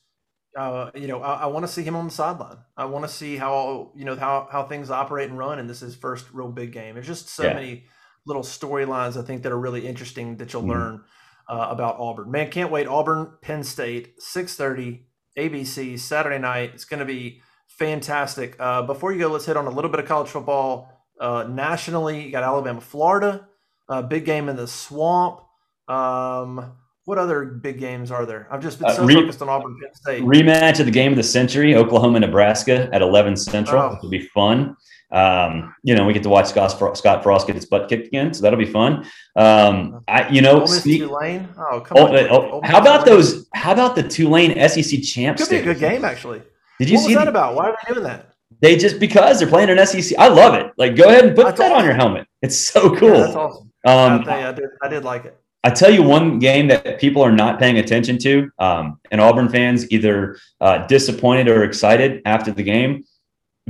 uh, 0.57 0.91
you 0.95 1.09
know 1.09 1.23
I, 1.23 1.43
I 1.43 1.47
want 1.47 1.67
to 1.67 1.73
see 1.73 1.83
him 1.83 1.97
on 1.97 2.05
the 2.05 2.11
sideline. 2.13 2.59
I 2.77 2.85
want 2.85 3.05
to 3.05 3.11
see 3.11 3.37
how 3.37 3.91
you 3.97 4.05
know 4.05 4.15
how 4.15 4.49
how 4.51 4.65
things 4.65 4.91
operate 4.91 5.29
and 5.29 5.39
run. 5.39 5.59
And 5.59 5.69
this 5.69 5.83
is 5.83 5.97
first 5.97 6.27
real 6.33 6.49
big 6.49 6.73
game. 6.73 6.95
There's 6.95 7.07
just 7.07 7.31
so 7.31 7.45
yeah. 7.45 7.55
many 7.55 7.85
little 8.27 8.43
storylines 8.43 9.21
I 9.21 9.25
think 9.25 9.43
that 9.43 9.51
are 9.51 9.59
really 9.59 9.87
interesting 9.87 10.37
that 10.37 10.53
you'll 10.53 10.63
mm-hmm. 10.63 10.71
learn 10.71 11.05
uh, 11.49 11.67
about 11.71 11.97
Auburn. 11.99 12.31
Man, 12.31 12.51
can't 12.51 12.71
wait. 12.71 12.87
Auburn, 12.87 13.33
Penn 13.41 13.65
State, 13.65 14.15
six 14.21 14.55
thirty, 14.55 15.07
ABC 15.37 15.99
Saturday 15.99 16.39
night. 16.39 16.73
It's 16.75 16.85
going 16.85 17.01
to 17.01 17.07
be 17.07 17.43
fantastic. 17.79 18.57
Uh, 18.59 18.83
before 18.83 19.13
you 19.13 19.19
go, 19.19 19.29
let's 19.29 19.47
hit 19.47 19.57
on 19.57 19.67
a 19.67 19.71
little 19.71 19.91
bit 19.91 20.01
of 20.01 20.07
college 20.07 20.29
football. 20.29 20.89
Uh, 21.21 21.45
nationally, 21.49 22.25
you 22.25 22.31
got 22.31 22.43
Alabama, 22.43 22.81
Florida, 22.81 23.47
uh, 23.89 24.03
big 24.03 24.25
game 24.25 24.49
in 24.49 24.57
the 24.57 24.67
swamp. 24.67 25.41
Um, 25.89 26.73
what 27.05 27.19
other 27.19 27.45
big 27.45 27.79
games 27.79 28.11
are 28.11 28.25
there? 28.25 28.47
I've 28.51 28.63
just 28.63 28.79
been 28.79 28.89
uh, 28.89 28.95
so 28.95 29.05
re- 29.05 29.15
focused 29.15 29.43
on 29.43 29.49
Auburn 29.49 29.77
Penn 29.81 29.95
State. 29.95 30.23
Rematch 30.23 30.79
of 30.79 30.87
the 30.87 30.93
game 30.93 31.13
of 31.13 31.17
the 31.17 31.23
century, 31.23 31.75
Oklahoma, 31.75 32.21
Nebraska 32.21 32.89
at 32.93 33.03
11 33.03 33.37
Central. 33.37 33.83
Oh. 33.83 33.97
It'll 33.97 34.09
be 34.09 34.21
fun. 34.29 34.77
Um, 35.11 35.75
you 35.83 35.95
know, 35.95 36.07
we 36.07 36.15
get 36.15 36.23
to 36.23 36.31
watch 36.31 36.47
Scott, 36.47 36.79
Frost, 36.79 37.03
Scott 37.03 37.23
Frost 37.23 37.47
get 37.47 37.55
his 37.55 37.67
butt 37.67 37.89
kicked 37.89 38.07
again, 38.07 38.33
so 38.33 38.41
that'll 38.43 38.59
be 38.59 38.65
fun. 38.65 39.05
Um, 39.37 40.03
I, 40.09 40.29
you 40.31 40.41
know, 40.41 40.65
Tulane. 40.67 41.49
Oh, 41.59 41.81
come 41.81 41.99
oh, 41.99 42.07
on. 42.07 42.29
Oh, 42.31 42.61
how 42.65 42.81
about 42.81 43.05
those? 43.05 43.47
How 43.53 43.73
about 43.73 43.95
the 43.95 44.03
Tulane 44.05 44.53
SEC 44.69 45.03
champs? 45.03 45.43
Could 45.43 45.51
be 45.51 45.57
a 45.57 45.63
good 45.63 45.79
game, 45.79 46.05
actually. 46.05 46.41
Did 46.83 46.91
you 46.91 46.97
what 46.97 47.07
see 47.07 47.15
that 47.15 47.25
the, 47.25 47.31
about? 47.31 47.55
Why 47.55 47.71
are 47.71 47.77
they 47.87 47.95
doing 47.95 48.05
that? 48.07 48.35
They 48.61 48.77
just 48.77 48.99
because 48.99 49.39
they're 49.39 49.49
playing 49.49 49.71
an 49.71 49.87
SEC. 49.87 50.19
I 50.19 50.27
love 50.27 50.55
it. 50.55 50.73
Like, 50.77 50.97
go 50.97 51.05
ahead 51.05 51.25
and 51.27 51.37
put 51.37 51.45
that's 51.45 51.59
that 51.59 51.71
awesome. 51.71 51.79
on 51.79 51.85
your 51.85 51.95
helmet. 51.95 52.27
It's 52.43 52.59
so 52.59 52.95
cool. 52.97 53.11
Yeah, 53.11 53.19
that's 53.19 53.37
awesome. 53.37 53.73
Um, 53.85 54.29
I, 54.29 54.49
I, 54.49 54.53
did, 54.53 54.69
I 54.83 54.89
did 54.89 55.05
like 55.05 55.25
it. 55.27 55.41
I 55.63 55.71
tell 55.71 55.93
you 55.93 56.03
one 56.03 56.41
game 56.41 56.67
that 56.69 56.99
people 56.99 57.23
are 57.23 57.31
not 57.31 57.61
paying 57.61 57.79
attention 57.79 58.19
to, 58.19 58.51
um, 58.59 58.99
and 59.13 59.21
Auburn 59.21 59.49
fans 59.49 59.89
either 59.93 60.39
uh, 60.61 60.89
disappointed 60.89 61.47
or 61.47 61.63
excited 61.63 62.21
after 62.25 62.51
the 62.51 62.65
game. 62.65 63.05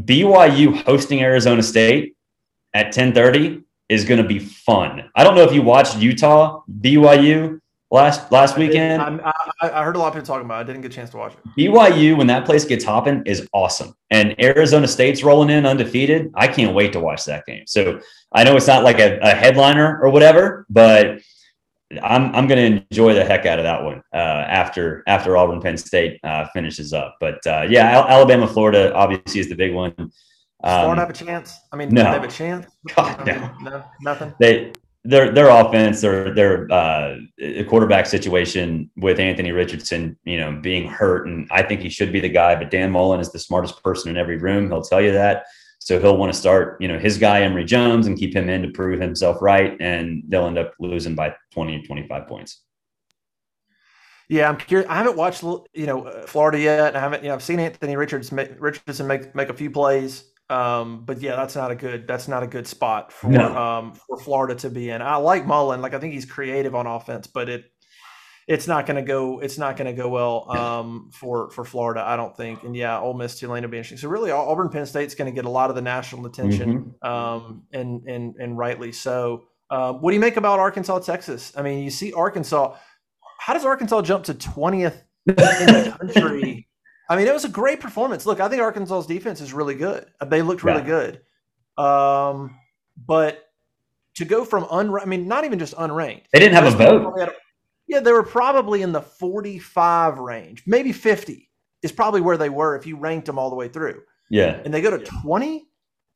BYU 0.00 0.82
hosting 0.84 1.20
Arizona 1.20 1.62
State 1.62 2.16
at 2.72 2.94
10:30 2.94 3.62
is 3.90 4.06
going 4.06 4.22
to 4.22 4.26
be 4.26 4.38
fun. 4.38 5.10
I 5.14 5.22
don't 5.22 5.34
know 5.34 5.42
if 5.42 5.52
you 5.52 5.60
watched 5.60 5.98
Utah 5.98 6.62
BYU 6.80 7.60
last 7.92 8.32
last 8.32 8.58
weekend. 8.58 9.00
I, 9.00 9.32
I, 9.60 9.70
I, 9.70 9.84
heard 9.84 9.94
a 9.94 9.98
lot 9.98 10.08
of 10.08 10.14
people 10.14 10.26
talking 10.26 10.46
about. 10.46 10.56
it. 10.56 10.60
I 10.60 10.62
didn't 10.64 10.82
get 10.82 10.92
a 10.92 10.94
chance 10.94 11.10
to 11.10 11.18
watch 11.18 11.34
it. 11.34 11.50
BYU 11.56 12.16
when 12.16 12.26
that 12.26 12.44
place 12.44 12.64
gets 12.64 12.84
hopping 12.84 13.22
is 13.26 13.46
awesome, 13.52 13.94
and 14.10 14.34
Arizona 14.40 14.88
State's 14.88 15.22
rolling 15.22 15.50
in 15.50 15.66
undefeated. 15.66 16.32
I 16.34 16.48
can't 16.48 16.74
wait 16.74 16.92
to 16.94 17.00
watch 17.00 17.24
that 17.26 17.46
game. 17.46 17.64
So 17.66 18.00
I 18.32 18.42
know 18.42 18.56
it's 18.56 18.66
not 18.66 18.82
like 18.82 18.98
a, 18.98 19.18
a 19.20 19.30
headliner 19.30 20.00
or 20.02 20.10
whatever, 20.10 20.66
but 20.68 21.20
I'm 22.02 22.34
I'm 22.34 22.48
going 22.48 22.74
to 22.74 22.86
enjoy 22.90 23.14
the 23.14 23.24
heck 23.24 23.46
out 23.46 23.58
of 23.58 23.64
that 23.64 23.84
one 23.84 24.02
uh, 24.12 24.16
after 24.16 25.04
after 25.06 25.36
Auburn 25.36 25.60
Penn 25.60 25.76
State 25.76 26.18
uh, 26.24 26.46
finishes 26.52 26.92
up. 26.92 27.16
But 27.20 27.46
uh, 27.46 27.66
yeah, 27.68 28.04
Alabama 28.08 28.48
Florida 28.48 28.92
obviously 28.94 29.40
is 29.40 29.48
the 29.48 29.54
big 29.54 29.74
one. 29.74 29.94
Um, 30.64 30.84
Florida 30.84 31.00
have 31.00 31.10
a 31.10 31.12
chance? 31.12 31.58
I 31.72 31.76
mean, 31.76 31.88
no. 31.88 32.04
they 32.04 32.08
have 32.08 32.24
a 32.24 32.28
chance? 32.28 32.66
God, 32.94 33.26
no. 33.26 33.50
no, 33.60 33.84
nothing. 34.00 34.32
They 34.38 34.72
their 35.04 35.32
their 35.32 35.48
offense, 35.48 36.00
their 36.00 36.32
their 36.32 36.70
uh, 36.72 37.16
quarterback 37.68 38.06
situation 38.06 38.90
with 38.96 39.18
Anthony 39.18 39.50
Richardson, 39.50 40.16
you 40.24 40.38
know, 40.38 40.58
being 40.62 40.88
hurt, 40.88 41.26
and 41.26 41.48
I 41.50 41.62
think 41.62 41.80
he 41.80 41.88
should 41.88 42.12
be 42.12 42.20
the 42.20 42.28
guy. 42.28 42.54
But 42.54 42.70
Dan 42.70 42.92
Mullen 42.92 43.20
is 43.20 43.32
the 43.32 43.38
smartest 43.38 43.82
person 43.82 44.10
in 44.10 44.16
every 44.16 44.36
room. 44.36 44.68
He'll 44.68 44.82
tell 44.82 45.00
you 45.00 45.12
that. 45.12 45.44
So 45.80 45.98
he'll 45.98 46.16
want 46.16 46.32
to 46.32 46.38
start, 46.38 46.80
you 46.80 46.86
know, 46.86 46.96
his 46.96 47.18
guy 47.18 47.42
Emory 47.42 47.64
Jones 47.64 48.06
and 48.06 48.16
keep 48.16 48.36
him 48.36 48.48
in 48.48 48.62
to 48.62 48.68
prove 48.68 49.00
himself 49.00 49.42
right, 49.42 49.76
and 49.80 50.22
they'll 50.28 50.46
end 50.46 50.58
up 50.58 50.74
losing 50.78 51.16
by 51.16 51.34
20 51.52 51.82
25 51.82 52.28
points. 52.28 52.62
Yeah, 54.28 54.48
I'm 54.48 54.56
curious. 54.56 54.88
I 54.88 54.94
haven't 54.94 55.16
watched, 55.16 55.42
you 55.42 55.86
know, 55.86 56.22
Florida 56.26 56.60
yet. 56.60 56.94
I 56.94 57.00
haven't, 57.00 57.22
you 57.22 57.28
know, 57.28 57.34
I've 57.34 57.42
seen 57.42 57.58
Anthony 57.58 57.96
Richards 57.96 58.32
Richardson 58.32 59.08
make 59.08 59.34
make 59.34 59.48
a 59.48 59.54
few 59.54 59.70
plays. 59.70 60.31
Um, 60.52 61.04
but 61.06 61.22
yeah, 61.22 61.34
that's 61.36 61.56
not 61.56 61.70
a 61.70 61.74
good 61.74 62.06
that's 62.06 62.28
not 62.28 62.42
a 62.42 62.46
good 62.46 62.66
spot 62.66 63.10
for 63.10 63.28
no. 63.28 63.56
um, 63.56 63.94
for 63.94 64.18
Florida 64.18 64.54
to 64.56 64.68
be 64.70 64.90
in. 64.90 65.00
I 65.00 65.16
like 65.16 65.46
Mullen, 65.46 65.80
like 65.80 65.94
I 65.94 65.98
think 65.98 66.12
he's 66.12 66.26
creative 66.26 66.74
on 66.74 66.86
offense, 66.86 67.26
but 67.26 67.48
it 67.48 67.64
it's 68.46 68.66
not 68.66 68.84
going 68.84 68.96
to 68.96 69.02
go 69.02 69.38
it's 69.38 69.56
not 69.56 69.78
going 69.78 69.86
to 69.86 70.02
go 70.02 70.10
well 70.10 70.50
um, 70.50 71.10
for 71.10 71.50
for 71.50 71.64
Florida, 71.64 72.02
I 72.06 72.16
don't 72.16 72.36
think. 72.36 72.64
And 72.64 72.76
yeah, 72.76 73.00
Ole 73.00 73.14
Miss 73.14 73.38
Tulane 73.38 73.62
will 73.62 73.70
be 73.70 73.78
interesting. 73.78 73.96
So 73.96 74.08
really, 74.08 74.30
Auburn 74.30 74.68
Penn 74.68 74.84
State's 74.84 75.14
going 75.14 75.32
to 75.32 75.34
get 75.34 75.46
a 75.46 75.50
lot 75.50 75.70
of 75.70 75.76
the 75.76 75.82
national 75.82 76.26
attention, 76.26 76.96
mm-hmm. 77.02 77.08
um, 77.08 77.62
and 77.72 78.06
and 78.06 78.36
and 78.36 78.58
rightly 78.58 78.92
so. 78.92 79.44
Uh, 79.70 79.94
what 79.94 80.10
do 80.10 80.14
you 80.14 80.20
make 80.20 80.36
about 80.36 80.58
Arkansas, 80.58 80.98
Texas? 80.98 81.52
I 81.56 81.62
mean, 81.62 81.82
you 81.82 81.90
see 81.90 82.12
Arkansas. 82.12 82.76
How 83.38 83.54
does 83.54 83.64
Arkansas 83.64 84.02
jump 84.02 84.24
to 84.24 84.34
twentieth 84.34 85.02
in 85.26 85.34
the 85.34 85.96
country? 86.14 86.68
I 87.12 87.16
mean, 87.16 87.26
it 87.26 87.34
was 87.34 87.44
a 87.44 87.50
great 87.50 87.78
performance. 87.78 88.24
Look, 88.24 88.40
I 88.40 88.48
think 88.48 88.62
Arkansas's 88.62 89.06
defense 89.06 89.42
is 89.42 89.52
really 89.52 89.74
good. 89.74 90.06
They 90.26 90.40
looked 90.40 90.64
really 90.64 90.80
yeah. 90.80 91.18
good. 91.76 91.84
Um, 91.84 92.58
but 92.96 93.50
to 94.14 94.24
go 94.24 94.46
from 94.46 94.64
unranked, 94.64 95.02
I 95.02 95.04
mean, 95.04 95.28
not 95.28 95.44
even 95.44 95.58
just 95.58 95.74
unranked. 95.74 96.24
They 96.32 96.38
didn't 96.38 96.54
have 96.54 96.72
a 96.72 96.76
vote. 96.76 97.34
yeah, 97.86 98.00
they 98.00 98.12
were 98.12 98.22
probably 98.22 98.80
in 98.80 98.92
the 98.92 99.02
45 99.02 100.20
range, 100.20 100.62
maybe 100.66 100.90
50 100.90 101.50
is 101.82 101.92
probably 101.92 102.22
where 102.22 102.38
they 102.38 102.48
were 102.48 102.76
if 102.76 102.86
you 102.86 102.96
ranked 102.96 103.26
them 103.26 103.38
all 103.38 103.50
the 103.50 103.56
way 103.56 103.68
through. 103.68 104.00
Yeah. 104.30 104.62
And 104.64 104.72
they 104.72 104.80
go 104.80 104.96
to 104.96 105.04
20. 105.04 105.68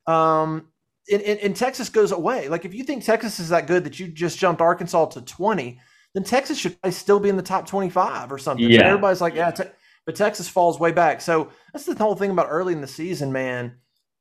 Um, 0.07 0.69
and, 1.13 1.21
and, 1.21 1.39
and 1.41 1.55
Texas 1.55 1.91
goes 1.91 2.11
away. 2.11 2.49
Like 2.49 2.65
if 2.65 2.73
you 2.73 2.85
think 2.85 3.05
Texas 3.05 3.39
is 3.39 3.51
that 3.51 3.67
good 3.67 3.85
that 3.85 4.01
you 4.01 4.09
just 4.09 4.39
jumped 4.39 4.63
Arkansas 4.63 5.07
to 5.07 5.21
20, 5.21 5.79
then 6.15 6.25
Texas 6.25 6.57
should 6.57 6.79
still 6.91 7.21
be 7.21 7.29
in 7.29 7.37
the 7.37 7.43
top 7.43 7.67
25 7.67 8.33
or 8.33 8.39
something. 8.39 8.67
Yeah. 8.67 8.79
But 8.79 8.87
everybody's 8.87 9.21
like, 9.21 9.35
yeah, 9.35 9.51
te- 9.51 9.65
but 10.07 10.15
Texas 10.15 10.49
falls 10.49 10.81
way 10.81 10.93
back. 10.93 11.21
So 11.21 11.51
that's 11.73 11.85
the 11.85 11.95
whole 11.97 12.15
thing 12.15 12.31
about 12.31 12.47
early 12.49 12.73
in 12.73 12.81
the 12.81 12.87
season, 12.87 13.33
man. 13.33 13.75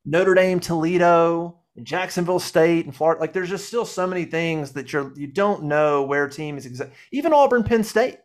Notre 0.04 0.34
Dame, 0.34 0.60
Toledo, 0.60 1.60
and 1.78 1.86
Jacksonville 1.86 2.40
State, 2.40 2.86
and 2.86 2.96
Florida. 2.96 3.22
Like, 3.22 3.34
there's 3.34 3.50
just 3.50 3.68
still 3.68 3.86
so 3.86 4.06
many 4.06 4.26
things 4.26 4.72
that 4.72 4.92
you're 4.92 5.14
you 5.16 5.28
don't 5.28 5.64
know 5.64 6.04
where 6.04 6.28
team 6.28 6.58
is 6.58 6.66
exact. 6.66 6.94
Even 7.12 7.34
Auburn, 7.34 7.64
Penn 7.64 7.84
State. 7.84 8.18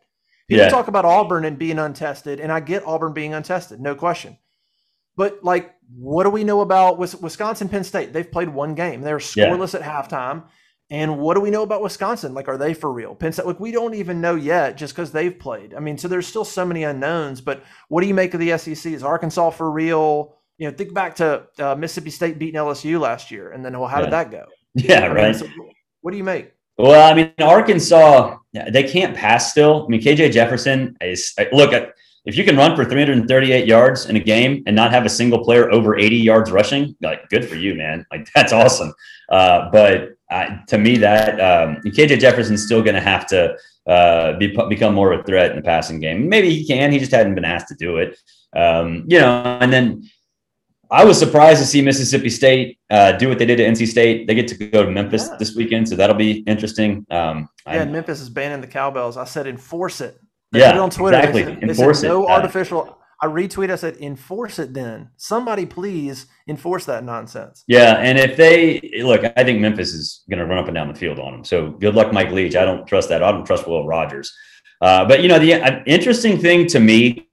People 0.47 0.65
yeah. 0.65 0.69
talk 0.69 0.89
about 0.89 1.05
Auburn 1.05 1.45
and 1.45 1.57
being 1.57 1.79
untested, 1.79 2.39
and 2.39 2.51
I 2.51 2.59
get 2.59 2.85
Auburn 2.85 3.13
being 3.13 3.33
untested, 3.33 3.79
no 3.79 3.95
question. 3.95 4.37
But 5.15 5.43
like, 5.43 5.75
what 5.95 6.23
do 6.23 6.29
we 6.29 6.43
know 6.43 6.61
about 6.61 6.97
Wisconsin, 6.97 7.69
Penn 7.69 7.83
State? 7.83 8.11
They've 8.11 8.29
played 8.29 8.49
one 8.49 8.75
game. 8.75 9.01
They're 9.01 9.17
scoreless 9.17 9.73
yeah. 9.73 9.87
at 9.87 10.09
halftime. 10.09 10.43
And 10.91 11.19
what 11.19 11.35
do 11.35 11.39
we 11.39 11.49
know 11.49 11.63
about 11.63 11.81
Wisconsin? 11.81 12.33
Like, 12.33 12.49
are 12.49 12.57
they 12.57 12.73
for 12.73 12.91
real? 12.91 13.15
Penn 13.15 13.31
State, 13.31 13.45
like, 13.45 13.61
we 13.61 13.71
don't 13.71 13.93
even 13.93 14.19
know 14.19 14.35
yet 14.35 14.75
just 14.75 14.93
because 14.93 15.13
they've 15.13 15.39
played. 15.39 15.73
I 15.73 15.79
mean, 15.79 15.97
so 15.97 16.09
there's 16.09 16.27
still 16.27 16.43
so 16.43 16.65
many 16.65 16.83
unknowns. 16.83 17.39
But 17.39 17.63
what 17.87 18.01
do 18.01 18.07
you 18.07 18.13
make 18.13 18.33
of 18.33 18.41
the 18.41 18.57
SEC? 18.57 18.91
Is 18.91 19.01
Arkansas 19.01 19.51
for 19.51 19.71
real? 19.71 20.35
You 20.57 20.69
know, 20.69 20.75
think 20.75 20.93
back 20.93 21.15
to 21.15 21.47
uh, 21.57 21.75
Mississippi 21.75 22.09
State 22.09 22.37
beating 22.37 22.59
LSU 22.59 22.99
last 22.99 23.31
year, 23.31 23.51
and 23.51 23.63
then 23.63 23.79
well, 23.79 23.87
how 23.87 23.99
yeah. 23.99 24.05
did 24.05 24.11
that 24.11 24.31
go? 24.31 24.45
Yeah, 24.73 25.07
right. 25.07 25.31
mean, 25.31 25.33
so 25.33 25.47
what 25.99 26.11
do 26.11 26.17
you 26.17 26.23
make? 26.23 26.53
Well, 26.77 27.11
I 27.11 27.13
mean, 27.13 27.33
Arkansas, 27.39 28.37
they 28.53 28.83
can't 28.83 29.15
pass 29.15 29.51
still. 29.51 29.85
I 29.85 29.87
mean, 29.89 30.01
KJ 30.01 30.31
Jefferson 30.31 30.95
is 31.01 31.33
look 31.51 31.73
at 31.73 31.93
if 32.25 32.37
you 32.37 32.43
can 32.43 32.55
run 32.55 32.75
for 32.75 32.85
338 32.85 33.65
yards 33.65 34.05
in 34.05 34.15
a 34.15 34.19
game 34.19 34.63
and 34.67 34.75
not 34.75 34.91
have 34.91 35.05
a 35.05 35.09
single 35.09 35.43
player 35.43 35.71
over 35.71 35.97
80 35.97 36.17
yards 36.17 36.51
rushing, 36.51 36.95
like 37.01 37.27
good 37.29 37.47
for 37.47 37.55
you, 37.55 37.75
man. 37.75 38.05
Like 38.11 38.29
that's 38.35 38.53
awesome. 38.53 38.93
Uh, 39.29 39.69
but 39.71 40.11
uh, 40.31 40.57
to 40.67 40.77
me, 40.77 40.97
that 40.97 41.39
um, 41.39 41.77
KJ 41.83 42.19
Jefferson's 42.19 42.65
still 42.65 42.81
going 42.81 42.95
to 42.95 43.01
have 43.01 43.27
to 43.27 43.55
uh, 43.85 44.33
be, 44.37 44.55
become 44.69 44.93
more 44.93 45.11
of 45.11 45.19
a 45.19 45.23
threat 45.23 45.51
in 45.51 45.57
the 45.57 45.63
passing 45.63 45.99
game. 45.99 46.29
Maybe 46.29 46.49
he 46.49 46.65
can. 46.65 46.91
He 46.91 46.99
just 46.99 47.11
hadn't 47.11 47.35
been 47.35 47.45
asked 47.45 47.67
to 47.67 47.75
do 47.75 47.97
it. 47.97 48.17
Um, 48.55 49.03
you 49.07 49.19
know, 49.19 49.43
and 49.61 49.71
then 49.71 50.09
I 50.89 51.03
was 51.03 51.19
surprised 51.19 51.61
to 51.61 51.65
see 51.65 51.81
Mississippi 51.81 52.29
State 52.29 52.79
uh, 52.89 53.13
do 53.13 53.29
what 53.29 53.39
they 53.39 53.45
did 53.45 53.57
to 53.57 53.63
NC 53.63 53.87
State. 53.87 54.27
They 54.27 54.35
get 54.35 54.47
to 54.49 54.55
go 54.55 54.83
to 54.83 54.89
Memphis 54.89 55.27
yeah. 55.29 55.37
this 55.37 55.55
weekend, 55.55 55.89
so 55.89 55.95
that'll 55.95 56.15
be 56.15 56.39
interesting. 56.47 57.05
Um, 57.11 57.49
yeah, 57.67 57.85
Memphis 57.85 58.21
is 58.21 58.29
banning 58.29 58.61
the 58.61 58.67
cowbells. 58.67 59.17
I 59.17 59.25
said 59.25 59.47
enforce 59.47 60.01
it. 60.01 60.19
They 60.51 60.59
yeah, 60.59 60.77
on 60.79 60.89
Twitter. 60.89 61.17
Exactly. 61.17 61.43
They 61.43 61.53
said, 61.53 61.63
enforce 61.63 62.01
they 62.01 62.07
said, 62.07 62.13
No 62.13 62.27
artificial 62.27 63.00
I 63.21 63.27
retweet. 63.27 63.69
I 63.69 63.75
said, 63.75 63.97
enforce 63.97 64.57
it. 64.57 64.73
Then 64.73 65.09
somebody 65.15 65.65
please 65.65 66.25
enforce 66.47 66.85
that 66.85 67.03
nonsense. 67.03 67.63
Yeah, 67.67 67.97
and 67.97 68.17
if 68.17 68.35
they 68.35 69.01
look, 69.03 69.21
I 69.37 69.43
think 69.43 69.59
Memphis 69.59 69.93
is 69.93 70.23
going 70.29 70.39
to 70.39 70.45
run 70.45 70.57
up 70.57 70.67
and 70.67 70.73
down 70.73 70.87
the 70.87 70.95
field 70.95 71.19
on 71.19 71.33
them. 71.33 71.43
So 71.43 71.69
good 71.69 71.93
luck, 71.93 72.11
Mike 72.11 72.31
Leach. 72.31 72.55
I 72.55 72.65
don't 72.65 72.87
trust 72.87 73.09
that. 73.09 73.21
I 73.21 73.31
don't 73.31 73.45
trust 73.45 73.67
Will 73.67 73.85
Rogers. 73.85 74.33
Uh, 74.81 75.05
but 75.05 75.21
you 75.21 75.27
know, 75.27 75.37
the 75.37 75.53
uh, 75.53 75.83
interesting 75.85 76.39
thing 76.39 76.65
to 76.67 76.79
me 76.79 77.29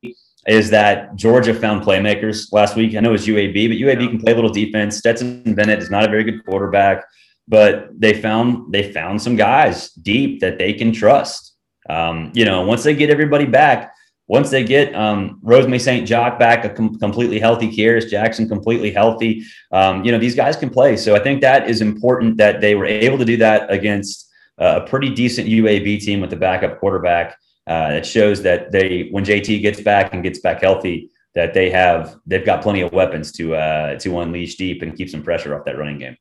is 0.46 0.68
that 0.70 1.16
Georgia 1.16 1.55
found 1.55 1.83
playmakers 1.83 2.53
last 2.53 2.77
week. 2.77 2.94
I 2.94 3.01
know 3.01 3.14
it's 3.14 3.27
UAB, 3.27 3.68
but 3.68 3.77
UAB 3.79 4.03
yeah. 4.03 4.09
can 4.09 4.20
play 4.20 4.33
a 4.33 4.35
little 4.35 4.53
defense. 4.53 4.98
Stetson 4.98 5.55
Bennett 5.55 5.79
is 5.79 5.90
not 5.90 6.05
a 6.05 6.09
very 6.09 6.24
good 6.24 6.44
quarterback, 6.44 7.05
but 7.46 7.88
they 7.98 8.12
found 8.12 8.70
they 8.72 8.92
found 8.92 9.22
some 9.22 9.37
guys 9.37 9.90
deep 9.92 10.40
that 10.40 10.59
they 10.59 10.74
can 10.74 10.92
trust. 10.92 11.55
Um, 11.88 12.31
you 12.35 12.44
know, 12.44 12.61
once 12.62 12.83
they 12.83 12.94
get 12.94 13.09
everybody 13.09 13.46
back 13.46 13.94
once 14.28 14.50
they 14.50 14.62
get 14.62 14.94
um, 14.94 15.40
Rosemy-Jacksaint 15.42 16.38
back, 16.38 16.64
a 16.64 16.70
com- 16.70 16.98
completely 16.98 17.40
healthy 17.40 17.68
Kearis 17.68 18.08
Jackson, 18.08 18.46
completely 18.46 18.90
healthy, 18.92 19.42
um, 19.72 20.04
you 20.04 20.12
know, 20.12 20.18
these 20.18 20.34
guys 20.34 20.54
can 20.56 20.70
play. 20.70 20.96
So 20.96 21.16
I 21.16 21.18
think 21.18 21.40
that 21.40 21.68
is 21.68 21.80
important 21.80 22.36
that 22.36 22.60
they 22.60 22.74
were 22.74 22.84
able 22.84 23.18
to 23.18 23.24
do 23.24 23.38
that 23.38 23.70
against 23.72 24.30
uh, 24.60 24.80
a 24.82 24.86
pretty 24.88 25.10
decent 25.10 25.48
UAB 25.48 26.00
team 26.00 26.20
with 26.20 26.30
the 26.30 26.36
backup 26.36 26.78
quarterback. 26.78 27.38
Uh, 27.66 27.90
it 27.92 28.06
shows 28.06 28.42
that 28.42 28.70
they, 28.70 29.08
when 29.10 29.24
JT 29.24 29.62
gets 29.62 29.80
back 29.80 30.12
and 30.12 30.22
gets 30.22 30.40
back 30.40 30.60
healthy, 30.60 31.10
that 31.34 31.54
they 31.54 31.70
have 31.70 32.16
they've 32.26 32.44
got 32.44 32.62
plenty 32.62 32.80
of 32.80 32.92
weapons 32.92 33.30
to 33.32 33.54
uh, 33.54 33.98
to 33.98 34.20
unleash 34.20 34.56
deep 34.56 34.82
and 34.82 34.96
keep 34.96 35.08
some 35.08 35.22
pressure 35.22 35.56
off 35.56 35.64
that 35.64 35.78
running 35.78 35.98
game. 35.98 36.16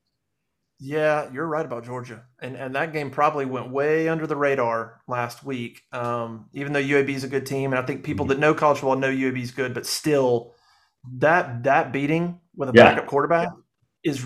Yeah, 0.80 1.32
you're 1.32 1.48
right 1.48 1.66
about 1.66 1.86
Georgia, 1.86 2.24
and 2.40 2.56
and 2.56 2.76
that 2.76 2.94
game 2.94 3.10
probably 3.10 3.46
went 3.46 3.72
way 3.72 4.08
under 4.08 4.28
the 4.28 4.36
radar 4.36 5.02
last 5.08 5.44
week. 5.44 5.82
Um, 5.92 6.50
even 6.54 6.72
though 6.72 6.82
UAB 6.82 7.10
is 7.10 7.24
a 7.24 7.28
good 7.28 7.48
team, 7.48 7.74
and 7.74 7.80
I 7.80 7.86
think 7.86 8.04
people 8.04 8.26
mm-hmm. 8.26 8.34
that 8.34 8.40
know 8.40 8.54
college 8.54 8.78
football 8.78 8.96
know 8.96 9.12
UAB 9.12 9.42
is 9.42 9.52
good, 9.52 9.74
but 9.74 9.88
still, 9.88 10.54
that 11.18 11.64
that 11.64 11.92
beating 11.92 12.42
with 12.56 12.70
a 12.70 12.74
yeah. 12.76 12.92
backup 12.92 13.08
quarterback 13.08 13.50
is 14.04 14.24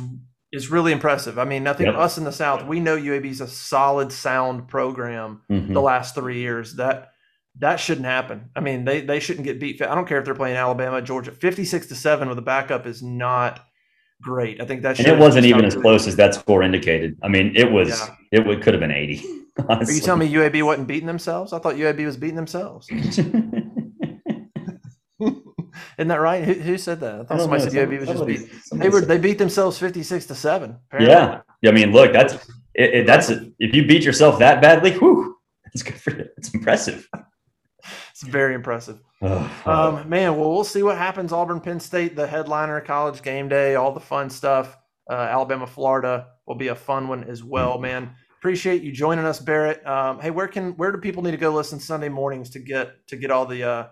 is 0.51 0.69
really 0.69 0.91
impressive. 0.91 1.39
I 1.39 1.45
mean, 1.45 1.63
nothing 1.63 1.85
yep. 1.85 1.95
us 1.95 2.17
in 2.17 2.25
the 2.25 2.33
South, 2.33 2.65
we 2.65 2.81
know 2.81 2.97
UAB 2.97 3.25
is 3.25 3.39
a 3.39 3.47
solid, 3.47 4.11
sound 4.11 4.67
program. 4.67 5.43
Mm-hmm. 5.49 5.71
The 5.71 5.81
last 5.81 6.15
three 6.15 6.39
years 6.39 6.75
that 6.75 7.11
that 7.59 7.77
shouldn't 7.77 8.05
happen. 8.05 8.49
I 8.55 8.59
mean, 8.59 8.85
they 8.85 9.01
they 9.01 9.19
shouldn't 9.19 9.45
get 9.45 9.59
beat. 9.59 9.81
I 9.81 9.95
don't 9.95 10.07
care 10.07 10.19
if 10.19 10.25
they're 10.25 10.35
playing 10.35 10.57
Alabama, 10.57 11.01
Georgia, 11.01 11.31
fifty 11.31 11.65
six 11.65 11.87
to 11.87 11.95
seven 11.95 12.27
with 12.27 12.37
a 12.37 12.41
backup 12.43 12.85
is 12.85 13.01
not 13.01 13.65
great. 14.21 14.61
I 14.61 14.65
think 14.65 14.81
that 14.83 14.99
and 14.99 15.07
it 15.07 15.17
wasn't 15.17 15.45
even 15.45 15.65
as 15.65 15.75
close 15.75 16.07
as 16.07 16.15
that 16.17 16.35
score 16.35 16.63
indicated. 16.63 17.17
I 17.23 17.27
mean, 17.27 17.53
it 17.55 17.71
was 17.71 17.89
yeah. 18.31 18.41
it 18.43 18.61
could 18.61 18.73
have 18.73 18.81
been 18.81 18.91
eighty. 18.91 19.23
Honestly. 19.67 19.93
Are 19.93 19.97
you 19.97 20.01
telling 20.01 20.19
me 20.19 20.33
UAB 20.33 20.63
wasn't 20.63 20.87
beating 20.87 21.07
themselves? 21.07 21.53
I 21.53 21.59
thought 21.59 21.75
UAB 21.75 22.05
was 22.05 22.17
beating 22.17 22.35
themselves. 22.35 22.89
Isn't 25.97 26.07
that 26.07 26.19
right? 26.19 26.43
Who, 26.43 26.53
who 26.53 26.77
said 26.77 26.99
that? 27.01 27.21
I 27.21 27.23
thought 27.23 27.31
I 27.31 27.41
somebody 27.41 27.65
know. 27.65 27.69
said 27.69 27.89
UAB 27.89 27.99
was 27.99 28.09
somebody, 28.09 28.37
just 28.37 28.71
beat. 28.71 28.79
They 28.79 28.89
were 28.89 29.01
they 29.01 29.17
beat 29.17 29.37
themselves 29.37 29.77
fifty 29.77 30.03
six 30.03 30.25
to 30.27 30.35
seven. 30.35 30.77
Apparently. 30.91 31.41
Yeah, 31.61 31.69
I 31.69 31.73
mean, 31.73 31.91
look, 31.91 32.13
that's 32.13 32.33
it, 32.73 32.93
it, 32.93 33.07
that's 33.07 33.29
if 33.29 33.75
you 33.75 33.85
beat 33.85 34.03
yourself 34.03 34.39
that 34.39 34.61
badly, 34.61 34.93
whew, 34.93 35.37
that's 35.65 35.83
good 35.83 35.95
for 35.95 36.11
you. 36.11 36.25
It's 36.37 36.53
impressive. 36.53 37.07
It's 38.21 38.29
very 38.29 38.53
impressive. 38.53 39.01
um, 39.21 40.07
man, 40.07 40.35
well, 40.37 40.51
we'll 40.51 40.63
see 40.63 40.83
what 40.83 40.97
happens. 40.97 41.33
Auburn, 41.33 41.59
Penn 41.59 41.79
State, 41.79 42.15
the 42.15 42.27
headliner, 42.27 42.79
college 42.81 43.21
game 43.21 43.49
day, 43.49 43.75
all 43.75 43.91
the 43.91 43.99
fun 43.99 44.29
stuff. 44.29 44.77
Uh, 45.09 45.15
Alabama, 45.15 45.65
Florida 45.65 46.27
will 46.45 46.55
be 46.55 46.67
a 46.67 46.75
fun 46.75 47.07
one 47.07 47.23
as 47.23 47.43
well, 47.43 47.73
mm-hmm. 47.73 47.81
man. 47.83 48.15
appreciate 48.39 48.83
you 48.83 48.91
joining 48.91 49.25
us, 49.25 49.39
Barrett. 49.39 49.85
Um, 49.85 50.19
hey, 50.19 50.31
where 50.31 50.47
can 50.47 50.71
where 50.77 50.91
do 50.91 50.99
people 50.99 51.23
need 51.23 51.31
to 51.31 51.37
go 51.37 51.51
listen 51.51 51.79
Sunday 51.79 52.09
mornings 52.09 52.51
to 52.51 52.59
get 52.59 53.07
to 53.07 53.15
get 53.15 53.31
all 53.31 53.45
the 53.45 53.63
uh, 53.63 53.87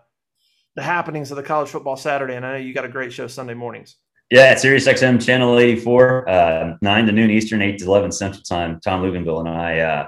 the 0.75 0.83
happenings 0.83 1.31
of 1.31 1.37
the 1.37 1.43
college 1.43 1.69
football 1.69 1.97
Saturday? 1.97 2.35
And 2.35 2.45
I 2.45 2.51
know 2.53 2.57
you 2.57 2.73
got 2.73 2.85
a 2.85 2.89
great 2.89 3.11
show 3.11 3.27
Sunday 3.27 3.55
mornings. 3.55 3.95
Yeah, 4.29 4.41
at 4.41 4.59
Sirius 4.59 4.87
XM 4.87 5.25
channel 5.25 5.57
84, 5.57 6.29
uh, 6.29 6.77
9 6.83 7.05
to 7.07 7.11
noon 7.11 7.31
Eastern, 7.31 7.63
8 7.63 7.79
to 7.79 7.85
11 7.85 8.11
Central 8.11 8.43
Time. 8.43 8.79
Tom 8.83 9.01
Luginbill 9.01 9.39
and 9.39 9.49
I, 9.49 9.79
uh, 9.79 10.07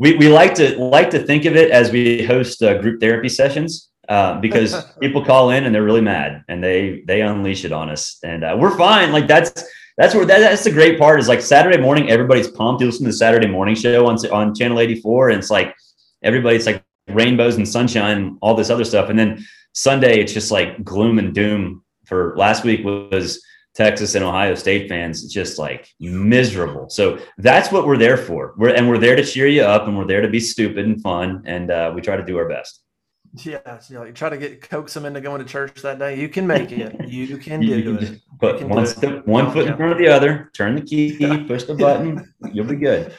we, 0.00 0.16
we 0.16 0.28
like 0.30 0.54
to 0.54 0.76
like 0.78 1.10
to 1.10 1.18
think 1.18 1.44
of 1.44 1.56
it 1.56 1.70
as 1.70 1.92
we 1.92 2.24
host 2.24 2.62
uh, 2.62 2.80
group 2.80 3.00
therapy 3.00 3.28
sessions 3.28 3.90
uh, 4.08 4.40
because 4.40 4.84
people 5.00 5.22
call 5.22 5.50
in 5.50 5.64
and 5.64 5.74
they're 5.74 5.84
really 5.84 6.00
mad 6.00 6.42
and 6.48 6.64
they 6.64 7.02
they 7.06 7.20
unleash 7.20 7.66
it 7.66 7.72
on 7.72 7.90
us 7.90 8.18
and 8.24 8.42
uh, 8.42 8.56
we're 8.58 8.76
fine. 8.76 9.12
Like 9.12 9.28
that's 9.28 9.62
that's 9.98 10.14
where 10.14 10.24
that, 10.24 10.38
that's 10.38 10.64
the 10.64 10.70
great 10.70 10.98
part 10.98 11.20
is 11.20 11.28
like 11.28 11.42
Saturday 11.42 11.76
morning, 11.76 12.08
everybody's 12.08 12.48
pumped. 12.48 12.80
You 12.80 12.86
listen 12.86 13.04
to 13.04 13.10
the 13.10 13.16
Saturday 13.16 13.46
morning 13.46 13.74
show 13.74 14.06
on 14.06 14.16
on 14.32 14.54
channel 14.54 14.80
84, 14.80 15.30
and 15.30 15.38
it's 15.38 15.50
like 15.50 15.74
everybody's 16.22 16.64
like 16.64 16.82
rainbows 17.08 17.56
and 17.56 17.68
sunshine, 17.68 18.38
all 18.40 18.54
this 18.54 18.70
other 18.70 18.84
stuff, 18.84 19.10
and 19.10 19.18
then 19.18 19.44
Sunday 19.74 20.18
it's 20.18 20.32
just 20.32 20.50
like 20.50 20.82
gloom 20.82 21.18
and 21.18 21.34
doom. 21.34 21.84
For 22.06 22.34
last 22.36 22.64
week 22.64 22.84
was 22.84 23.44
Texas 23.74 24.14
and 24.14 24.24
Ohio 24.24 24.54
State 24.54 24.88
fans 24.88 25.32
just 25.32 25.58
like 25.58 25.88
miserable. 26.00 26.90
So 26.90 27.18
that's 27.38 27.70
what 27.70 27.86
we're 27.86 27.96
there 27.96 28.16
for. 28.16 28.54
We're 28.56 28.74
and 28.74 28.88
we're 28.88 28.98
there 28.98 29.16
to 29.16 29.24
cheer 29.24 29.46
you 29.46 29.62
up, 29.62 29.86
and 29.86 29.96
we're 29.96 30.06
there 30.06 30.20
to 30.20 30.28
be 30.28 30.40
stupid 30.40 30.84
and 30.84 31.00
fun, 31.00 31.42
and 31.46 31.70
uh, 31.70 31.92
we 31.94 32.00
try 32.00 32.16
to 32.16 32.24
do 32.24 32.36
our 32.38 32.48
best. 32.48 32.82
Yeah, 33.44 33.78
you, 33.88 33.94
know, 33.94 34.04
you 34.04 34.12
try 34.12 34.28
to 34.28 34.36
get 34.36 34.60
coax 34.60 34.92
them 34.92 35.06
into 35.06 35.20
going 35.20 35.40
to 35.40 35.46
church 35.46 35.82
that 35.82 36.00
day. 36.00 36.20
You 36.20 36.28
can 36.28 36.48
make 36.48 36.72
it. 36.72 37.08
You 37.08 37.38
can 37.38 37.60
do 37.60 37.96
it. 37.96 38.20
Put 38.40 38.62
one 38.66 38.86
step, 38.86 39.26
one 39.26 39.52
foot 39.52 39.68
in 39.68 39.76
front 39.76 39.92
of 39.92 39.98
the 39.98 40.08
other. 40.08 40.50
Turn 40.56 40.74
the 40.74 40.80
key, 40.80 41.44
push 41.46 41.64
the 41.64 41.74
button. 41.74 42.32
You'll 42.52 42.66
be 42.66 42.76
good. 42.76 43.14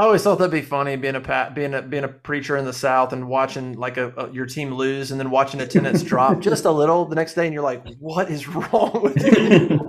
I 0.00 0.04
always 0.04 0.22
thought 0.22 0.38
that'd 0.38 0.52
be 0.52 0.62
funny 0.62 0.94
being 0.94 1.16
a 1.16 1.52
being 1.52 1.74
a 1.74 1.82
being 1.82 2.04
a 2.04 2.08
preacher 2.08 2.56
in 2.56 2.64
the 2.64 2.72
South 2.72 3.12
and 3.12 3.28
watching 3.28 3.72
like 3.72 3.96
a, 3.96 4.12
a 4.16 4.30
your 4.30 4.46
team 4.46 4.72
lose 4.72 5.10
and 5.10 5.18
then 5.18 5.28
watching 5.28 5.60
attendance 5.60 6.04
drop 6.04 6.38
just 6.40 6.66
a 6.66 6.70
little 6.70 7.04
the 7.04 7.16
next 7.16 7.34
day 7.34 7.46
and 7.46 7.52
you're 7.52 7.64
like, 7.64 7.84
what 7.98 8.30
is 8.30 8.46
wrong 8.72 9.02
with 9.02 9.20
you? 9.20 9.87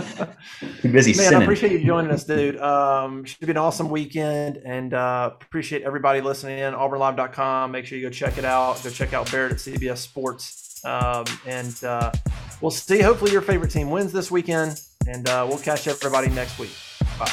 Too 0.82 0.88
busy. 0.88 1.12
Man, 1.12 1.14
sinning. 1.14 1.40
I 1.40 1.42
appreciate 1.42 1.72
you 1.72 1.84
joining 1.84 2.10
us, 2.10 2.24
dude. 2.24 2.58
Um, 2.58 3.24
should 3.24 3.40
be 3.40 3.50
an 3.50 3.56
awesome 3.56 3.90
weekend, 3.90 4.58
and 4.58 4.94
uh, 4.94 5.30
appreciate 5.40 5.82
everybody 5.82 6.20
listening 6.20 6.58
in. 6.58 6.74
AuburnLive.com. 6.74 7.70
Make 7.70 7.86
sure 7.86 7.98
you 7.98 8.04
go 8.04 8.10
check 8.10 8.38
it 8.38 8.44
out. 8.44 8.82
Go 8.82 8.90
check 8.90 9.12
out 9.12 9.30
Barrett 9.30 9.52
at 9.52 9.58
CBS 9.58 9.98
Sports, 9.98 10.84
um, 10.84 11.24
and 11.46 11.82
uh, 11.84 12.12
we'll 12.60 12.70
see. 12.70 13.00
Hopefully, 13.00 13.32
your 13.32 13.42
favorite 13.42 13.70
team 13.70 13.90
wins 13.90 14.12
this 14.12 14.30
weekend, 14.30 14.80
and 15.06 15.28
uh, 15.28 15.46
we'll 15.48 15.58
catch 15.58 15.86
everybody 15.88 16.28
next 16.28 16.58
week. 16.58 16.72
Bye. 17.18 17.32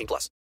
18 0.01 0.07
plus. 0.07 0.41